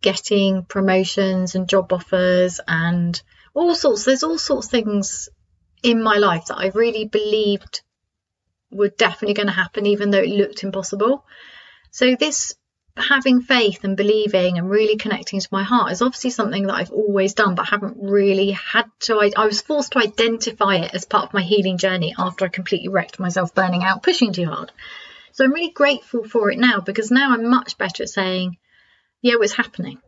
getting 0.00 0.64
promotions 0.64 1.54
and 1.54 1.68
job 1.68 1.92
offers, 1.92 2.60
and 2.66 3.20
all 3.54 3.74
sorts. 3.74 4.04
There's 4.04 4.22
all 4.22 4.38
sorts 4.38 4.66
of 4.66 4.70
things 4.70 5.28
in 5.82 6.02
my 6.02 6.16
life 6.16 6.46
that 6.46 6.58
I 6.58 6.68
really 6.74 7.06
believed 7.06 7.82
were 8.70 8.88
definitely 8.88 9.34
going 9.34 9.48
to 9.48 9.52
happen, 9.52 9.86
even 9.86 10.10
though 10.10 10.18
it 10.18 10.28
looked 10.28 10.62
impossible. 10.62 11.24
So 11.90 12.14
this 12.14 12.54
having 12.96 13.40
faith 13.40 13.84
and 13.84 13.96
believing 13.96 14.58
and 14.58 14.68
really 14.68 14.96
connecting 14.96 15.40
to 15.40 15.48
my 15.50 15.62
heart 15.62 15.92
is 15.92 16.02
obviously 16.02 16.30
something 16.30 16.66
that 16.66 16.74
I've 16.74 16.90
always 16.90 17.34
done, 17.34 17.54
but 17.54 17.68
haven't 17.68 17.96
really 18.00 18.50
had 18.50 18.86
to. 19.00 19.16
I, 19.16 19.30
I, 19.36 19.46
was 19.46 19.60
forced 19.60 19.92
to 19.92 20.00
identify 20.00 20.76
it 20.76 20.94
as 20.94 21.04
part 21.04 21.24
of 21.24 21.34
my 21.34 21.42
healing 21.42 21.78
journey 21.78 22.14
after 22.18 22.44
I 22.44 22.48
completely 22.48 22.88
wrecked 22.88 23.18
myself, 23.18 23.54
burning 23.54 23.84
out, 23.84 24.02
pushing 24.02 24.32
too 24.32 24.46
hard. 24.46 24.72
So 25.32 25.44
I'm 25.44 25.52
really 25.52 25.70
grateful 25.70 26.24
for 26.24 26.50
it 26.50 26.58
now 26.58 26.80
because 26.80 27.10
now 27.10 27.32
I'm 27.32 27.48
much 27.48 27.78
better 27.78 28.02
at 28.02 28.08
saying, 28.08 28.56
yeah, 29.22 29.34
it's 29.40 29.54
happening. 29.54 30.00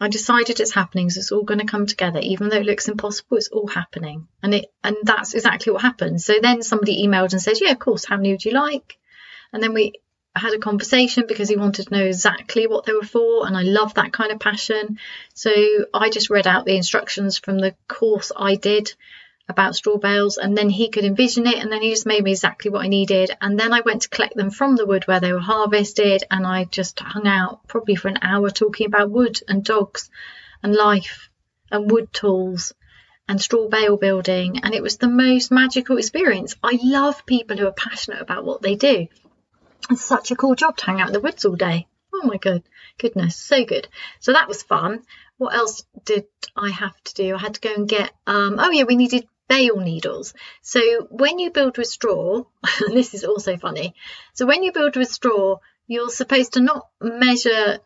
I 0.00 0.08
decided 0.08 0.60
it's 0.60 0.74
happening, 0.74 1.10
so 1.10 1.18
it's 1.18 1.32
all 1.32 1.42
going 1.42 1.60
to 1.60 1.66
come 1.66 1.86
together. 1.86 2.20
Even 2.20 2.48
though 2.48 2.58
it 2.58 2.66
looks 2.66 2.88
impossible, 2.88 3.36
it's 3.36 3.48
all 3.48 3.66
happening, 3.66 4.28
and 4.42 4.54
it 4.54 4.66
and 4.84 4.96
that's 5.02 5.34
exactly 5.34 5.72
what 5.72 5.82
happened. 5.82 6.20
So 6.22 6.34
then 6.40 6.62
somebody 6.62 7.04
emailed 7.04 7.32
and 7.32 7.42
said, 7.42 7.60
"Yeah, 7.60 7.72
of 7.72 7.78
course. 7.78 8.04
How 8.04 8.16
many 8.16 8.30
would 8.30 8.44
you 8.44 8.52
like?" 8.52 8.98
And 9.52 9.62
then 9.62 9.74
we 9.74 9.94
had 10.36 10.54
a 10.54 10.58
conversation 10.58 11.24
because 11.26 11.48
he 11.48 11.56
wanted 11.56 11.88
to 11.88 11.94
know 11.94 12.04
exactly 12.04 12.66
what 12.66 12.86
they 12.86 12.92
were 12.92 13.02
for, 13.02 13.46
and 13.46 13.56
I 13.56 13.62
love 13.62 13.94
that 13.94 14.12
kind 14.12 14.30
of 14.30 14.38
passion. 14.38 14.98
So 15.34 15.50
I 15.92 16.10
just 16.10 16.30
read 16.30 16.46
out 16.46 16.64
the 16.64 16.76
instructions 16.76 17.38
from 17.38 17.58
the 17.58 17.74
course 17.88 18.30
I 18.36 18.54
did 18.54 18.94
about 19.48 19.76
straw 19.76 19.96
bales, 19.96 20.36
and 20.36 20.56
then 20.56 20.68
he 20.68 20.88
could 20.88 21.04
envision 21.04 21.46
it, 21.46 21.58
and 21.58 21.72
then 21.72 21.82
he 21.82 21.90
just 21.90 22.06
made 22.06 22.22
me 22.22 22.32
exactly 22.32 22.70
what 22.70 22.84
I 22.84 22.88
needed. 22.88 23.30
And 23.40 23.58
then 23.58 23.72
I 23.72 23.80
went 23.80 24.02
to 24.02 24.08
collect 24.08 24.36
them 24.36 24.50
from 24.50 24.76
the 24.76 24.86
wood 24.86 25.06
where 25.06 25.20
they 25.20 25.32
were 25.32 25.38
harvested, 25.38 26.24
and 26.30 26.46
I 26.46 26.64
just 26.64 27.00
hung 27.00 27.26
out 27.26 27.66
probably 27.66 27.96
for 27.96 28.08
an 28.08 28.18
hour 28.22 28.50
talking 28.50 28.86
about 28.86 29.10
wood 29.10 29.40
and 29.48 29.64
dogs 29.64 30.10
and 30.62 30.74
life 30.74 31.30
and 31.70 31.90
wood 31.90 32.12
tools 32.12 32.72
and 33.28 33.40
straw 33.40 33.68
bale 33.68 33.96
building 33.96 34.60
and 34.62 34.74
it 34.74 34.82
was 34.82 34.96
the 34.96 35.08
most 35.08 35.50
magical 35.50 35.98
experience. 35.98 36.56
I 36.62 36.78
love 36.82 37.26
people 37.26 37.56
who 37.56 37.66
are 37.66 37.72
passionate 37.72 38.22
about 38.22 38.44
what 38.44 38.62
they 38.62 38.74
do. 38.74 39.06
It's 39.90 40.04
such 40.04 40.30
a 40.30 40.36
cool 40.36 40.54
job 40.54 40.76
to 40.78 40.86
hang 40.86 41.00
out 41.00 41.08
in 41.08 41.12
the 41.12 41.20
woods 41.20 41.44
all 41.44 41.54
day. 41.54 41.86
Oh 42.12 42.26
my 42.26 42.38
god, 42.38 42.62
goodness, 42.98 43.36
so 43.36 43.64
good. 43.64 43.86
So 44.20 44.32
that 44.32 44.48
was 44.48 44.62
fun. 44.62 45.02
What 45.36 45.54
else 45.54 45.84
did 46.04 46.24
I 46.56 46.70
have 46.70 47.00
to 47.04 47.14
do? 47.14 47.34
I 47.36 47.38
had 47.38 47.54
to 47.54 47.60
go 47.60 47.74
and 47.74 47.88
get. 47.88 48.10
Um, 48.26 48.56
oh 48.58 48.70
yeah, 48.70 48.84
we 48.84 48.96
needed 48.96 49.28
bale 49.48 49.76
needles. 49.76 50.34
So 50.62 51.06
when 51.10 51.38
you 51.38 51.50
build 51.50 51.78
with 51.78 51.88
straw, 51.88 52.44
this 52.88 53.14
is 53.14 53.24
also 53.24 53.56
funny. 53.56 53.94
So 54.34 54.46
when 54.46 54.62
you 54.62 54.72
build 54.72 54.96
with 54.96 55.10
straw, 55.10 55.56
you're 55.86 56.10
supposed 56.10 56.54
to 56.54 56.60
not 56.60 56.86
measure 57.00 57.80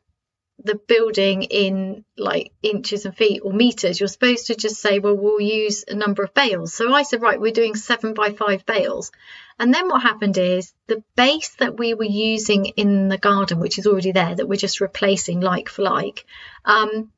the 0.65 0.75
building 0.75 1.43
in 1.43 2.05
like 2.17 2.53
inches 2.63 3.05
and 3.05 3.17
feet 3.17 3.41
or 3.43 3.53
meters, 3.53 3.99
you're 3.99 4.09
supposed 4.09 4.47
to 4.47 4.55
just 4.55 4.77
say, 4.77 4.99
well, 4.99 5.17
we'll 5.17 5.41
use 5.41 5.85
a 5.89 5.95
number 5.95 6.23
of 6.23 6.35
bales. 6.35 6.73
So 6.75 6.93
I 6.93 7.03
said, 7.03 7.23
right, 7.23 7.41
we're 7.41 7.53
doing 7.53 7.75
seven 7.75 8.15
by 8.15 8.31
five 8.33 8.65
bales. 8.65 9.11
And 9.59 9.73
then 9.73 9.89
what 9.89 10.03
happened 10.03 10.39
is 10.39 10.73
the 10.87 11.03
base 11.17 11.57
that 11.59 11.79
we 11.79 11.95
were 11.95 12.05
using 12.05 12.67
in 12.67 13.09
the 13.09 13.19
garden, 13.19 13.59
which 13.59 13.79
is 13.79 13.87
already 13.87 14.13
there, 14.13 14.35
that 14.35 14.49
we're 14.49 14.57
just 14.57 14.81
replacing 14.81 15.41
like 15.41 15.69
for 15.69 15.83
like. 15.83 16.25
Um, 16.65 17.11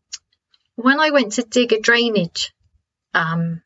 when 0.77 0.99
I 0.99 1.11
went 1.11 1.33
to 1.33 1.43
dig 1.43 1.73
a 1.73 1.81
drainage 1.81 2.55
um, 3.13 3.63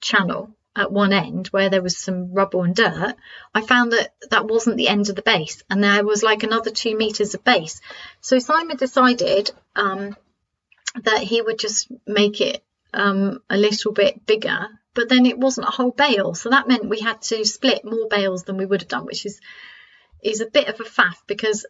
channel, 0.00 0.54
at 0.76 0.92
one 0.92 1.12
end 1.12 1.48
where 1.48 1.68
there 1.68 1.82
was 1.82 1.96
some 1.96 2.32
rubble 2.32 2.62
and 2.62 2.74
dirt, 2.74 3.16
I 3.54 3.60
found 3.60 3.92
that 3.92 4.14
that 4.30 4.46
wasn't 4.46 4.76
the 4.76 4.88
end 4.88 5.08
of 5.08 5.16
the 5.16 5.22
base 5.22 5.62
and 5.68 5.82
there 5.82 6.04
was 6.04 6.22
like 6.22 6.42
another 6.42 6.70
two 6.70 6.96
meters 6.96 7.34
of 7.34 7.44
base. 7.44 7.80
So 8.20 8.38
Simon 8.38 8.76
decided 8.76 9.50
um, 9.74 10.16
that 11.02 11.22
he 11.22 11.42
would 11.42 11.58
just 11.58 11.90
make 12.06 12.40
it 12.40 12.62
um, 12.94 13.42
a 13.50 13.56
little 13.56 13.92
bit 13.92 14.26
bigger, 14.26 14.68
but 14.94 15.08
then 15.08 15.26
it 15.26 15.38
wasn't 15.38 15.68
a 15.68 15.72
whole 15.72 15.90
bale. 15.90 16.34
So 16.34 16.50
that 16.50 16.68
meant 16.68 16.88
we 16.88 17.00
had 17.00 17.20
to 17.22 17.44
split 17.44 17.84
more 17.84 18.08
bales 18.08 18.44
than 18.44 18.56
we 18.56 18.66
would 18.66 18.82
have 18.82 18.88
done, 18.88 19.06
which 19.06 19.26
is 19.26 19.40
is 20.22 20.40
a 20.40 20.46
bit 20.46 20.68
of 20.68 20.78
a 20.80 20.84
faff 20.84 21.16
because 21.26 21.64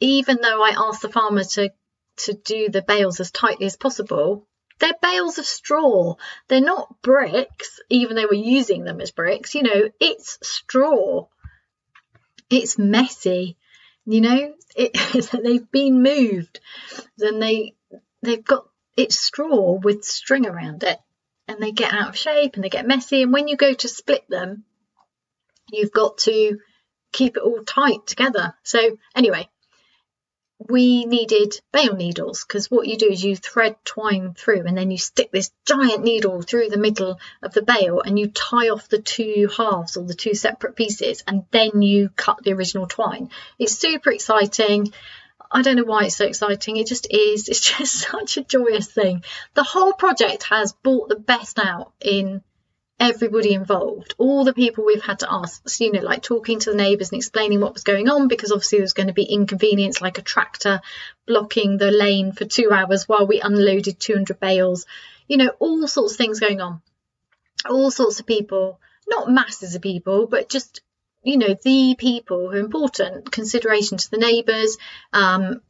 even 0.00 0.38
though 0.40 0.62
I 0.62 0.74
asked 0.76 1.02
the 1.02 1.08
farmer 1.08 1.44
to 1.44 1.70
to 2.16 2.32
do 2.32 2.68
the 2.68 2.82
bales 2.82 3.20
as 3.20 3.30
tightly 3.30 3.66
as 3.66 3.76
possible, 3.76 4.47
they're 4.78 4.94
bales 5.00 5.38
of 5.38 5.44
straw. 5.44 6.14
They're 6.48 6.60
not 6.60 7.02
bricks, 7.02 7.80
even 7.88 8.16
though 8.16 8.28
we're 8.30 8.42
using 8.42 8.84
them 8.84 9.00
as 9.00 9.10
bricks. 9.10 9.54
You 9.54 9.62
know, 9.62 9.90
it's 10.00 10.38
straw. 10.42 11.26
It's 12.50 12.78
messy. 12.78 13.56
You 14.06 14.20
know, 14.20 14.54
it, 14.76 15.30
they've 15.42 15.70
been 15.70 16.02
moved. 16.02 16.60
Then 17.16 17.40
they 17.40 17.74
they've 18.22 18.44
got 18.44 18.68
it's 18.96 19.18
straw 19.18 19.78
with 19.82 20.04
string 20.04 20.46
around 20.46 20.82
it, 20.82 20.98
and 21.46 21.60
they 21.60 21.72
get 21.72 21.92
out 21.92 22.10
of 22.10 22.16
shape 22.16 22.54
and 22.54 22.64
they 22.64 22.68
get 22.68 22.86
messy. 22.86 23.22
And 23.22 23.32
when 23.32 23.48
you 23.48 23.56
go 23.56 23.74
to 23.74 23.88
split 23.88 24.28
them, 24.28 24.64
you've 25.70 25.92
got 25.92 26.18
to 26.18 26.58
keep 27.12 27.36
it 27.36 27.42
all 27.42 27.62
tight 27.64 28.06
together. 28.06 28.54
So 28.62 28.98
anyway, 29.14 29.48
we 30.58 31.04
needed 31.04 31.60
bale 31.72 31.94
needles 31.94 32.44
because 32.44 32.70
what 32.70 32.86
you 32.86 32.96
do 32.96 33.10
is 33.10 33.22
you 33.22 33.36
thread 33.36 33.76
twine 33.84 34.34
through 34.34 34.64
and 34.66 34.76
then 34.76 34.90
you 34.90 34.98
stick 34.98 35.30
this 35.30 35.52
giant 35.66 36.02
needle 36.02 36.42
through 36.42 36.68
the 36.68 36.76
middle 36.76 37.20
of 37.42 37.54
the 37.54 37.62
bale 37.62 38.00
and 38.00 38.18
you 38.18 38.28
tie 38.28 38.68
off 38.68 38.88
the 38.88 38.98
two 38.98 39.48
halves 39.56 39.96
or 39.96 40.04
the 40.04 40.14
two 40.14 40.34
separate 40.34 40.74
pieces 40.74 41.22
and 41.26 41.44
then 41.52 41.80
you 41.82 42.08
cut 42.16 42.42
the 42.42 42.52
original 42.52 42.86
twine. 42.86 43.30
It's 43.58 43.78
super 43.78 44.10
exciting. 44.10 44.92
I 45.50 45.62
don't 45.62 45.76
know 45.76 45.84
why 45.84 46.04
it's 46.04 46.16
so 46.16 46.26
exciting. 46.26 46.76
It 46.76 46.88
just 46.88 47.06
is. 47.10 47.48
It's 47.48 47.60
just 47.60 47.94
such 47.94 48.36
a 48.36 48.44
joyous 48.44 48.88
thing. 48.88 49.24
The 49.54 49.62
whole 49.62 49.92
project 49.92 50.42
has 50.44 50.72
brought 50.72 51.08
the 51.08 51.16
best 51.16 51.58
out 51.58 51.92
in 52.00 52.42
everybody 53.00 53.54
involved, 53.54 54.14
all 54.18 54.44
the 54.44 54.52
people 54.52 54.84
we've 54.84 55.02
had 55.02 55.20
to 55.20 55.32
ask, 55.32 55.80
you 55.80 55.92
know, 55.92 56.00
like 56.00 56.22
talking 56.22 56.58
to 56.58 56.70
the 56.70 56.76
neighbours 56.76 57.10
and 57.10 57.18
explaining 57.18 57.60
what 57.60 57.74
was 57.74 57.84
going 57.84 58.08
on 58.08 58.28
because 58.28 58.50
obviously 58.50 58.78
there 58.78 58.84
was 58.84 58.92
going 58.92 59.06
to 59.06 59.12
be 59.12 59.22
inconvenience 59.22 60.00
like 60.00 60.18
a 60.18 60.22
tractor 60.22 60.80
blocking 61.26 61.76
the 61.76 61.90
lane 61.90 62.32
for 62.32 62.44
two 62.44 62.70
hours 62.72 63.08
while 63.08 63.26
we 63.26 63.40
unloaded 63.40 64.00
200 64.00 64.40
bales, 64.40 64.86
you 65.28 65.36
know, 65.36 65.50
all 65.60 65.86
sorts 65.86 66.14
of 66.14 66.18
things 66.18 66.40
going 66.40 66.60
on, 66.60 66.82
all 67.68 67.90
sorts 67.90 68.18
of 68.18 68.26
people, 68.26 68.80
not 69.06 69.30
masses 69.30 69.74
of 69.74 69.82
people, 69.82 70.26
but 70.26 70.48
just 70.48 70.80
you 71.22 71.36
know 71.36 71.56
the 71.64 71.96
people 71.98 72.50
who 72.50 72.56
are 72.56 72.60
important. 72.60 73.30
Consideration 73.30 73.98
to 73.98 74.10
the 74.10 74.18
neighbours 74.18 74.76
um, 75.12 75.60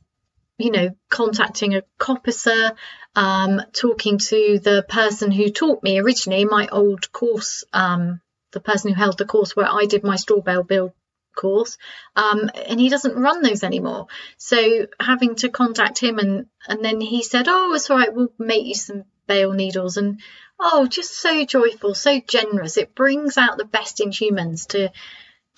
you 0.59 0.72
know, 0.72 0.90
contacting 1.09 1.74
a 1.76 1.82
coppicer, 1.98 2.72
um, 3.14 3.62
talking 3.72 4.18
to 4.18 4.59
the 4.59 4.84
person 4.88 5.30
who 5.30 5.50
taught 5.50 5.82
me 5.82 5.98
originally 5.98 6.44
my 6.44 6.68
old 6.70 7.11
course, 7.12 7.64
um, 7.72 8.20
the 8.52 8.61
person 8.61 8.90
who 8.90 8.96
held 8.96 9.18
the 9.18 9.24
course 9.24 9.54
where 9.54 9.68
I 9.68 9.86
did 9.86 10.02
my 10.02 10.16
straw 10.16 10.40
bale 10.40 10.64
build 10.64 10.92
course, 11.36 11.78
um, 12.16 12.50
and 12.66 12.80
he 12.80 12.88
doesn't 12.88 13.16
run 13.16 13.42
those 13.42 13.62
anymore. 13.62 14.09
So 14.36 14.86
having 14.98 15.36
to 15.36 15.48
contact 15.48 15.98
him, 15.98 16.18
and 16.18 16.46
and 16.66 16.84
then 16.84 17.00
he 17.00 17.22
said, 17.22 17.46
"Oh, 17.48 17.72
it's 17.74 17.88
all 17.88 17.96
right. 17.96 18.12
We'll 18.12 18.32
make 18.38 18.66
you 18.66 18.74
some 18.74 19.04
bale 19.28 19.52
needles." 19.52 19.96
And 19.96 20.20
oh, 20.59 20.86
just 20.86 21.14
so 21.14 21.44
joyful, 21.44 21.94
so 21.94 22.20
generous. 22.20 22.76
It 22.76 22.96
brings 22.96 23.38
out 23.38 23.59
the 23.59 23.64
best 23.64 24.00
in 24.00 24.11
humans 24.11 24.66
to 24.66 24.90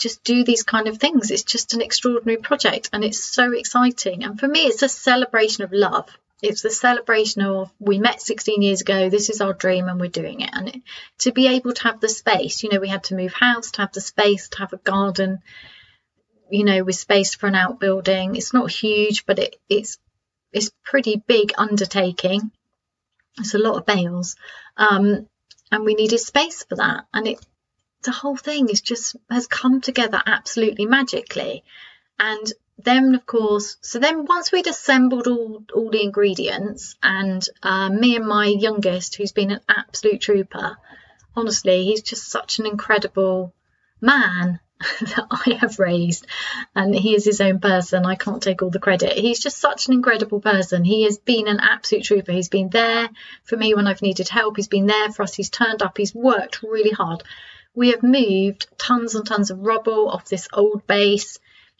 just 0.01 0.25
do 0.25 0.43
these 0.43 0.63
kind 0.63 0.89
of 0.89 0.99
things. 0.99 1.31
It's 1.31 1.45
just 1.45 1.75
an 1.75 1.83
extraordinary 1.83 2.41
project 2.41 2.89
and 2.93 3.05
it's 3.05 3.23
so 3.23 3.53
exciting. 3.53 4.25
And 4.25 4.41
for 4.41 4.49
me, 4.49 4.61
it's 4.61 4.83
a 4.83 4.89
celebration 4.89 5.63
of 5.63 5.73
love. 5.73 6.09
It's 6.43 6.63
the 6.63 6.71
celebration 6.71 7.43
of 7.43 7.71
we 7.79 7.99
met 7.99 8.23
16 8.23 8.63
years 8.63 8.81
ago, 8.81 9.11
this 9.11 9.29
is 9.29 9.43
our 9.43 9.53
dream 9.53 9.89
and 9.89 10.01
we're 10.01 10.09
doing 10.09 10.41
it. 10.41 10.51
And 10.53 10.69
it, 10.71 10.83
to 11.19 11.33
be 11.33 11.49
able 11.49 11.75
to 11.75 11.83
have 11.85 12.01
the 12.01 12.09
space, 12.09 12.63
you 12.63 12.71
know, 12.71 12.81
we 12.81 12.89
had 12.89 13.05
to 13.05 13.15
move 13.15 13.35
house, 13.35 13.73
to 13.73 13.83
have 13.83 13.93
the 13.93 14.01
space, 14.01 14.49
to 14.49 14.59
have 14.59 14.73
a 14.73 14.79
garden, 14.79 15.41
you 16.51 16.65
know, 16.65 16.83
with 16.83 16.97
space 16.97 17.35
for 17.35 17.47
an 17.47 17.55
outbuilding. 17.55 18.37
It's 18.37 18.55
not 18.55 18.71
huge, 18.71 19.27
but 19.27 19.39
it, 19.39 19.57
it's 19.69 19.99
it's 20.53 20.71
pretty 20.83 21.23
big 21.27 21.53
undertaking. 21.59 22.51
It's 23.39 23.55
a 23.55 23.59
lot 23.59 23.77
of 23.77 23.87
bales. 23.87 24.35
Um, 24.79 25.29
and 25.71 25.85
we 25.85 25.95
needed 25.95 26.19
space 26.19 26.65
for 26.65 26.77
that. 26.77 27.05
And 27.13 27.29
it 27.29 27.47
the 28.03 28.13
whole 28.13 28.37
thing 28.37 28.69
is 28.69 28.81
just 28.81 29.17
has 29.31 29.47
come 29.47 29.81
together 29.81 30.21
absolutely 30.25 30.87
magically. 30.87 31.65
And 32.19 32.53
then 32.85 33.15
of 33.15 33.27
course 33.27 33.77
so 33.83 33.99
then 33.99 34.25
once 34.25 34.51
we'd 34.51 34.67
assembled 34.67 35.27
all 35.27 35.63
all 35.75 35.91
the 35.91 36.03
ingredients 36.03 36.97
and 37.03 37.47
uh, 37.63 37.91
me 37.91 38.17
and 38.17 38.27
my 38.27 38.47
youngest 38.47 39.17
who's 39.17 39.33
been 39.33 39.51
an 39.51 39.61
absolute 39.69 40.21
trooper 40.21 40.79
honestly 41.37 41.85
he's 41.85 42.01
just 42.01 42.29
such 42.29 42.59
an 42.59 42.67
incredible 42.67 43.53
man 44.01 44.61
that 45.01 45.27
I 45.31 45.59
have 45.61 45.79
raised. 45.79 46.27
And 46.75 46.95
he 46.95 47.15
is 47.15 47.27
his 47.27 47.43
own 47.43 47.61
person. 47.61 48.07
I 48.07 48.15
can't 48.15 48.43
take 48.43 48.63
all 48.63 48.71
the 48.71 48.79
credit. 48.79 49.13
He's 49.13 49.39
just 49.41 49.59
such 49.59 49.89
an 49.89 49.93
incredible 49.93 50.41
person. 50.41 50.85
He 50.85 51.05
has 51.05 51.19
been 51.19 51.49
an 51.49 51.61
absolute 51.61 52.05
trooper. 52.05 52.33
He's 52.33 52.49
been 52.49 52.71
there 52.71 53.11
for 53.45 53.59
me 53.59 53.75
when 53.75 53.87
I've 53.87 54.01
needed 54.01 54.31
help. 54.31 54.57
He's 54.57 54.69
been 54.69 54.87
there 54.87 55.11
for 55.11 55.23
us. 55.23 55.35
He's 55.35 55.51
turned 55.51 55.83
up. 55.83 55.99
He's 55.99 56.15
worked 56.15 56.63
really 56.63 56.93
hard 56.93 57.23
we 57.75 57.91
have 57.91 58.03
moved 58.03 58.67
tons 58.79 59.15
and 59.15 59.27
tons 59.27 59.51
of 59.51 59.61
rubble 59.61 60.09
off 60.09 60.29
this 60.29 60.49
old 60.53 60.87
base 60.87 61.39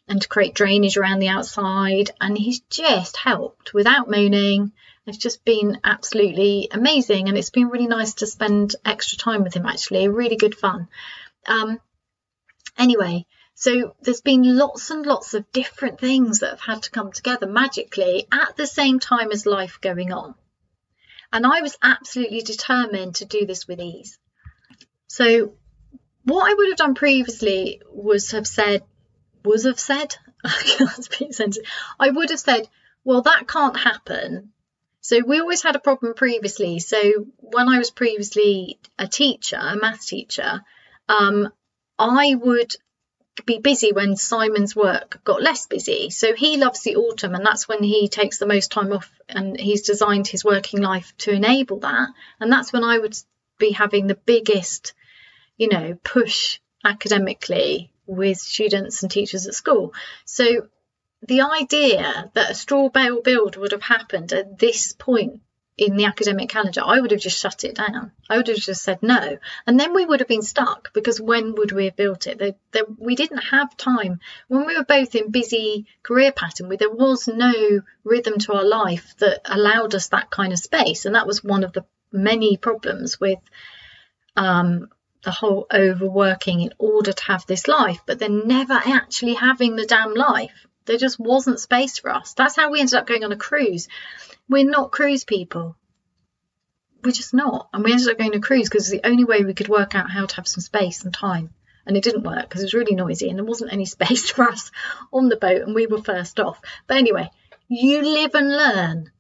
and 0.09 0.23
to 0.23 0.29
create 0.29 0.55
drainage 0.55 0.97
around 0.97 1.21
the 1.21 1.29
outside. 1.29 2.11
And 2.21 2.37
he's 2.37 2.61
just 2.71 3.17
helped 3.17 3.75
without 3.75 4.11
moaning. 4.11 4.73
It's 5.07 5.19
just 5.19 5.45
been 5.45 5.81
absolutely 5.85 6.69
amazing. 6.71 7.29
And 7.29 7.37
it's 7.37 7.51
been 7.51 7.69
really 7.69 7.87
nice 7.87 8.15
to 8.15 8.27
spend 8.27 8.77
extra 8.85 9.19
time 9.19 9.43
with 9.43 9.55
him, 9.55 9.67
actually. 9.67 10.09
Really 10.09 10.37
good 10.37 10.55
fun. 10.55 10.89
Um, 11.47 11.81
anyway, 12.79 13.27
so 13.55 13.95
there's 14.01 14.21
been 14.21 14.57
lots 14.57 14.91
and 14.91 15.05
lots 15.05 15.35
of 15.35 15.51
different 15.53 16.01
things 16.01 16.41
that 16.41 16.51
have 16.51 16.61
had 16.61 16.83
to 16.85 16.91
come 16.91 17.13
together 17.13 17.47
magically 17.47 18.27
at 18.33 18.57
the 18.57 18.67
same 18.67 19.01
time 19.01 19.31
as 19.33 19.45
life 19.45 19.81
going 19.81 20.13
on. 20.13 20.35
And 21.33 21.47
I 21.47 21.61
was 21.61 21.77
absolutely 21.83 22.41
determined 22.41 23.17
to 23.17 23.25
do 23.25 23.47
this 23.47 23.69
with 23.69 23.81
ease. 23.81 24.19
So, 25.09 25.53
what 26.25 26.51
I 26.51 26.55
would 26.55 26.69
have 26.69 26.77
done 26.77 26.95
previously 26.95 27.81
was 27.93 28.33
have 28.33 28.47
said, 28.47 28.83
would 29.45 29.65
have 29.65 29.81
said, 29.81 30.17
I 30.45 32.11
would 32.11 32.31
have 32.31 32.41
said, 32.41 32.69
well, 33.05 33.23
that 33.23 33.49
can't 33.49 33.79
happen. 33.79 34.53
So 35.01 35.21
we 35.27 35.41
always 35.41 35.63
had 35.63 35.77
a 35.77 35.81
problem 35.81 36.15
previously. 36.15 36.79
So 36.79 37.27
when 37.39 37.69
I 37.69 37.79
was 37.79 37.91
previously 37.91 38.79
a 38.99 39.09
teacher, 39.09 39.57
a 39.57 39.77
math 39.77 40.07
teacher, 40.07 40.63
um, 41.09 41.51
I 41.99 42.35
would 42.35 42.75
be 43.47 43.59
busy 43.59 43.93
when 43.93 44.17
Simon's 44.17 44.77
work 44.77 45.23
got 45.25 45.43
less 45.43 45.67
busy. 45.67 46.11
So 46.11 46.35
he 46.35 46.57
loves 46.57 46.83
the 46.83 46.97
autumn, 46.97 47.35
and 47.35 47.45
that's 47.45 47.69
when 47.69 47.83
he 47.83 48.09
takes 48.09 48.39
the 48.39 48.47
most 48.47 48.71
time 48.71 48.93
off, 48.93 49.11
and 49.29 49.59
he's 49.59 49.83
designed 49.83 50.27
his 50.27 50.45
working 50.45 50.81
life 50.81 51.15
to 51.19 51.33
enable 51.33 51.81
that. 51.81 52.09
And 52.39 52.53
that's 52.53 52.73
when 52.73 52.85
I 52.85 52.99
would 52.99 53.17
be 53.59 53.73
having 53.73 54.07
the 54.07 54.15
biggest, 54.15 54.93
you 55.61 55.69
know, 55.69 55.95
push 56.03 56.59
academically 56.83 57.93
with 58.07 58.39
students 58.39 59.03
and 59.03 59.13
teachers 59.13 59.47
at 59.47 59.55
school. 59.55 59.93
So 60.25 60.69
the 61.29 61.43
idea 61.43 62.31
that 62.33 62.51
a 62.51 62.55
straw 62.55 62.89
bale 62.89 63.21
build 63.21 63.57
would 63.57 63.73
have 63.73 63.83
happened 63.83 64.33
at 64.33 64.59
this 64.59 64.95
point 64.95 65.43
in 65.77 65.97
the 65.97 66.07
academic 66.07 66.49
calendar, 66.49 66.81
I 66.83 66.99
would 66.99 67.11
have 67.11 67.21
just 67.21 67.39
shut 67.39 67.65
it 67.65 67.75
down. 67.75 68.13
I 68.31 68.39
would 68.39 68.49
have 68.49 68.57
just 68.57 68.83
said 68.83 69.03
no. 69.03 69.37
And 69.67 69.79
then 69.79 69.93
we 69.93 70.07
would 70.07 70.21
have 70.21 70.29
been 70.29 70.41
stuck 70.41 70.95
because 70.95 71.21
when 71.21 71.55
would 71.57 71.73
we 71.73 71.85
have 71.85 71.97
built 71.97 72.27
it? 72.27 72.39
The, 72.39 72.55
the, 72.73 72.87
we 72.99 73.15
didn't 73.15 73.45
have 73.51 73.77
time. 73.77 74.21
When 74.49 74.67
we 74.67 74.79
were 74.79 74.85
both 74.85 75.15
in 75.15 75.31
busy 75.31 75.85
career 76.03 76.33
pattern, 76.33 76.71
we, 76.71 76.79
there 76.79 76.91
was 76.91 77.29
no 77.29 77.83
rhythm 78.03 78.39
to 78.39 78.55
our 78.55 78.65
life 78.65 79.15
that 79.19 79.43
allowed 79.45 79.95
us 79.95 80.09
that 80.09 80.31
kind 80.31 80.55
of 80.55 80.59
space. 80.59 81.05
And 81.05 81.15
that 81.15 81.27
was 81.27 81.45
one 81.45 81.65
of 81.65 81.75
the 81.75 81.85
many 82.13 82.57
problems 82.57 83.21
with 83.21 83.41
um, 84.37 84.89
the 85.23 85.31
whole 85.31 85.67
overworking 85.73 86.61
in 86.61 86.73
order 86.79 87.13
to 87.13 87.25
have 87.25 87.47
this 87.47 87.69
life, 87.69 88.01
but 88.07 88.19
then 88.19 88.47
never 88.47 88.75
actually 88.75 89.35
having 89.35 89.77
the 89.77 89.87
damn 89.87 90.15
life. 90.15 90.67
There 90.87 90.97
just 90.97 91.21
wasn't 91.21 91.61
space 91.61 91.99
for 91.99 92.11
us. 92.11 92.33
That's 92.35 92.57
how 92.57 92.71
we 92.71 92.81
ended 92.81 92.95
up 92.95 93.07
going 93.07 93.25
on 93.25 93.33
a 93.33 93.37
cruise. 93.37 93.89
We're 94.49 94.69
not 94.69 94.93
cruise 94.93 95.25
people. 95.25 95.77
We're 97.05 97.13
just 97.13 97.35
not. 97.35 97.69
And 97.73 97.85
we 97.85 97.93
ended 97.93 98.09
up 98.09 98.19
going 98.19 98.33
to 98.33 98.41
cruise 98.41 98.69
because 98.69 98.89
the 98.89 99.07
only 99.07 99.25
way 99.25 99.45
we 99.45 99.55
could 99.55 99.69
work 99.69 99.95
out 99.95 100.11
how 100.11 100.27
to 100.27 100.37
have 100.37 100.49
some 100.49 100.63
space 100.63 101.05
and 101.05 101.13
time. 101.13 101.51
And 101.87 101.97
it 101.97 102.05
didn't 102.05 102.25
work 102.25 102.49
because 102.49 102.63
it 102.63 102.67
was 102.67 102.75
really 102.75 102.95
noisy 102.95 103.29
and 103.29 103.39
there 103.39 103.45
wasn't 103.45 103.73
any 103.73 103.85
space 103.97 104.31
for 104.31 104.49
us 104.49 104.71
on 105.13 105.29
the 105.29 105.37
boat 105.37 105.63
and 105.63 105.75
we 105.75 105.87
were 105.87 106.03
first 106.03 106.41
off. 106.41 106.61
But 106.87 106.97
anyway, 106.97 107.31
you 107.69 108.03
live 108.03 108.35
and 108.35 108.51
learn, 108.51 109.13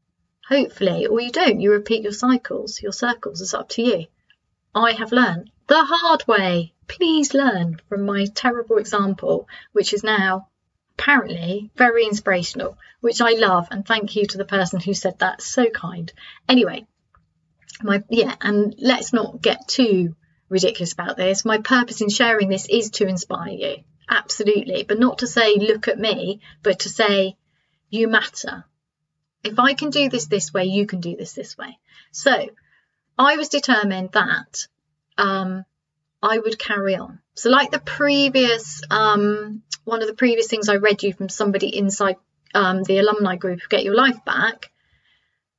hopefully, 0.48 1.06
or 1.06 1.20
you 1.20 1.30
don't. 1.30 1.60
You 1.60 1.72
repeat 1.72 2.02
your 2.02 2.12
cycles, 2.12 2.82
your 2.82 2.92
circles. 2.92 3.40
It's 3.40 3.54
up 3.54 3.68
to 3.70 3.82
you. 3.82 4.06
I 4.74 4.92
have 4.92 5.12
learned 5.12 5.50
the 5.70 5.84
hard 5.84 6.26
way. 6.26 6.72
Please 6.88 7.32
learn 7.32 7.80
from 7.88 8.04
my 8.04 8.26
terrible 8.26 8.78
example, 8.78 9.48
which 9.70 9.94
is 9.94 10.02
now 10.02 10.48
apparently 10.98 11.70
very 11.76 12.04
inspirational, 12.04 12.76
which 13.00 13.20
I 13.20 13.34
love. 13.34 13.68
And 13.70 13.86
thank 13.86 14.16
you 14.16 14.26
to 14.26 14.36
the 14.36 14.44
person 14.44 14.80
who 14.80 14.94
said 14.94 15.20
that. 15.20 15.40
So 15.40 15.70
kind. 15.70 16.12
Anyway, 16.48 16.88
my 17.82 18.02
yeah, 18.10 18.34
and 18.40 18.74
let's 18.78 19.12
not 19.12 19.40
get 19.40 19.68
too 19.68 20.16
ridiculous 20.48 20.92
about 20.92 21.16
this. 21.16 21.44
My 21.44 21.58
purpose 21.58 22.00
in 22.00 22.08
sharing 22.08 22.48
this 22.48 22.66
is 22.68 22.90
to 22.90 23.06
inspire 23.06 23.52
you. 23.52 23.76
Absolutely. 24.08 24.82
But 24.82 24.98
not 24.98 25.18
to 25.18 25.28
say, 25.28 25.54
look 25.54 25.86
at 25.86 26.00
me, 26.00 26.40
but 26.64 26.80
to 26.80 26.88
say, 26.88 27.36
you 27.90 28.08
matter. 28.08 28.64
If 29.44 29.60
I 29.60 29.74
can 29.74 29.90
do 29.90 30.08
this 30.08 30.26
this 30.26 30.52
way, 30.52 30.64
you 30.64 30.86
can 30.86 31.00
do 31.00 31.14
this 31.14 31.32
this 31.32 31.56
way. 31.56 31.78
So 32.10 32.48
I 33.16 33.36
was 33.36 33.48
determined 33.48 34.10
that 34.12 34.66
um, 35.18 35.64
I 36.22 36.38
would 36.38 36.58
carry 36.58 36.96
on. 36.96 37.20
So, 37.34 37.50
like 37.50 37.70
the 37.70 37.80
previous, 37.80 38.82
um, 38.90 39.62
one 39.84 40.02
of 40.02 40.08
the 40.08 40.14
previous 40.14 40.48
things 40.48 40.68
I 40.68 40.76
read 40.76 41.02
you 41.02 41.12
from 41.12 41.28
somebody 41.28 41.74
inside 41.76 42.16
um, 42.54 42.82
the 42.82 42.98
alumni 42.98 43.36
group, 43.36 43.60
Get 43.68 43.84
Your 43.84 43.94
Life 43.94 44.24
Back, 44.24 44.70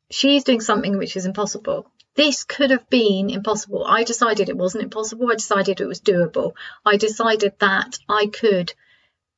she's 0.09 0.43
doing 0.43 0.61
something 0.61 0.97
which 0.97 1.15
is 1.15 1.25
impossible. 1.25 1.89
This 2.15 2.43
could 2.43 2.71
have 2.71 2.89
been 2.89 3.29
impossible. 3.29 3.85
I 3.85 4.03
decided 4.03 4.49
it 4.49 4.57
wasn't 4.57 4.83
impossible. 4.83 5.31
I 5.31 5.35
decided 5.35 5.79
it 5.79 5.87
was 5.87 6.01
doable. 6.01 6.53
I 6.85 6.97
decided 6.97 7.53
that 7.59 7.97
I 8.09 8.27
could 8.27 8.73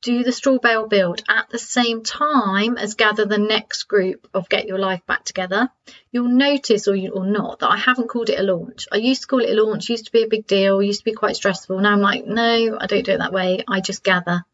do 0.04 0.22
the 0.22 0.32
straw 0.32 0.58
bale 0.58 0.86
build 0.86 1.22
at 1.30 1.48
the 1.48 1.58
same 1.58 2.02
time 2.02 2.76
as 2.76 2.94
gather 2.94 3.24
the 3.24 3.38
next 3.38 3.84
group 3.84 4.28
of 4.34 4.50
Get 4.50 4.66
Your 4.66 4.78
Life 4.78 5.00
Back 5.06 5.24
Together, 5.24 5.70
you'll 6.12 6.28
notice 6.28 6.86
or, 6.86 6.94
you, 6.94 7.10
or 7.10 7.24
not 7.24 7.60
that 7.60 7.70
I 7.70 7.78
haven't 7.78 8.08
called 8.08 8.28
it 8.28 8.38
a 8.38 8.42
launch. 8.42 8.86
I 8.92 8.96
used 8.96 9.22
to 9.22 9.28
call 9.28 9.40
it 9.40 9.48
a 9.48 9.62
launch, 9.62 9.88
used 9.88 10.04
to 10.04 10.12
be 10.12 10.22
a 10.22 10.28
big 10.28 10.46
deal, 10.46 10.82
used 10.82 11.00
to 11.00 11.04
be 11.06 11.14
quite 11.14 11.36
stressful. 11.36 11.80
Now 11.80 11.92
I'm 11.92 12.02
like, 12.02 12.26
no, 12.26 12.76
I 12.78 12.86
don't 12.86 13.06
do 13.06 13.12
it 13.12 13.18
that 13.18 13.32
way. 13.32 13.64
I 13.66 13.80
just 13.80 14.04
gather. 14.04 14.44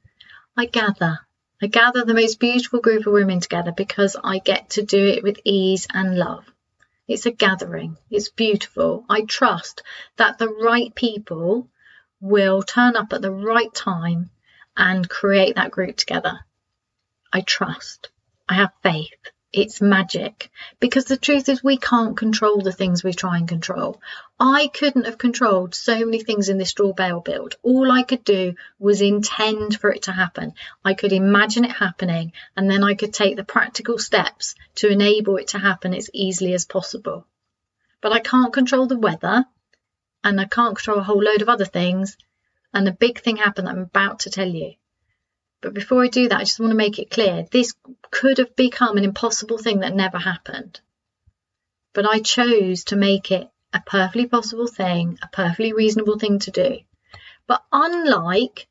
I 0.57 0.67
gather. 0.67 1.19
I 1.61 1.67
gather 1.67 2.05
the 2.05 2.15
most 2.15 2.39
beautiful 2.39 2.81
group 2.81 3.09
of 3.09 3.13
women 3.13 3.41
together 3.41 3.73
because 3.77 4.17
I 4.23 4.39
get 4.39 4.71
to 4.71 4.83
do 4.83 5.05
it 5.05 5.25
with 5.25 5.41
ease 5.43 5.89
and 5.93 6.17
love. 6.17 6.45
It's 7.09 7.27
a 7.27 7.33
gathering. 7.33 7.97
It's 8.09 8.29
beautiful. 8.29 9.05
I 9.09 9.23
trust 9.23 9.83
that 10.17 10.39
the 10.39 10.49
right 10.49 10.95
people 10.95 11.69
will 12.21 12.63
turn 12.63 12.95
up 12.95 13.13
at 13.13 13.21
the 13.21 13.33
right 13.33 13.75
time 13.75 14.31
and 14.81 15.11
create 15.11 15.57
that 15.57 15.71
group 15.71 15.95
together. 15.95 16.41
I 17.31 17.43
trust. 17.43 18.09
I 18.49 18.55
have 18.55 18.73
faith. 18.83 19.31
It's 19.53 19.83
magic 19.83 20.51
because 20.79 21.05
the 21.05 21.19
truth 21.19 21.51
is 21.51 21.63
we 21.63 21.77
can't 21.77 22.17
control 22.17 22.63
the 22.63 22.73
things 22.73 23.05
we 23.05 23.13
try 23.13 23.37
and 23.37 23.47
control. 23.47 24.01
I 24.39 24.69
couldn't 24.69 25.05
have 25.05 25.19
controlled 25.19 25.75
so 25.75 25.99
many 25.99 26.23
things 26.23 26.49
in 26.49 26.57
this 26.57 26.71
straw 26.71 26.95
bale 26.95 27.21
build. 27.21 27.57
All 27.63 27.91
I 27.91 28.05
could 28.05 28.25
do 28.25 28.55
was 28.79 29.03
intend 29.03 29.79
for 29.79 29.93
it 29.93 30.05
to 30.05 30.13
happen. 30.13 30.55
I 30.83 30.95
could 30.95 31.13
imagine 31.13 31.65
it 31.65 31.73
happening 31.73 32.33
and 32.57 32.71
then 32.71 32.83
I 32.83 32.95
could 32.95 33.13
take 33.13 33.37
the 33.37 33.45
practical 33.45 33.99
steps 33.99 34.55
to 34.77 34.89
enable 34.89 35.37
it 35.37 35.49
to 35.49 35.59
happen 35.59 35.93
as 35.93 36.09
easily 36.15 36.55
as 36.55 36.65
possible. 36.65 37.27
But 38.01 38.13
I 38.13 38.21
can't 38.21 38.53
control 38.53 38.87
the 38.87 38.99
weather 38.99 39.45
and 40.25 40.41
I 40.41 40.47
can't 40.47 40.77
control 40.77 41.01
a 41.01 41.03
whole 41.03 41.23
load 41.23 41.43
of 41.43 41.51
other 41.51 41.67
things 41.67 42.17
and 42.73 42.89
a 42.89 42.93
big 42.93 43.21
thing 43.21 43.37
happened 43.37 43.69
I'm 43.69 43.79
about 43.79 44.21
to 44.21 44.31
tell 44.31 44.49
you. 44.49 44.75
But 45.61 45.75
before 45.75 46.03
I 46.03 46.09
do 46.09 46.29
that, 46.29 46.41
I 46.41 46.45
just 46.45 46.61
want 46.61 46.71
to 46.71 46.77
make 46.77 46.99
it 46.99 47.11
clear 47.11 47.47
this 47.51 47.75
could 48.11 48.39
have 48.39 48.57
become 48.57 48.97
an 48.97 49.05
impossible 49.05 49.59
thing 49.59 49.81
that 49.81 49.95
never 49.95 50.19
happened. 50.19 50.81
But 51.93 52.07
I 52.07 52.21
chose 52.21 52.85
to 52.85 52.97
make 52.97 53.31
it 53.31 53.49
a 53.73 53.83
perfectly 53.85 54.27
possible 54.27 54.67
thing, 54.67 55.19
a 55.23 55.29
perfectly 55.29 55.73
reasonable 55.73 56.19
thing 56.19 56.39
to 56.41 56.51
do. 56.51 56.79
But 57.47 57.63
unlike 57.73 58.69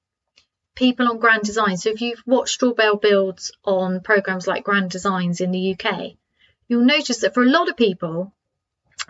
people 0.80 1.10
on 1.10 1.20
Grand 1.20 1.44
Design. 1.44 1.76
So 1.76 1.90
if 1.90 2.02
you've 2.02 2.24
watched 2.26 2.54
straw 2.54 2.74
bale 2.74 2.96
builds 2.96 3.52
on 3.66 4.00
programs 4.00 4.48
like 4.48 4.64
Grand 4.64 4.90
Designs 4.90 5.42
in 5.42 5.52
the 5.52 5.74
UK, 5.74 6.14
you'll 6.70 6.86
notice 6.86 7.20
that 7.20 7.34
for 7.34 7.44
a 7.44 7.50
lot 7.50 7.68
of 7.68 7.76
people, 7.76 8.34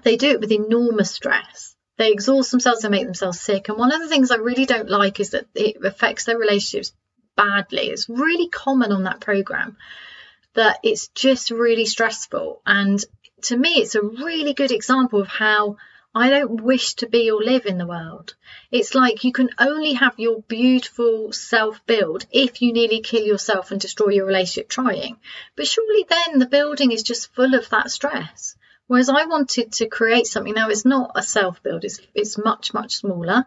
they 0.04 0.18
do 0.18 0.32
it 0.32 0.40
with 0.40 0.52
enormous 0.52 1.12
stress. 1.12 1.76
They 2.00 2.14
exhaust 2.14 2.52
themselves 2.52 2.86
and 2.86 2.92
make 2.92 3.04
themselves 3.04 3.42
sick. 3.42 3.68
And 3.68 3.78
one 3.78 3.92
of 3.92 4.00
the 4.00 4.08
things 4.08 4.32
I 4.32 4.38
really 4.38 4.66
don't 4.66 4.90
like 4.90 5.20
is 5.20 5.32
that 5.32 5.48
it 5.54 5.84
affects 5.84 6.24
their 6.24 6.38
relationships 6.38 6.94
badly. 7.36 7.90
It's 7.90 8.08
really 8.08 8.48
common 8.48 8.94
on 8.94 9.04
that 9.04 9.20
program 9.20 9.76
that 10.54 10.80
it's 10.82 11.10
just 11.10 11.52
really 11.52 11.86
stressful. 11.86 12.62
And 12.66 13.04
to 13.44 13.58
me, 13.58 13.82
it's 13.82 13.96
a 13.96 14.02
really 14.02 14.54
good 14.54 14.72
example 14.72 15.20
of 15.20 15.28
how 15.28 15.76
I 16.16 16.30
don't 16.30 16.62
wish 16.62 16.94
to 16.96 17.08
be 17.08 17.32
or 17.32 17.44
live 17.44 17.66
in 17.66 17.78
the 17.78 17.86
world. 17.86 18.34
It's 18.72 18.96
like 18.96 19.26
you 19.26 19.34
can 19.34 19.50
only 19.60 19.92
have 19.96 20.18
your 20.18 20.42
beautiful 20.44 21.34
self 21.34 21.86
build 21.86 22.26
if 22.32 22.62
you 22.62 22.72
nearly 22.72 23.02
kill 23.02 23.24
yourself 23.24 23.72
and 23.72 23.82
destroy 23.82 24.12
your 24.12 24.26
relationship 24.26 24.70
trying. 24.70 25.18
But 25.58 25.68
surely 25.68 26.06
then 26.08 26.40
the 26.40 26.46
building 26.46 26.94
is 26.94 27.04
just 27.04 27.36
full 27.36 27.56
of 27.56 27.68
that 27.72 27.92
stress. 27.92 28.56
Whereas 28.90 29.08
I 29.08 29.26
wanted 29.26 29.74
to 29.74 29.88
create 29.88 30.26
something 30.26 30.56
now, 30.56 30.70
it's 30.70 30.84
not 30.84 31.12
a 31.14 31.22
self 31.22 31.62
build, 31.62 31.86
it's, 31.86 32.00
it's 32.16 32.40
much, 32.40 32.74
much 32.74 32.96
smaller. 32.96 33.46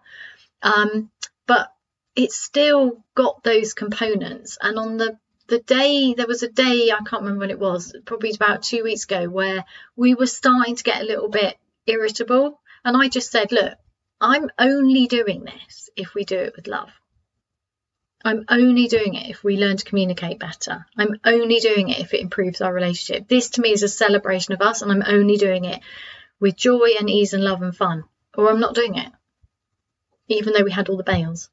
Um, 0.63 1.11
but 1.49 1.73
it's 2.15 2.37
still 2.37 3.03
got 3.17 3.43
those 3.43 3.75
components. 3.75 4.57
And 4.63 4.79
on 4.79 4.99
the 4.99 5.19
the 5.49 5.59
day 5.59 6.15
there 6.15 6.29
was 6.29 6.45
a 6.45 6.49
day 6.49 6.93
I 6.93 6.99
can't 6.99 7.23
remember 7.23 7.41
when 7.41 7.51
it 7.51 7.59
was, 7.59 7.93
probably 8.05 8.31
about 8.31 8.63
two 8.63 8.85
weeks 8.85 9.03
ago, 9.03 9.29
where 9.29 9.65
we 9.97 10.15
were 10.15 10.29
starting 10.29 10.77
to 10.77 10.85
get 10.85 11.03
a 11.03 11.07
little 11.07 11.29
bit 11.29 11.59
irritable. 11.89 12.61
And 12.85 12.97
I 12.97 13.09
just 13.09 13.33
said, 13.33 13.51
look, 13.51 13.75
I'm 14.21 14.49
only 14.61 15.09
doing 15.09 15.43
this 15.43 15.91
if 15.97 16.15
we 16.15 16.25
do 16.25 16.39
it 16.39 16.55
with 16.55 16.69
love. 16.69 16.91
I'm 18.25 18.45
only 18.49 18.87
doing 18.87 19.15
it 19.15 19.31
if 19.31 19.43
we 19.43 19.57
learn 19.57 19.77
to 19.77 19.85
communicate 19.85 20.39
better. 20.39 20.87
I'm 20.97 21.17
only 21.25 21.59
doing 21.59 21.89
it 21.89 21.99
if 21.99 22.15
it 22.15 22.21
improves 22.21 22.61
our 22.61 22.73
relationship. 22.73 23.27
This 23.29 23.51
to 23.51 23.61
me 23.61 23.73
is 23.73 23.83
a 23.83 23.89
celebration 23.89 24.55
of 24.55 24.63
us, 24.63 24.83
and 24.83 24.93
I'm 24.93 25.03
only 25.07 25.37
doing 25.37 25.65
it 25.65 25.81
with 26.39 26.57
joy 26.57 26.91
and 26.99 27.11
ease 27.11 27.33
and 27.33 27.43
love 27.43 27.63
and 27.63 27.77
fun, 27.77 28.05
or 28.37 28.51
I'm 28.51 28.61
not 28.61 28.75
doing 28.75 28.97
it, 28.97 29.11
even 30.29 30.53
though 30.53 30.65
we 30.65 30.73
had 30.73 30.89
all 30.89 30.97
the 30.97 31.03
bales. 31.03 31.51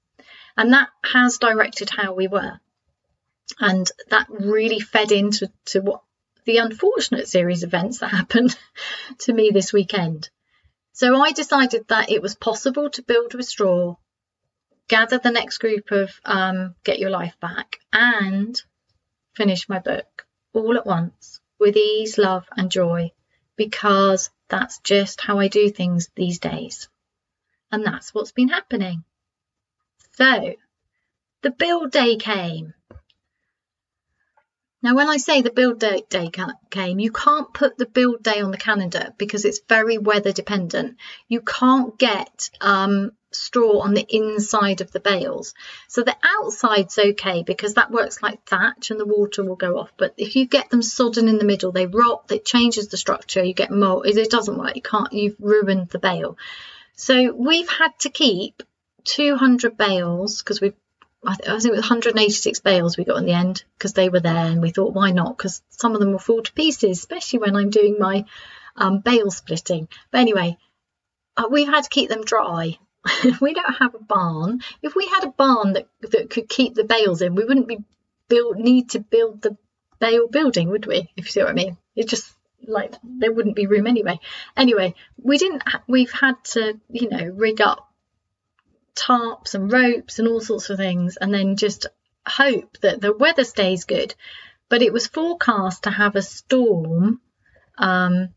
And 0.55 0.73
that 0.73 0.89
has 1.03 1.37
directed 1.37 1.89
how 1.89 2.13
we 2.13 2.27
were. 2.27 2.59
And 3.59 3.89
that 4.09 4.27
really 4.29 4.79
fed 4.79 5.11
into 5.11 5.51
to 5.65 5.81
what 5.81 6.01
the 6.45 6.57
unfortunate 6.57 7.27
series 7.27 7.63
of 7.63 7.69
events 7.69 7.99
that 7.99 8.07
happened 8.19 8.57
to 9.19 9.33
me 9.33 9.51
this 9.51 9.73
weekend. 9.73 10.29
So 10.93 11.19
I 11.21 11.31
decided 11.31 11.87
that 11.87 12.11
it 12.11 12.21
was 12.21 12.35
possible 12.35 12.89
to 12.89 13.01
build 13.01 13.33
with 13.33 13.45
straw, 13.45 13.95
gather 14.89 15.19
the 15.19 15.31
next 15.31 15.59
group 15.59 15.91
of 15.91 16.11
um, 16.25 16.75
Get 16.83 16.99
Your 16.99 17.11
Life 17.11 17.39
Back, 17.39 17.79
and 17.93 18.61
finish 19.35 19.69
my 19.69 19.79
book 19.79 20.25
all 20.51 20.75
at 20.75 20.85
once 20.85 21.39
with 21.59 21.77
ease, 21.77 22.17
love, 22.17 22.45
and 22.57 22.69
joy 22.69 23.11
because 23.55 24.29
that's 24.49 24.79
just 24.79 25.21
how 25.21 25.39
I 25.39 25.47
do 25.47 25.69
things 25.69 26.09
these 26.15 26.39
days. 26.39 26.89
And 27.71 27.85
that's 27.85 28.13
what's 28.13 28.31
been 28.31 28.49
happening. 28.49 29.03
So 30.17 30.55
the 31.43 31.51
build 31.51 31.91
day 31.91 32.15
came. 32.17 32.73
Now, 34.81 34.95
when 34.95 35.09
I 35.09 35.17
say 35.17 35.41
the 35.41 35.51
build 35.51 35.79
day, 35.79 36.03
day 36.09 36.31
came, 36.71 36.99
you 36.99 37.11
can't 37.11 37.53
put 37.53 37.77
the 37.77 37.85
build 37.85 38.23
day 38.23 38.39
on 38.39 38.51
the 38.51 38.57
calendar 38.57 39.13
because 39.17 39.43
it's 39.43 39.59
very 39.67 39.97
weather 39.97 40.31
dependent. 40.31 40.97
You 41.27 41.41
can't 41.41 41.97
get 41.97 42.49
um, 42.61 43.11
straw 43.31 43.79
on 43.79 43.93
the 43.93 44.05
inside 44.09 44.81
of 44.81 44.91
the 44.91 44.99
bales. 44.99 45.53
So 45.87 46.03
the 46.03 46.15
outside's 46.23 46.97
okay 46.97 47.43
because 47.43 47.75
that 47.75 47.91
works 47.91 48.21
like 48.21 48.45
thatch 48.45 48.91
and 48.91 48.99
the 48.99 49.05
water 49.05 49.43
will 49.43 49.55
go 49.55 49.77
off. 49.77 49.91
But 49.97 50.13
if 50.17 50.35
you 50.35 50.45
get 50.45 50.69
them 50.69 50.81
sodden 50.81 51.27
in 51.27 51.37
the 51.37 51.45
middle, 51.45 51.71
they 51.71 51.85
rot, 51.85 52.31
it 52.31 52.45
changes 52.45 52.87
the 52.87 52.97
structure, 52.97 53.43
you 53.43 53.53
get 53.53 53.71
mold, 53.71 54.05
it 54.05 54.31
doesn't 54.31 54.57
work, 54.57 54.75
you 54.75 54.81
can't, 54.81 55.13
you've 55.13 55.35
ruined 55.39 55.89
the 55.89 55.99
bale. 55.99 56.37
So 56.95 57.31
we've 57.31 57.69
had 57.69 57.97
to 57.99 58.09
keep 58.09 58.63
200 59.05 59.77
bales 59.77 60.41
because 60.41 60.61
we've 60.61 60.73
I, 61.25 61.35
think 61.35 61.47
it 61.47 61.71
was 61.71 61.81
186 61.81 62.61
bales 62.61 62.95
we 62.95 63.03
got 63.03 63.17
in 63.17 63.25
the 63.25 63.33
end 63.33 63.63
because 63.77 63.91
they 63.91 64.07
were 64.07 64.21
there 64.21 64.45
and 64.45 64.61
we 64.61 64.69
thought 64.69 64.93
why 64.93 65.11
not 65.11 65.37
because 65.37 65.61
some 65.69 65.93
of 65.93 65.99
them 65.99 66.11
will 66.11 66.19
fall 66.19 66.41
to 66.41 66.53
pieces 66.53 66.97
especially 66.97 67.39
when 67.39 67.57
I'm 67.57 67.69
doing 67.69 67.97
my 67.99 68.23
um, 68.77 68.99
bale 68.99 69.29
splitting 69.29 69.89
but 70.11 70.21
anyway 70.21 70.57
uh, 71.35 71.49
we've 71.51 71.67
had 71.67 71.83
to 71.83 71.89
keep 71.89 72.09
them 72.09 72.23
dry 72.23 72.77
we 73.41 73.53
don't 73.53 73.73
have 73.73 73.95
a 73.95 73.99
barn 73.99 74.59
if 74.81 74.95
we 74.95 75.07
had 75.07 75.23
a 75.23 75.31
barn 75.31 75.73
that, 75.73 75.87
that 76.01 76.29
could 76.29 76.49
keep 76.49 76.73
the 76.75 76.83
bales 76.83 77.21
in 77.21 77.35
we 77.35 77.45
wouldn't 77.45 77.67
be 77.67 77.79
build 78.27 78.57
need 78.57 78.89
to 78.89 78.99
build 78.99 79.41
the 79.41 79.57
bale 79.99 80.27
building 80.27 80.69
would 80.69 80.85
we 80.85 81.09
if 81.15 81.25
you 81.25 81.31
see 81.31 81.39
what 81.41 81.49
I 81.49 81.53
mean 81.53 81.77
it 81.95 82.07
just 82.07 82.33
like 82.67 82.93
there 83.03 83.31
wouldn't 83.31 83.55
be 83.55 83.67
room 83.67 83.87
anyway 83.87 84.19
anyway 84.55 84.93
we 85.21 85.37
didn't 85.37 85.63
we've 85.87 86.11
had 86.11 86.35
to 86.43 86.79
you 86.89 87.09
know 87.09 87.25
rig 87.25 87.61
up 87.61 87.89
tarps 88.99 89.55
and 89.55 89.71
ropes 89.71 90.19
and 90.19 90.27
all 90.27 90.41
sorts 90.41 90.69
of 90.69 90.77
things, 90.77 91.17
and 91.17 91.33
then 91.33 91.55
just 91.55 91.87
hope 92.27 92.77
that 92.81 93.01
the 93.01 93.13
weather 93.13 93.43
stays 93.43 93.85
good. 93.85 94.13
But 94.67 94.81
it 94.81 94.93
was 94.93 95.07
forecast 95.07 95.83
to 95.83 95.89
have 95.89 96.15
a 96.15 96.21
storm 96.21 97.21
um, 97.77 98.29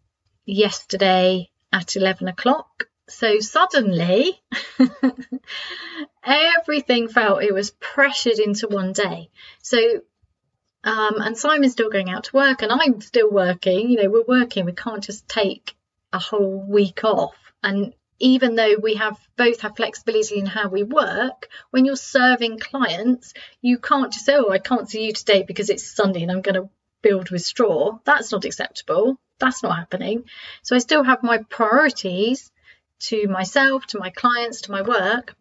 yesterday 0.47 1.51
at 1.73 1.97
11 1.97 2.29
o'clock. 2.29 2.89
So 3.13 3.39
suddenly, 3.41 4.41
everything 6.25 7.09
felt 7.09 7.43
it 7.43 7.55
was 7.55 7.71
pressured 7.73 8.39
into 8.39 8.69
one 8.69 8.93
day. 8.93 9.31
So, 9.61 10.01
um, 10.85 11.21
and 11.21 11.37
Simon's 11.37 11.73
still 11.73 11.91
going 11.91 12.11
out 12.11 12.25
to 12.25 12.37
work, 12.37 12.63
and 12.63 12.73
I'm 12.73 13.01
still 13.01 13.31
working. 13.31 13.91
You 13.91 14.03
know, 14.03 14.11
we're 14.11 14.41
working. 14.41 14.65
We 14.65 14.73
can't 14.73 15.05
just 15.05 15.29
take 15.29 15.77
a 16.13 16.19
whole 16.19 16.65
week 16.69 17.05
off. 17.05 17.37
And 17.63 17.95
even 18.19 18.55
though 18.55 18.77
we 18.83 18.95
have 18.95 19.19
both 19.37 19.61
have 19.61 19.77
flexibility 19.77 20.39
in 20.39 20.47
how 20.47 20.69
we 20.69 20.83
work, 20.83 21.49
when 21.71 21.85
you're 21.85 21.97
serving 21.97 22.59
clients, 22.59 23.35
you 23.61 23.79
can't 23.79 24.13
just 24.13 24.25
say, 24.25 24.37
Oh, 24.37 24.51
I 24.51 24.59
can't 24.59 24.89
see 24.89 25.07
you 25.07 25.13
today 25.13 25.43
because 25.43 25.71
it's 25.71 25.95
Sunday 25.95 26.23
and 26.23 26.31
I'm 26.31 26.41
going 26.41 26.55
to 26.55 26.71
build 27.03 27.31
with 27.31 27.43
straw. 27.43 27.99
That's 28.05 28.33
not 28.33 28.45
acceptable. 28.45 29.19
That's 29.39 29.63
not 29.63 29.77
happening. 29.77 30.25
So 30.63 30.77
I 30.77 30.79
still 30.79 31.03
have 31.03 31.23
my 31.23 31.39
priorities 31.39 32.51
to 33.09 33.27
myself, 33.29 33.87
to 33.89 33.99
my 33.99 34.11
clients, 34.11 34.63
to 34.63 34.73
my 34.73 34.83
work, 34.83 35.35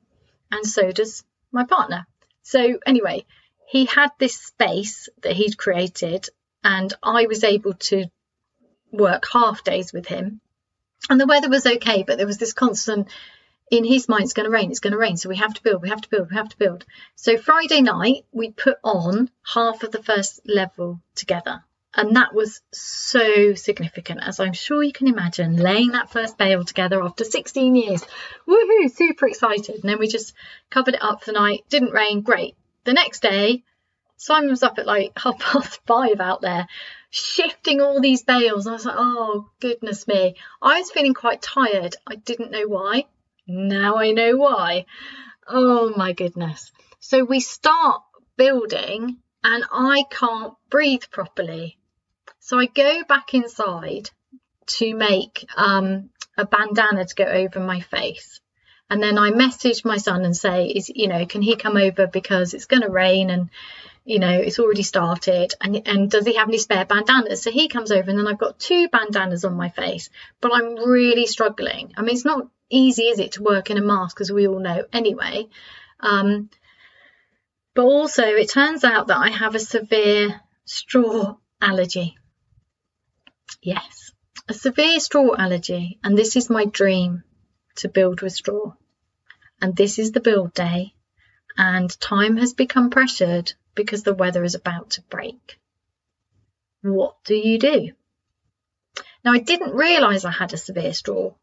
and 0.51 0.65
so 0.65 0.91
does 0.91 1.23
my 1.51 1.63
partner. 1.63 2.05
So, 2.43 2.79
anyway, 2.85 3.25
he 3.67 3.85
had 3.85 4.09
this 4.17 4.35
space 4.35 5.09
that 5.21 5.33
he'd 5.33 5.57
created, 5.57 6.27
and 6.63 6.93
I 7.01 7.27
was 7.27 7.43
able 7.43 7.73
to 7.73 8.05
work 8.91 9.25
half 9.31 9.63
days 9.63 9.93
with 9.93 10.07
him 10.07 10.41
and 11.09 11.19
the 11.19 11.25
weather 11.25 11.49
was 11.49 11.65
okay, 11.65 12.03
but 12.03 12.17
there 12.17 12.27
was 12.27 12.37
this 12.37 12.53
constant 12.53 13.07
in 13.69 13.85
his 13.85 14.09
mind, 14.09 14.23
it's 14.23 14.33
going 14.33 14.45
to 14.45 14.51
rain, 14.51 14.69
it's 14.69 14.81
going 14.81 14.91
to 14.91 14.99
rain. 14.99 15.15
So 15.15 15.29
we 15.29 15.37
have 15.37 15.53
to 15.53 15.63
build, 15.63 15.81
we 15.81 15.89
have 15.89 16.01
to 16.01 16.09
build, 16.09 16.29
we 16.29 16.35
have 16.35 16.49
to 16.49 16.57
build. 16.57 16.85
So 17.15 17.37
Friday 17.37 17.81
night, 17.81 18.25
we 18.31 18.51
put 18.51 18.77
on 18.83 19.29
half 19.43 19.83
of 19.83 19.91
the 19.91 20.03
first 20.03 20.41
level 20.45 21.01
together. 21.15 21.63
And 21.93 22.15
that 22.15 22.33
was 22.33 22.61
so 22.71 23.53
significant, 23.53 24.21
as 24.23 24.39
I'm 24.39 24.53
sure 24.53 24.81
you 24.81 24.93
can 24.93 25.07
imagine, 25.07 25.57
laying 25.57 25.91
that 25.91 26.09
first 26.09 26.37
bale 26.37 26.63
together 26.63 27.03
after 27.03 27.25
16 27.25 27.75
years. 27.75 28.03
Woohoo, 28.47 28.89
super 28.89 29.27
excited. 29.27 29.75
And 29.75 29.83
then 29.83 29.99
we 29.99 30.07
just 30.07 30.33
covered 30.69 30.93
it 30.95 31.03
up 31.03 31.23
for 31.23 31.31
the 31.31 31.39
night. 31.39 31.65
Didn't 31.69 31.91
rain, 31.91 32.21
great. 32.21 32.55
The 32.85 32.93
next 32.93 33.21
day, 33.21 33.63
Simon 34.15 34.51
was 34.51 34.63
up 34.63 34.79
at 34.79 34.85
like 34.85 35.11
half 35.17 35.37
past 35.39 35.81
five 35.87 36.21
out 36.21 36.41
there 36.41 36.67
shifting 37.11 37.81
all 37.81 37.99
these 37.99 38.23
bales. 38.23 38.65
I 38.65 38.71
was 38.71 38.85
like, 38.85 38.95
oh, 38.97 39.49
goodness 39.59 40.07
me. 40.07 40.35
I 40.61 40.79
was 40.79 40.91
feeling 40.91 41.13
quite 41.13 41.41
tired. 41.41 41.95
I 42.07 42.15
didn't 42.15 42.51
know 42.51 42.67
why. 42.67 43.05
Now 43.47 43.97
I 43.97 44.11
know 44.11 44.37
why. 44.37 44.85
Oh, 45.47 45.93
my 45.95 46.13
goodness. 46.13 46.71
So 46.99 47.25
we 47.25 47.41
start 47.41 48.01
building 48.37 49.17
and 49.43 49.63
I 49.71 50.05
can't 50.09 50.53
breathe 50.69 51.03
properly. 51.11 51.77
So 52.41 52.59
I 52.59 52.65
go 52.65 53.03
back 53.07 53.33
inside 53.33 54.09
to 54.77 54.93
make 54.93 55.45
um, 55.55 56.09
a 56.37 56.45
bandana 56.45 57.05
to 57.05 57.15
go 57.15 57.23
over 57.23 57.59
my 57.59 57.79
face. 57.79 58.41
And 58.89 59.01
then 59.01 59.17
I 59.17 59.29
message 59.29 59.85
my 59.85 59.97
son 59.97 60.25
and 60.25 60.35
say, 60.35 60.67
is 60.67 60.89
you 60.89 61.07
know, 61.07 61.25
can 61.25 61.41
he 61.41 61.55
come 61.55 61.77
over 61.77 62.07
because 62.07 62.53
it's 62.53 62.65
going 62.65 62.81
to 62.81 62.89
rain 62.89 63.29
and 63.29 63.49
you 64.03 64.17
know, 64.17 64.31
it's 64.31 64.59
already 64.59 64.81
started. 64.81 65.53
And, 65.61 65.87
and 65.87 66.09
does 66.09 66.25
he 66.25 66.35
have 66.35 66.47
any 66.47 66.57
spare 66.57 66.85
bandanas? 66.85 67.43
So 67.43 67.51
he 67.51 67.67
comes 67.67 67.91
over 67.91 68.09
and 68.09 68.17
then 68.17 68.27
I've 68.27 68.39
got 68.39 68.59
two 68.59 68.89
bandanas 68.89 69.45
on 69.45 69.55
my 69.55 69.69
face, 69.69 70.09
but 70.41 70.51
I'm 70.53 70.75
really 70.75 71.27
struggling. 71.27 71.93
I 71.95 72.01
mean, 72.01 72.15
it's 72.15 72.25
not 72.25 72.47
easy, 72.69 73.03
is 73.03 73.19
it, 73.19 73.33
to 73.33 73.43
work 73.43 73.69
in 73.69 73.77
a 73.77 73.81
mask, 73.81 74.19
as 74.19 74.31
we 74.31 74.47
all 74.47 74.59
know 74.59 74.83
anyway. 74.91 75.47
Um, 75.99 76.49
but 77.75 77.83
also, 77.83 78.23
it 78.23 78.49
turns 78.49 78.83
out 78.83 79.07
that 79.07 79.17
I 79.17 79.29
have 79.29 79.53
a 79.53 79.59
severe 79.59 80.41
straw 80.65 81.35
allergy. 81.61 82.17
Yes, 83.61 84.11
a 84.47 84.53
severe 84.53 84.99
straw 84.99 85.35
allergy. 85.37 85.99
And 86.03 86.17
this 86.17 86.35
is 86.35 86.49
my 86.49 86.65
dream 86.65 87.23
to 87.77 87.89
build 87.89 88.21
with 88.21 88.33
straw. 88.33 88.73
And 89.61 89.75
this 89.75 89.99
is 89.99 90.11
the 90.11 90.19
build 90.19 90.53
day 90.53 90.93
and 91.57 91.99
time 91.99 92.37
has 92.37 92.53
become 92.53 92.89
pressured 92.89 93.53
because 93.75 94.03
the 94.03 94.13
weather 94.13 94.43
is 94.43 94.55
about 94.55 94.91
to 94.91 95.01
break. 95.03 95.59
What 96.81 97.15
do 97.25 97.35
you 97.35 97.59
do? 97.59 97.91
Now, 99.23 99.33
I 99.33 99.39
didn't 99.39 99.75
realise 99.75 100.25
I 100.25 100.31
had 100.31 100.53
a 100.53 100.57
severe 100.57 100.93
straw 100.93 101.33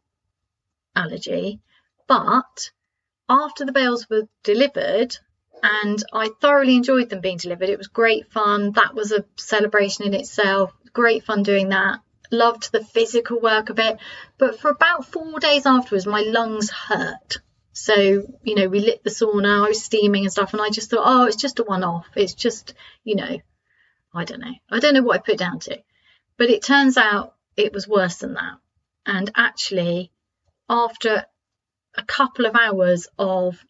allergy, 0.95 1.61
but 2.07 2.71
after 3.29 3.65
the 3.65 3.71
bales 3.71 4.09
were 4.09 4.27
delivered, 4.43 5.15
and 5.63 6.03
I 6.13 6.29
thoroughly 6.41 6.75
enjoyed 6.75 7.09
them 7.09 7.21
being 7.21 7.37
delivered. 7.37 7.69
It 7.69 7.77
was 7.77 7.87
great 7.87 8.31
fun. 8.31 8.71
That 8.73 8.95
was 8.95 9.11
a 9.11 9.25
celebration 9.37 10.05
in 10.05 10.13
itself. 10.13 10.73
Great 10.93 11.23
fun 11.23 11.43
doing 11.43 11.69
that. 11.69 11.99
Loved 12.31 12.71
the 12.71 12.83
physical 12.83 13.39
work 13.39 13.69
of 13.69 13.79
it. 13.79 13.97
But 14.37 14.59
for 14.59 14.69
about 14.69 15.05
four 15.05 15.39
days 15.39 15.65
afterwards, 15.65 16.05
my 16.05 16.21
lungs 16.21 16.69
hurt. 16.69 17.37
So, 17.73 17.93
you 18.43 18.55
know, 18.55 18.67
we 18.67 18.81
lit 18.81 19.03
the 19.03 19.09
sauna, 19.09 19.65
I 19.65 19.69
was 19.69 19.83
steaming 19.83 20.23
and 20.23 20.31
stuff, 20.31 20.53
and 20.53 20.61
I 20.61 20.69
just 20.69 20.89
thought, 20.89 21.03
oh, 21.05 21.25
it's 21.25 21.37
just 21.37 21.59
a 21.59 21.63
one 21.63 21.83
off. 21.83 22.07
It's 22.15 22.33
just, 22.33 22.73
you 23.03 23.15
know, 23.15 23.39
I 24.13 24.25
don't 24.25 24.41
know. 24.41 24.53
I 24.69 24.79
don't 24.79 24.93
know 24.93 25.03
what 25.03 25.19
I 25.19 25.23
put 25.23 25.37
down 25.37 25.59
to. 25.59 25.81
But 26.37 26.49
it 26.49 26.63
turns 26.63 26.97
out 26.97 27.35
it 27.55 27.73
was 27.73 27.87
worse 27.87 28.17
than 28.17 28.33
that. 28.33 28.57
And 29.05 29.31
actually, 29.35 30.11
after 30.69 31.25
a 31.95 32.03
couple 32.03 32.45
of 32.45 32.55
hours 32.55 33.07
of 33.17 33.63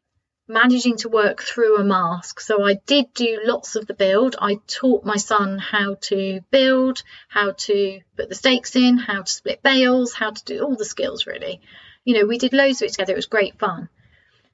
managing 0.49 0.97
to 0.97 1.09
work 1.09 1.43
through 1.43 1.77
a 1.77 1.83
mask. 1.83 2.39
So 2.39 2.63
I 2.63 2.73
did 2.73 3.13
do 3.13 3.39
lots 3.43 3.75
of 3.75 3.85
the 3.85 3.93
build. 3.93 4.35
I 4.41 4.55
taught 4.65 5.05
my 5.05 5.15
son 5.15 5.59
how 5.59 5.95
to 6.01 6.41
build, 6.49 7.03
how 7.27 7.51
to 7.51 8.01
put 8.17 8.29
the 8.29 8.35
stakes 8.35 8.75
in, 8.75 8.97
how 8.97 9.21
to 9.21 9.31
split 9.31 9.61
bales, 9.61 10.11
how 10.11 10.31
to 10.31 10.43
do 10.43 10.63
all 10.63 10.75
the 10.75 10.85
skills 10.85 11.27
really. 11.27 11.61
You 12.03 12.15
know, 12.15 12.25
we 12.25 12.39
did 12.39 12.53
loads 12.53 12.81
of 12.81 12.87
it 12.87 12.93
together. 12.93 13.13
It 13.13 13.17
was 13.17 13.27
great 13.27 13.59
fun. 13.59 13.89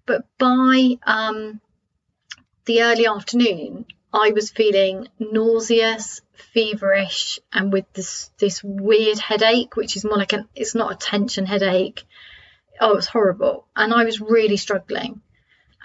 But 0.05 0.25
by 0.37 0.97
um, 1.03 1.61
the 2.65 2.83
early 2.83 3.07
afternoon, 3.07 3.85
I 4.13 4.31
was 4.31 4.51
feeling 4.51 5.07
nauseous, 5.17 6.21
feverish, 6.33 7.39
and 7.53 7.71
with 7.71 7.91
this 7.93 8.31
this 8.37 8.61
weird 8.63 9.19
headache, 9.19 9.75
which 9.75 9.95
is 9.95 10.03
more 10.03 10.17
like 10.17 10.33
an 10.33 10.47
it's 10.55 10.75
not 10.75 10.91
a 10.91 10.95
tension 10.95 11.45
headache. 11.45 12.03
Oh, 12.79 12.91
it 12.91 12.95
was 12.95 13.07
horrible, 13.07 13.65
and 13.75 13.93
I 13.93 14.03
was 14.03 14.19
really 14.19 14.57
struggling 14.57 15.21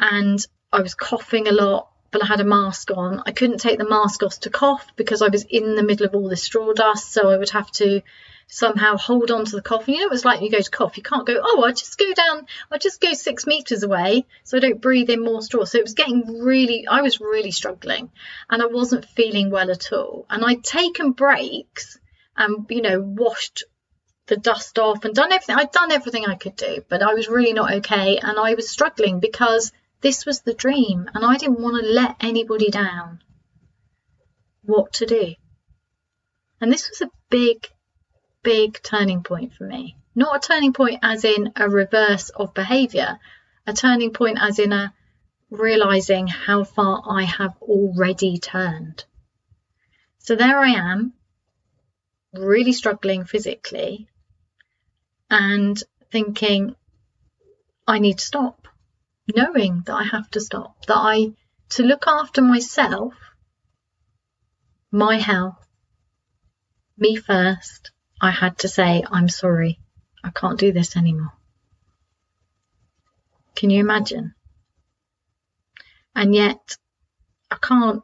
and 0.00 0.44
I 0.72 0.80
was 0.80 0.94
coughing 0.94 1.46
a 1.46 1.52
lot, 1.52 1.90
but 2.10 2.22
I 2.22 2.26
had 2.26 2.40
a 2.40 2.44
mask 2.44 2.90
on. 2.90 3.22
I 3.26 3.32
couldn't 3.32 3.58
take 3.58 3.78
the 3.78 3.88
mask 3.88 4.22
off 4.22 4.40
to 4.40 4.50
cough 4.50 4.86
because 4.96 5.22
I 5.22 5.28
was 5.28 5.44
in 5.44 5.76
the 5.76 5.82
middle 5.82 6.06
of 6.06 6.14
all 6.14 6.28
this 6.28 6.42
straw 6.42 6.72
dust, 6.72 7.12
so 7.12 7.30
I 7.30 7.36
would 7.36 7.50
have 7.50 7.70
to 7.72 8.02
somehow 8.48 8.96
hold 8.96 9.30
on 9.30 9.44
to 9.44 9.56
the 9.56 9.62
cough. 9.62 9.86
And 9.86 9.96
you 9.96 10.04
know, 10.04 10.12
it's 10.12 10.24
like 10.24 10.40
you 10.40 10.50
go 10.50 10.60
to 10.60 10.70
cough, 10.70 10.96
you 10.96 11.02
can't 11.02 11.26
go, 11.26 11.40
oh, 11.40 11.62
I 11.62 11.70
just 11.70 11.98
go 11.98 12.12
down, 12.12 12.46
I 12.70 12.78
just 12.78 13.00
go 13.00 13.12
six 13.12 13.46
meters 13.46 13.84
away 13.84 14.26
so 14.42 14.56
I 14.56 14.60
don't 14.60 14.80
breathe 14.80 15.10
in 15.10 15.22
more 15.22 15.42
straw. 15.42 15.64
So 15.64 15.78
it 15.78 15.84
was 15.84 15.94
getting 15.94 16.40
really, 16.40 16.86
I 16.88 17.02
was 17.02 17.20
really 17.20 17.52
struggling 17.52 18.10
and 18.48 18.60
I 18.60 18.66
wasn't 18.66 19.04
feeling 19.04 19.50
well 19.50 19.70
at 19.70 19.92
all. 19.92 20.26
And 20.28 20.44
I'd 20.44 20.64
taken 20.64 21.12
breaks 21.12 21.98
and, 22.36 22.66
you 22.70 22.82
know, 22.82 23.00
washed 23.00 23.64
the 24.26 24.36
dust 24.36 24.78
off 24.78 25.04
and 25.04 25.14
done 25.14 25.32
everything. 25.32 25.56
I'd 25.56 25.72
done 25.72 25.92
everything 25.92 26.26
I 26.26 26.36
could 26.36 26.56
do, 26.56 26.84
but 26.88 27.02
I 27.02 27.14
was 27.14 27.28
really 27.28 27.52
not 27.52 27.72
okay. 27.74 28.18
And 28.18 28.38
I 28.38 28.54
was 28.54 28.68
struggling 28.68 29.20
because 29.20 29.70
this 30.02 30.24
was 30.24 30.40
the 30.40 30.54
dream, 30.54 31.10
and 31.14 31.24
I 31.24 31.36
didn't 31.36 31.60
want 31.60 31.82
to 31.82 31.90
let 31.90 32.16
anybody 32.20 32.70
down. 32.70 33.22
What 34.62 34.94
to 34.94 35.06
do? 35.06 35.34
And 36.60 36.72
this 36.72 36.88
was 36.88 37.02
a 37.02 37.10
big, 37.28 37.68
big 38.42 38.80
turning 38.82 39.22
point 39.22 39.54
for 39.54 39.64
me. 39.64 39.96
Not 40.14 40.36
a 40.36 40.46
turning 40.46 40.72
point 40.72 41.00
as 41.02 41.24
in 41.24 41.52
a 41.56 41.68
reverse 41.68 42.30
of 42.30 42.54
behaviour, 42.54 43.18
a 43.66 43.72
turning 43.72 44.12
point 44.12 44.38
as 44.40 44.58
in 44.58 44.72
a 44.72 44.94
realizing 45.50 46.26
how 46.28 46.64
far 46.64 47.02
I 47.06 47.24
have 47.24 47.56
already 47.60 48.38
turned. 48.38 49.04
So 50.18 50.36
there 50.36 50.58
I 50.58 50.70
am, 50.70 51.12
really 52.32 52.72
struggling 52.72 53.24
physically, 53.24 54.08
and 55.28 55.82
thinking, 56.10 56.74
I 57.86 57.98
need 57.98 58.18
to 58.18 58.24
stop 58.24 58.68
knowing 59.34 59.82
that 59.86 59.94
I 59.94 60.04
have 60.04 60.30
to 60.30 60.40
stop, 60.40 60.86
that 60.86 60.96
I, 60.96 61.32
to 61.70 61.82
look 61.82 62.04
after 62.06 62.42
myself, 62.42 63.14
my 64.90 65.16
health, 65.16 65.66
me 66.96 67.16
first, 67.16 67.92
I 68.20 68.30
had 68.30 68.58
to 68.58 68.68
say, 68.68 69.02
I'm 69.10 69.28
sorry, 69.28 69.80
I 70.22 70.30
can't 70.30 70.58
do 70.58 70.72
this 70.72 70.96
anymore. 70.96 71.32
Can 73.54 73.70
you 73.70 73.80
imagine? 73.80 74.34
And 76.14 76.34
yet, 76.34 76.76
I 77.50 77.56
can't 77.56 78.02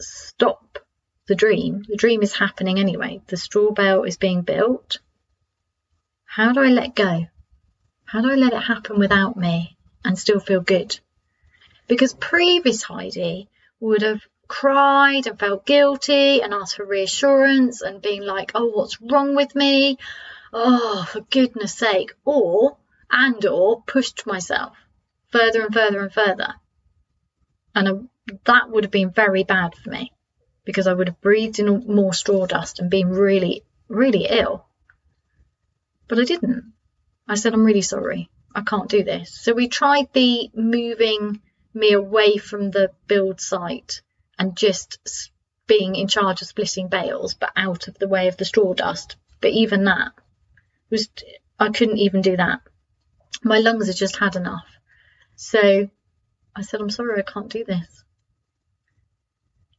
stop 0.00 0.78
the 1.26 1.34
dream. 1.34 1.84
The 1.88 1.96
dream 1.96 2.22
is 2.22 2.34
happening 2.34 2.78
anyway. 2.78 3.20
The 3.28 3.36
straw 3.36 3.70
bale 3.72 4.04
is 4.04 4.16
being 4.16 4.42
built. 4.42 4.98
How 6.24 6.52
do 6.52 6.60
I 6.60 6.68
let 6.68 6.94
go? 6.94 7.26
How 8.04 8.20
do 8.20 8.30
I 8.30 8.34
let 8.34 8.52
it 8.52 8.62
happen 8.62 8.98
without 8.98 9.36
me? 9.36 9.76
And 10.04 10.18
still 10.18 10.40
feel 10.40 10.60
good. 10.60 10.98
Because 11.88 12.14
previous 12.14 12.82
Heidi 12.82 13.48
would 13.80 14.02
have 14.02 14.20
cried 14.48 15.26
and 15.26 15.38
felt 15.38 15.66
guilty 15.66 16.42
and 16.42 16.52
asked 16.52 16.76
for 16.76 16.84
reassurance 16.84 17.82
and 17.82 18.02
being 18.02 18.24
like, 18.24 18.52
oh, 18.54 18.66
what's 18.66 19.00
wrong 19.00 19.36
with 19.36 19.54
me? 19.54 19.98
Oh, 20.52 21.06
for 21.10 21.20
goodness 21.20 21.74
sake. 21.74 22.14
Or, 22.24 22.76
and 23.10 23.44
or 23.46 23.82
pushed 23.82 24.26
myself 24.26 24.76
further 25.30 25.66
and 25.66 25.74
further 25.74 26.02
and 26.02 26.12
further. 26.12 26.54
And 27.74 27.88
a, 27.88 28.04
that 28.44 28.70
would 28.70 28.84
have 28.84 28.90
been 28.90 29.10
very 29.10 29.44
bad 29.44 29.74
for 29.74 29.90
me 29.90 30.12
because 30.64 30.86
I 30.86 30.92
would 30.92 31.08
have 31.08 31.20
breathed 31.20 31.58
in 31.58 31.86
more 31.86 32.12
straw 32.12 32.46
dust 32.46 32.80
and 32.80 32.90
been 32.90 33.10
really, 33.10 33.62
really 33.88 34.26
ill. 34.28 34.66
But 36.08 36.18
I 36.18 36.24
didn't. 36.24 36.72
I 37.28 37.36
said, 37.36 37.54
I'm 37.54 37.64
really 37.64 37.82
sorry. 37.82 38.28
I 38.54 38.62
can't 38.62 38.88
do 38.88 39.04
this. 39.04 39.32
So 39.32 39.52
we 39.52 39.68
tried 39.68 40.12
the 40.12 40.50
moving 40.54 41.40
me 41.72 41.92
away 41.92 42.36
from 42.36 42.70
the 42.70 42.90
build 43.06 43.40
site 43.40 44.02
and 44.38 44.56
just 44.56 45.30
being 45.66 45.94
in 45.94 46.08
charge 46.08 46.42
of 46.42 46.48
splitting 46.48 46.88
bales, 46.88 47.34
but 47.34 47.52
out 47.56 47.86
of 47.86 47.98
the 47.98 48.08
way 48.08 48.26
of 48.26 48.36
the 48.36 48.44
straw 48.44 48.74
dust. 48.74 49.16
But 49.40 49.52
even 49.52 49.84
that 49.84 50.12
was, 50.90 51.08
I 51.58 51.70
couldn't 51.70 51.98
even 51.98 52.22
do 52.22 52.36
that. 52.36 52.60
My 53.44 53.58
lungs 53.58 53.86
had 53.86 53.96
just 53.96 54.16
had 54.16 54.34
enough. 54.36 54.66
So 55.36 55.88
I 56.56 56.62
said, 56.62 56.80
I'm 56.80 56.90
sorry, 56.90 57.20
I 57.20 57.30
can't 57.30 57.48
do 57.48 57.64
this. 57.64 58.04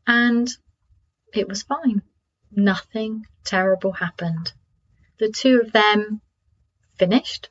And 0.07 0.49
it 1.33 1.47
was 1.47 1.63
fine. 1.63 2.01
Nothing 2.51 3.25
terrible 3.43 3.91
happened. 3.91 4.53
The 5.19 5.29
two 5.29 5.61
of 5.61 5.71
them 5.71 6.21
finished 6.97 7.49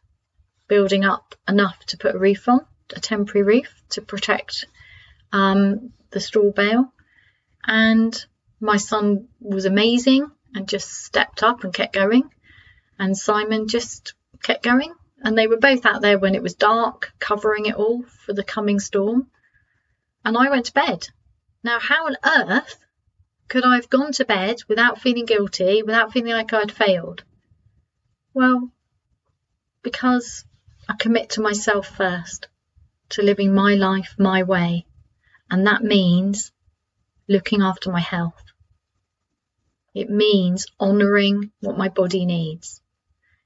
building 0.70 1.04
up 1.04 1.34
enough 1.48 1.84
to 1.84 1.98
put 1.98 2.14
a 2.14 2.18
reef 2.18 2.48
on, 2.48 2.64
a 2.94 3.00
temporary 3.00 3.42
reef 3.42 3.82
to 3.90 4.00
protect 4.00 4.66
um, 5.32 5.92
the 6.12 6.20
straw 6.20 6.52
bale. 6.52 6.94
And 7.66 8.14
my 8.60 8.76
son 8.76 9.28
was 9.40 9.64
amazing 9.64 10.30
and 10.54 10.68
just 10.68 10.88
stepped 10.88 11.42
up 11.42 11.64
and 11.64 11.74
kept 11.74 11.92
going. 11.92 12.30
And 13.00 13.18
Simon 13.18 13.66
just 13.66 14.14
kept 14.42 14.62
going. 14.62 14.94
And 15.22 15.36
they 15.36 15.48
were 15.48 15.58
both 15.58 15.84
out 15.84 16.00
there 16.02 16.18
when 16.18 16.36
it 16.36 16.42
was 16.42 16.54
dark, 16.54 17.12
covering 17.18 17.66
it 17.66 17.74
all 17.74 18.04
for 18.24 18.32
the 18.32 18.44
coming 18.44 18.78
storm. 18.78 19.26
And 20.24 20.38
I 20.38 20.50
went 20.50 20.66
to 20.66 20.72
bed. 20.72 21.08
Now, 21.64 21.80
how 21.80 22.06
on 22.06 22.16
earth 22.24 22.76
could 23.48 23.64
I 23.64 23.74
have 23.74 23.90
gone 23.90 24.12
to 24.12 24.24
bed 24.24 24.58
without 24.68 25.00
feeling 25.00 25.26
guilty, 25.26 25.82
without 25.82 26.12
feeling 26.12 26.32
like 26.32 26.52
I'd 26.52 26.70
failed? 26.70 27.24
Well, 28.32 28.70
because 29.82 30.44
I 30.90 30.94
commit 30.96 31.30
to 31.30 31.40
myself 31.40 31.86
first, 31.86 32.48
to 33.10 33.22
living 33.22 33.54
my 33.54 33.76
life 33.76 34.16
my 34.18 34.42
way, 34.42 34.86
and 35.48 35.64
that 35.68 35.84
means 35.84 36.50
looking 37.28 37.62
after 37.62 37.92
my 37.92 38.00
health. 38.00 38.42
It 39.94 40.10
means 40.10 40.66
honouring 40.80 41.52
what 41.60 41.78
my 41.78 41.90
body 41.90 42.26
needs. 42.26 42.82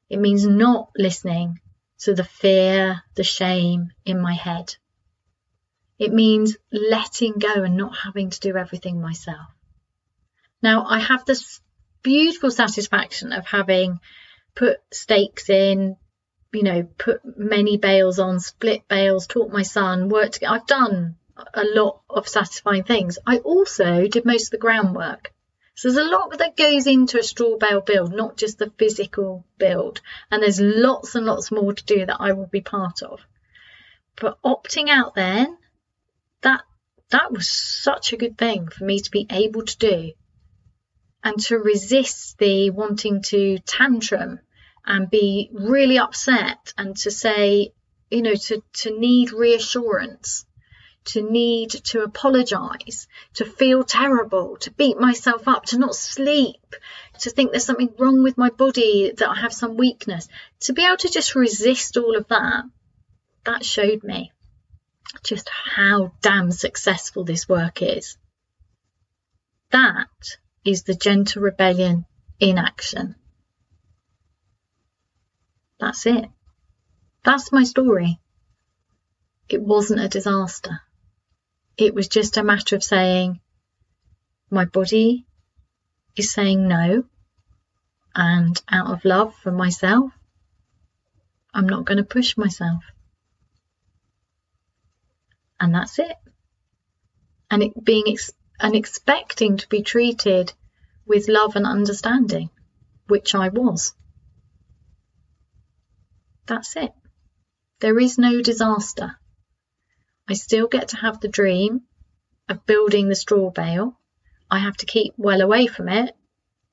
It 0.08 0.20
means 0.20 0.46
not 0.46 0.88
listening 0.96 1.60
to 1.98 2.14
the 2.14 2.24
fear, 2.24 3.02
the 3.14 3.24
shame 3.24 3.92
in 4.06 4.22
my 4.22 4.32
head. 4.32 4.76
It 5.98 6.14
means 6.14 6.56
letting 6.72 7.34
go 7.34 7.62
and 7.62 7.76
not 7.76 7.94
having 7.94 8.30
to 8.30 8.40
do 8.40 8.56
everything 8.56 9.02
myself. 9.02 9.50
Now, 10.62 10.86
I 10.86 10.98
have 10.98 11.26
this 11.26 11.60
beautiful 12.02 12.50
satisfaction 12.50 13.34
of 13.34 13.44
having 13.44 14.00
put 14.54 14.78
stakes 14.90 15.50
in, 15.50 15.98
you 16.54 16.62
know, 16.62 16.88
put 16.98 17.20
many 17.36 17.76
bales 17.76 18.18
on, 18.18 18.40
split 18.40 18.86
bales, 18.88 19.26
taught 19.26 19.52
my 19.52 19.62
son, 19.62 20.08
worked. 20.08 20.42
I've 20.46 20.66
done 20.66 21.16
a 21.52 21.64
lot 21.64 22.00
of 22.08 22.28
satisfying 22.28 22.84
things. 22.84 23.18
I 23.26 23.38
also 23.38 24.06
did 24.06 24.24
most 24.24 24.46
of 24.46 24.50
the 24.52 24.58
groundwork. 24.58 25.32
So 25.76 25.90
there's 25.90 26.06
a 26.06 26.10
lot 26.10 26.38
that 26.38 26.56
goes 26.56 26.86
into 26.86 27.18
a 27.18 27.22
straw 27.22 27.58
bale 27.58 27.80
build, 27.80 28.14
not 28.14 28.36
just 28.36 28.58
the 28.58 28.72
physical 28.78 29.44
build. 29.58 30.00
And 30.30 30.42
there's 30.42 30.60
lots 30.60 31.16
and 31.16 31.26
lots 31.26 31.50
more 31.50 31.72
to 31.72 31.84
do 31.84 32.06
that 32.06 32.20
I 32.20 32.32
will 32.32 32.46
be 32.46 32.60
part 32.60 33.02
of. 33.02 33.20
But 34.20 34.40
opting 34.42 34.88
out 34.88 35.16
then 35.16 35.58
that 36.42 36.62
that 37.10 37.32
was 37.32 37.48
such 37.48 38.12
a 38.12 38.16
good 38.16 38.38
thing 38.38 38.68
for 38.68 38.84
me 38.84 39.00
to 39.00 39.10
be 39.10 39.26
able 39.30 39.62
to 39.62 39.78
do 39.78 40.12
and 41.24 41.40
to 41.40 41.58
resist 41.58 42.38
the 42.38 42.70
wanting 42.70 43.22
to 43.22 43.58
tantrum 43.60 44.38
and 44.86 45.10
be 45.10 45.50
really 45.52 45.98
upset 45.98 46.72
and 46.76 46.96
to 46.96 47.10
say, 47.10 47.72
you 48.10 48.22
know, 48.22 48.34
to, 48.34 48.62
to 48.72 48.98
need 48.98 49.32
reassurance, 49.32 50.44
to 51.04 51.22
need 51.22 51.70
to 51.70 52.02
apologize, 52.02 53.08
to 53.34 53.44
feel 53.44 53.84
terrible, 53.84 54.56
to 54.58 54.70
beat 54.70 54.98
myself 54.98 55.48
up, 55.48 55.66
to 55.66 55.78
not 55.78 55.94
sleep, 55.94 56.76
to 57.20 57.30
think 57.30 57.50
there's 57.50 57.64
something 57.64 57.94
wrong 57.98 58.22
with 58.22 58.38
my 58.38 58.50
body, 58.50 59.12
that 59.16 59.28
I 59.28 59.40
have 59.40 59.52
some 59.52 59.76
weakness, 59.76 60.28
to 60.60 60.72
be 60.72 60.84
able 60.84 60.96
to 60.98 61.10
just 61.10 61.34
resist 61.34 61.96
all 61.96 62.16
of 62.16 62.28
that, 62.28 62.64
that 63.44 63.64
showed 63.64 64.02
me 64.04 64.32
just 65.22 65.48
how 65.48 66.12
damn 66.20 66.50
successful 66.50 67.24
this 67.24 67.48
work 67.48 67.82
is. 67.82 68.16
That 69.70 70.08
is 70.64 70.82
the 70.84 70.94
gentle 70.94 71.42
rebellion 71.42 72.06
in 72.40 72.58
action. 72.58 73.16
That's 75.84 76.06
it. 76.06 76.30
That's 77.24 77.52
my 77.52 77.64
story. 77.64 78.18
It 79.50 79.60
wasn't 79.60 80.00
a 80.00 80.08
disaster. 80.08 80.80
It 81.76 81.94
was 81.94 82.08
just 82.08 82.38
a 82.38 82.42
matter 82.42 82.74
of 82.74 82.82
saying, 82.82 83.38
my 84.48 84.64
body 84.64 85.26
is 86.16 86.32
saying 86.32 86.66
no, 86.66 87.04
and 88.14 88.62
out 88.66 88.94
of 88.94 89.04
love 89.04 89.34
for 89.42 89.52
myself, 89.52 90.10
I'm 91.52 91.68
not 91.68 91.84
going 91.84 91.98
to 91.98 92.14
push 92.16 92.38
myself. 92.38 92.82
And 95.60 95.74
that's 95.74 95.98
it. 95.98 96.16
And 97.50 97.62
it 97.62 97.84
being 97.84 98.04
ex- 98.06 98.32
and 98.58 98.74
expecting 98.74 99.58
to 99.58 99.68
be 99.68 99.82
treated 99.82 100.54
with 101.04 101.28
love 101.28 101.56
and 101.56 101.66
understanding, 101.66 102.48
which 103.06 103.34
I 103.34 103.50
was. 103.50 103.92
That's 106.46 106.76
it. 106.76 106.92
There 107.80 107.98
is 107.98 108.18
no 108.18 108.42
disaster. 108.42 109.16
I 110.28 110.34
still 110.34 110.68
get 110.68 110.88
to 110.88 110.96
have 110.96 111.20
the 111.20 111.28
dream 111.28 111.82
of 112.48 112.66
building 112.66 113.08
the 113.08 113.14
straw 113.14 113.50
bale. 113.50 113.98
I 114.50 114.58
have 114.58 114.76
to 114.78 114.86
keep 114.86 115.14
well 115.16 115.40
away 115.40 115.66
from 115.66 115.88
it. 115.88 116.14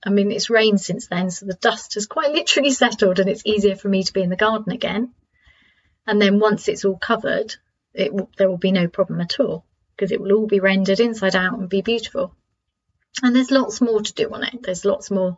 I 0.04 0.10
mean, 0.10 0.32
it's 0.32 0.50
rained 0.50 0.82
since 0.82 1.08
then, 1.08 1.30
so 1.30 1.46
the 1.46 1.54
dust 1.54 1.94
has 1.94 2.08
quite 2.08 2.32
literally 2.40 2.72
settled 2.72 3.20
and 3.20 3.30
it's 3.30 3.46
easier 3.46 3.76
for 3.76 3.90
me 3.90 4.04
to 4.04 4.14
be 4.14 4.22
in 4.22 4.30
the 4.30 4.36
garden 4.36 4.72
again. 4.72 5.14
And 6.08 6.22
then 6.22 6.40
once 6.40 6.68
it's 6.68 6.86
all 6.86 6.98
covered, 6.98 7.56
it 7.94 8.12
there 8.38 8.50
will 8.50 8.58
be 8.58 8.72
no 8.72 8.88
problem 8.88 9.22
at 9.22 9.40
all 9.40 9.66
because 9.96 10.12
it 10.12 10.20
will 10.20 10.34
all 10.34 10.48
be 10.48 10.60
rendered 10.60 11.00
inside 11.00 11.36
out 11.36 11.60
and 11.60 11.70
be 11.70 11.82
beautiful. 11.82 12.36
And 13.22 13.36
there's 13.36 13.52
lots 13.52 13.82
more 13.82 14.02
to 14.02 14.14
do 14.14 14.34
on 14.34 14.44
it. 14.44 14.64
There's 14.64 14.86
lots 14.86 15.12
more 15.12 15.38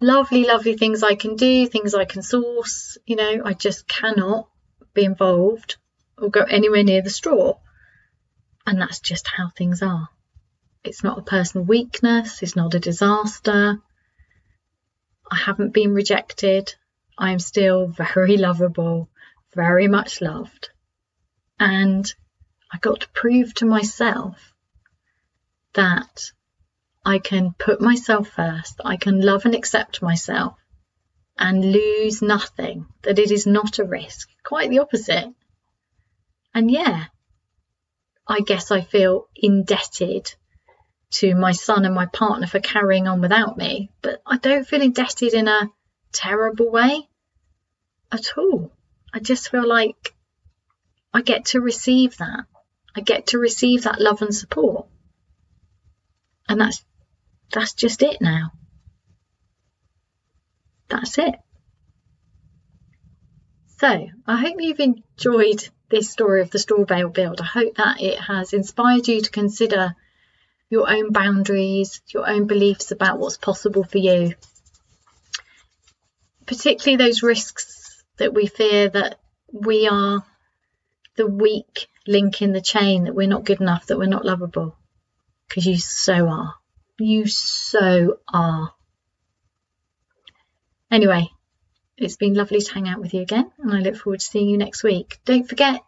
lovely, 0.00 0.44
lovely 0.44 0.76
things 0.76 1.02
I 1.02 1.14
can 1.14 1.36
do, 1.36 1.66
things 1.66 1.94
I 1.94 2.04
can 2.04 2.22
source. 2.22 2.98
You 3.06 3.16
know, 3.16 3.42
I 3.44 3.54
just 3.54 3.86
cannot 3.86 4.48
be 4.92 5.04
involved 5.04 5.76
or 6.18 6.30
go 6.30 6.42
anywhere 6.42 6.84
near 6.84 7.02
the 7.02 7.10
straw. 7.10 7.58
And 8.66 8.80
that's 8.80 9.00
just 9.00 9.26
how 9.26 9.50
things 9.50 9.82
are. 9.82 10.08
It's 10.82 11.02
not 11.02 11.18
a 11.18 11.22
personal 11.22 11.66
weakness, 11.66 12.42
it's 12.42 12.56
not 12.56 12.74
a 12.74 12.80
disaster. 12.80 13.78
I 15.30 15.36
haven't 15.36 15.72
been 15.72 15.94
rejected. 15.94 16.74
I 17.16 17.32
am 17.32 17.38
still 17.38 17.86
very 17.86 18.36
lovable, 18.48 19.08
very 19.54 19.88
much 19.88 20.20
loved. 20.20 20.70
And 21.58 22.12
I 22.72 22.78
got 22.78 23.00
to 23.00 23.08
prove 23.10 23.54
to 23.54 23.66
myself 23.66 24.52
that 25.74 26.32
I 27.04 27.18
can 27.18 27.54
put 27.58 27.80
myself 27.80 28.28
first, 28.28 28.80
I 28.84 28.96
can 28.96 29.20
love 29.20 29.44
and 29.44 29.54
accept 29.54 30.00
myself 30.00 30.56
and 31.36 31.72
lose 31.72 32.22
nothing, 32.22 32.86
that 33.02 33.18
it 33.18 33.30
is 33.30 33.46
not 33.46 33.78
a 33.78 33.84
risk, 33.84 34.28
quite 34.44 34.70
the 34.70 34.78
opposite. 34.78 35.32
And 36.54 36.70
yeah, 36.70 37.04
I 38.26 38.40
guess 38.40 38.70
I 38.70 38.80
feel 38.80 39.28
indebted 39.34 40.34
to 41.14 41.34
my 41.34 41.52
son 41.52 41.84
and 41.84 41.94
my 41.94 42.06
partner 42.06 42.46
for 42.46 42.60
carrying 42.60 43.06
on 43.06 43.20
without 43.20 43.56
me, 43.56 43.90
but 44.00 44.22
I 44.26 44.38
don't 44.38 44.66
feel 44.66 44.80
indebted 44.80 45.34
in 45.34 45.46
a 45.46 45.70
terrible 46.12 46.70
way 46.70 47.08
at 48.10 48.38
all. 48.38 48.72
I 49.12 49.18
just 49.18 49.50
feel 49.50 49.66
like 49.66 50.14
I 51.12 51.20
get 51.22 51.46
to 51.46 51.60
receive 51.60 52.16
that. 52.16 52.46
I 52.96 53.00
get 53.00 53.28
to 53.28 53.38
receive 53.38 53.82
that 53.82 54.00
love 54.00 54.22
and 54.22 54.34
support. 54.34 54.86
And 56.48 56.60
that's 56.60 56.84
that's 57.52 57.74
just 57.74 58.02
it 58.02 58.18
now. 58.20 58.52
That's 60.88 61.18
it. 61.18 61.34
So, 63.78 64.08
I 64.26 64.36
hope 64.36 64.56
you've 64.60 64.80
enjoyed 64.80 65.68
this 65.90 66.10
story 66.10 66.40
of 66.40 66.50
the 66.50 66.58
straw 66.58 66.84
bale 66.84 67.08
build. 67.08 67.40
I 67.40 67.44
hope 67.44 67.76
that 67.76 68.00
it 68.00 68.18
has 68.18 68.52
inspired 68.52 69.08
you 69.08 69.20
to 69.20 69.30
consider 69.30 69.94
your 70.70 70.90
own 70.90 71.12
boundaries, 71.12 72.00
your 72.12 72.28
own 72.28 72.46
beliefs 72.46 72.90
about 72.90 73.18
what's 73.18 73.36
possible 73.36 73.84
for 73.84 73.98
you. 73.98 74.34
Particularly 76.46 76.96
those 76.96 77.22
risks 77.22 78.02
that 78.18 78.34
we 78.34 78.46
fear 78.46 78.88
that 78.88 79.18
we 79.52 79.88
are 79.88 80.24
the 81.16 81.26
weak 81.26 81.88
link 82.06 82.42
in 82.42 82.52
the 82.52 82.60
chain, 82.60 83.04
that 83.04 83.14
we're 83.14 83.28
not 83.28 83.44
good 83.44 83.60
enough, 83.60 83.86
that 83.86 83.98
we're 83.98 84.06
not 84.06 84.24
lovable. 84.24 84.76
Because 85.48 85.66
you 85.66 85.78
so 85.78 86.28
are. 86.28 86.54
You 86.98 87.26
so 87.26 88.18
are. 88.32 88.72
Anyway, 90.90 91.28
it's 91.96 92.16
been 92.16 92.34
lovely 92.34 92.60
to 92.60 92.72
hang 92.72 92.88
out 92.88 93.00
with 93.00 93.14
you 93.14 93.22
again, 93.22 93.50
and 93.58 93.72
I 93.72 93.80
look 93.80 93.96
forward 93.96 94.20
to 94.20 94.26
seeing 94.26 94.48
you 94.48 94.58
next 94.58 94.84
week. 94.84 95.18
Don't 95.24 95.48
forget 95.48 95.80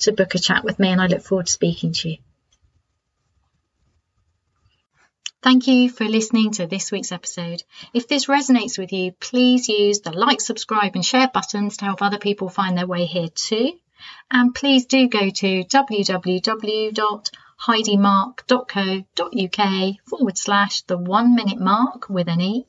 to 0.00 0.12
book 0.12 0.34
a 0.34 0.38
chat 0.38 0.64
with 0.64 0.78
me, 0.78 0.88
and 0.88 1.00
I 1.00 1.06
look 1.06 1.22
forward 1.22 1.46
to 1.46 1.52
speaking 1.52 1.92
to 1.92 2.10
you. 2.10 2.16
Thank 5.42 5.68
you 5.68 5.90
for 5.90 6.04
listening 6.04 6.50
to 6.52 6.66
this 6.66 6.90
week's 6.90 7.12
episode. 7.12 7.62
If 7.94 8.08
this 8.08 8.26
resonates 8.26 8.78
with 8.78 8.92
you, 8.92 9.12
please 9.12 9.68
use 9.68 10.00
the 10.00 10.10
like, 10.10 10.40
subscribe, 10.40 10.96
and 10.96 11.04
share 11.04 11.28
buttons 11.28 11.76
to 11.76 11.84
help 11.84 12.02
other 12.02 12.18
people 12.18 12.48
find 12.48 12.76
their 12.76 12.86
way 12.86 13.04
here 13.04 13.28
too. 13.28 13.74
And 14.30 14.54
please 14.54 14.86
do 14.86 15.08
go 15.08 15.30
to 15.30 15.64
www.heidimarke.co.uk 17.66 19.96
forward 20.08 20.38
slash 20.38 20.82
the 20.82 20.98
one 20.98 21.34
minute 21.34 21.58
mark 21.58 22.08
with 22.08 22.28
an 22.28 22.40
E 22.40 22.66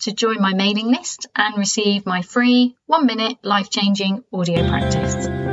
to 0.00 0.12
join 0.12 0.40
my 0.40 0.54
mailing 0.54 0.88
list 0.88 1.28
and 1.36 1.56
receive 1.56 2.04
my 2.06 2.22
free 2.22 2.74
one 2.86 3.06
minute 3.06 3.36
life 3.42 3.70
changing 3.70 4.24
audio 4.32 4.68
practice. 4.68 5.49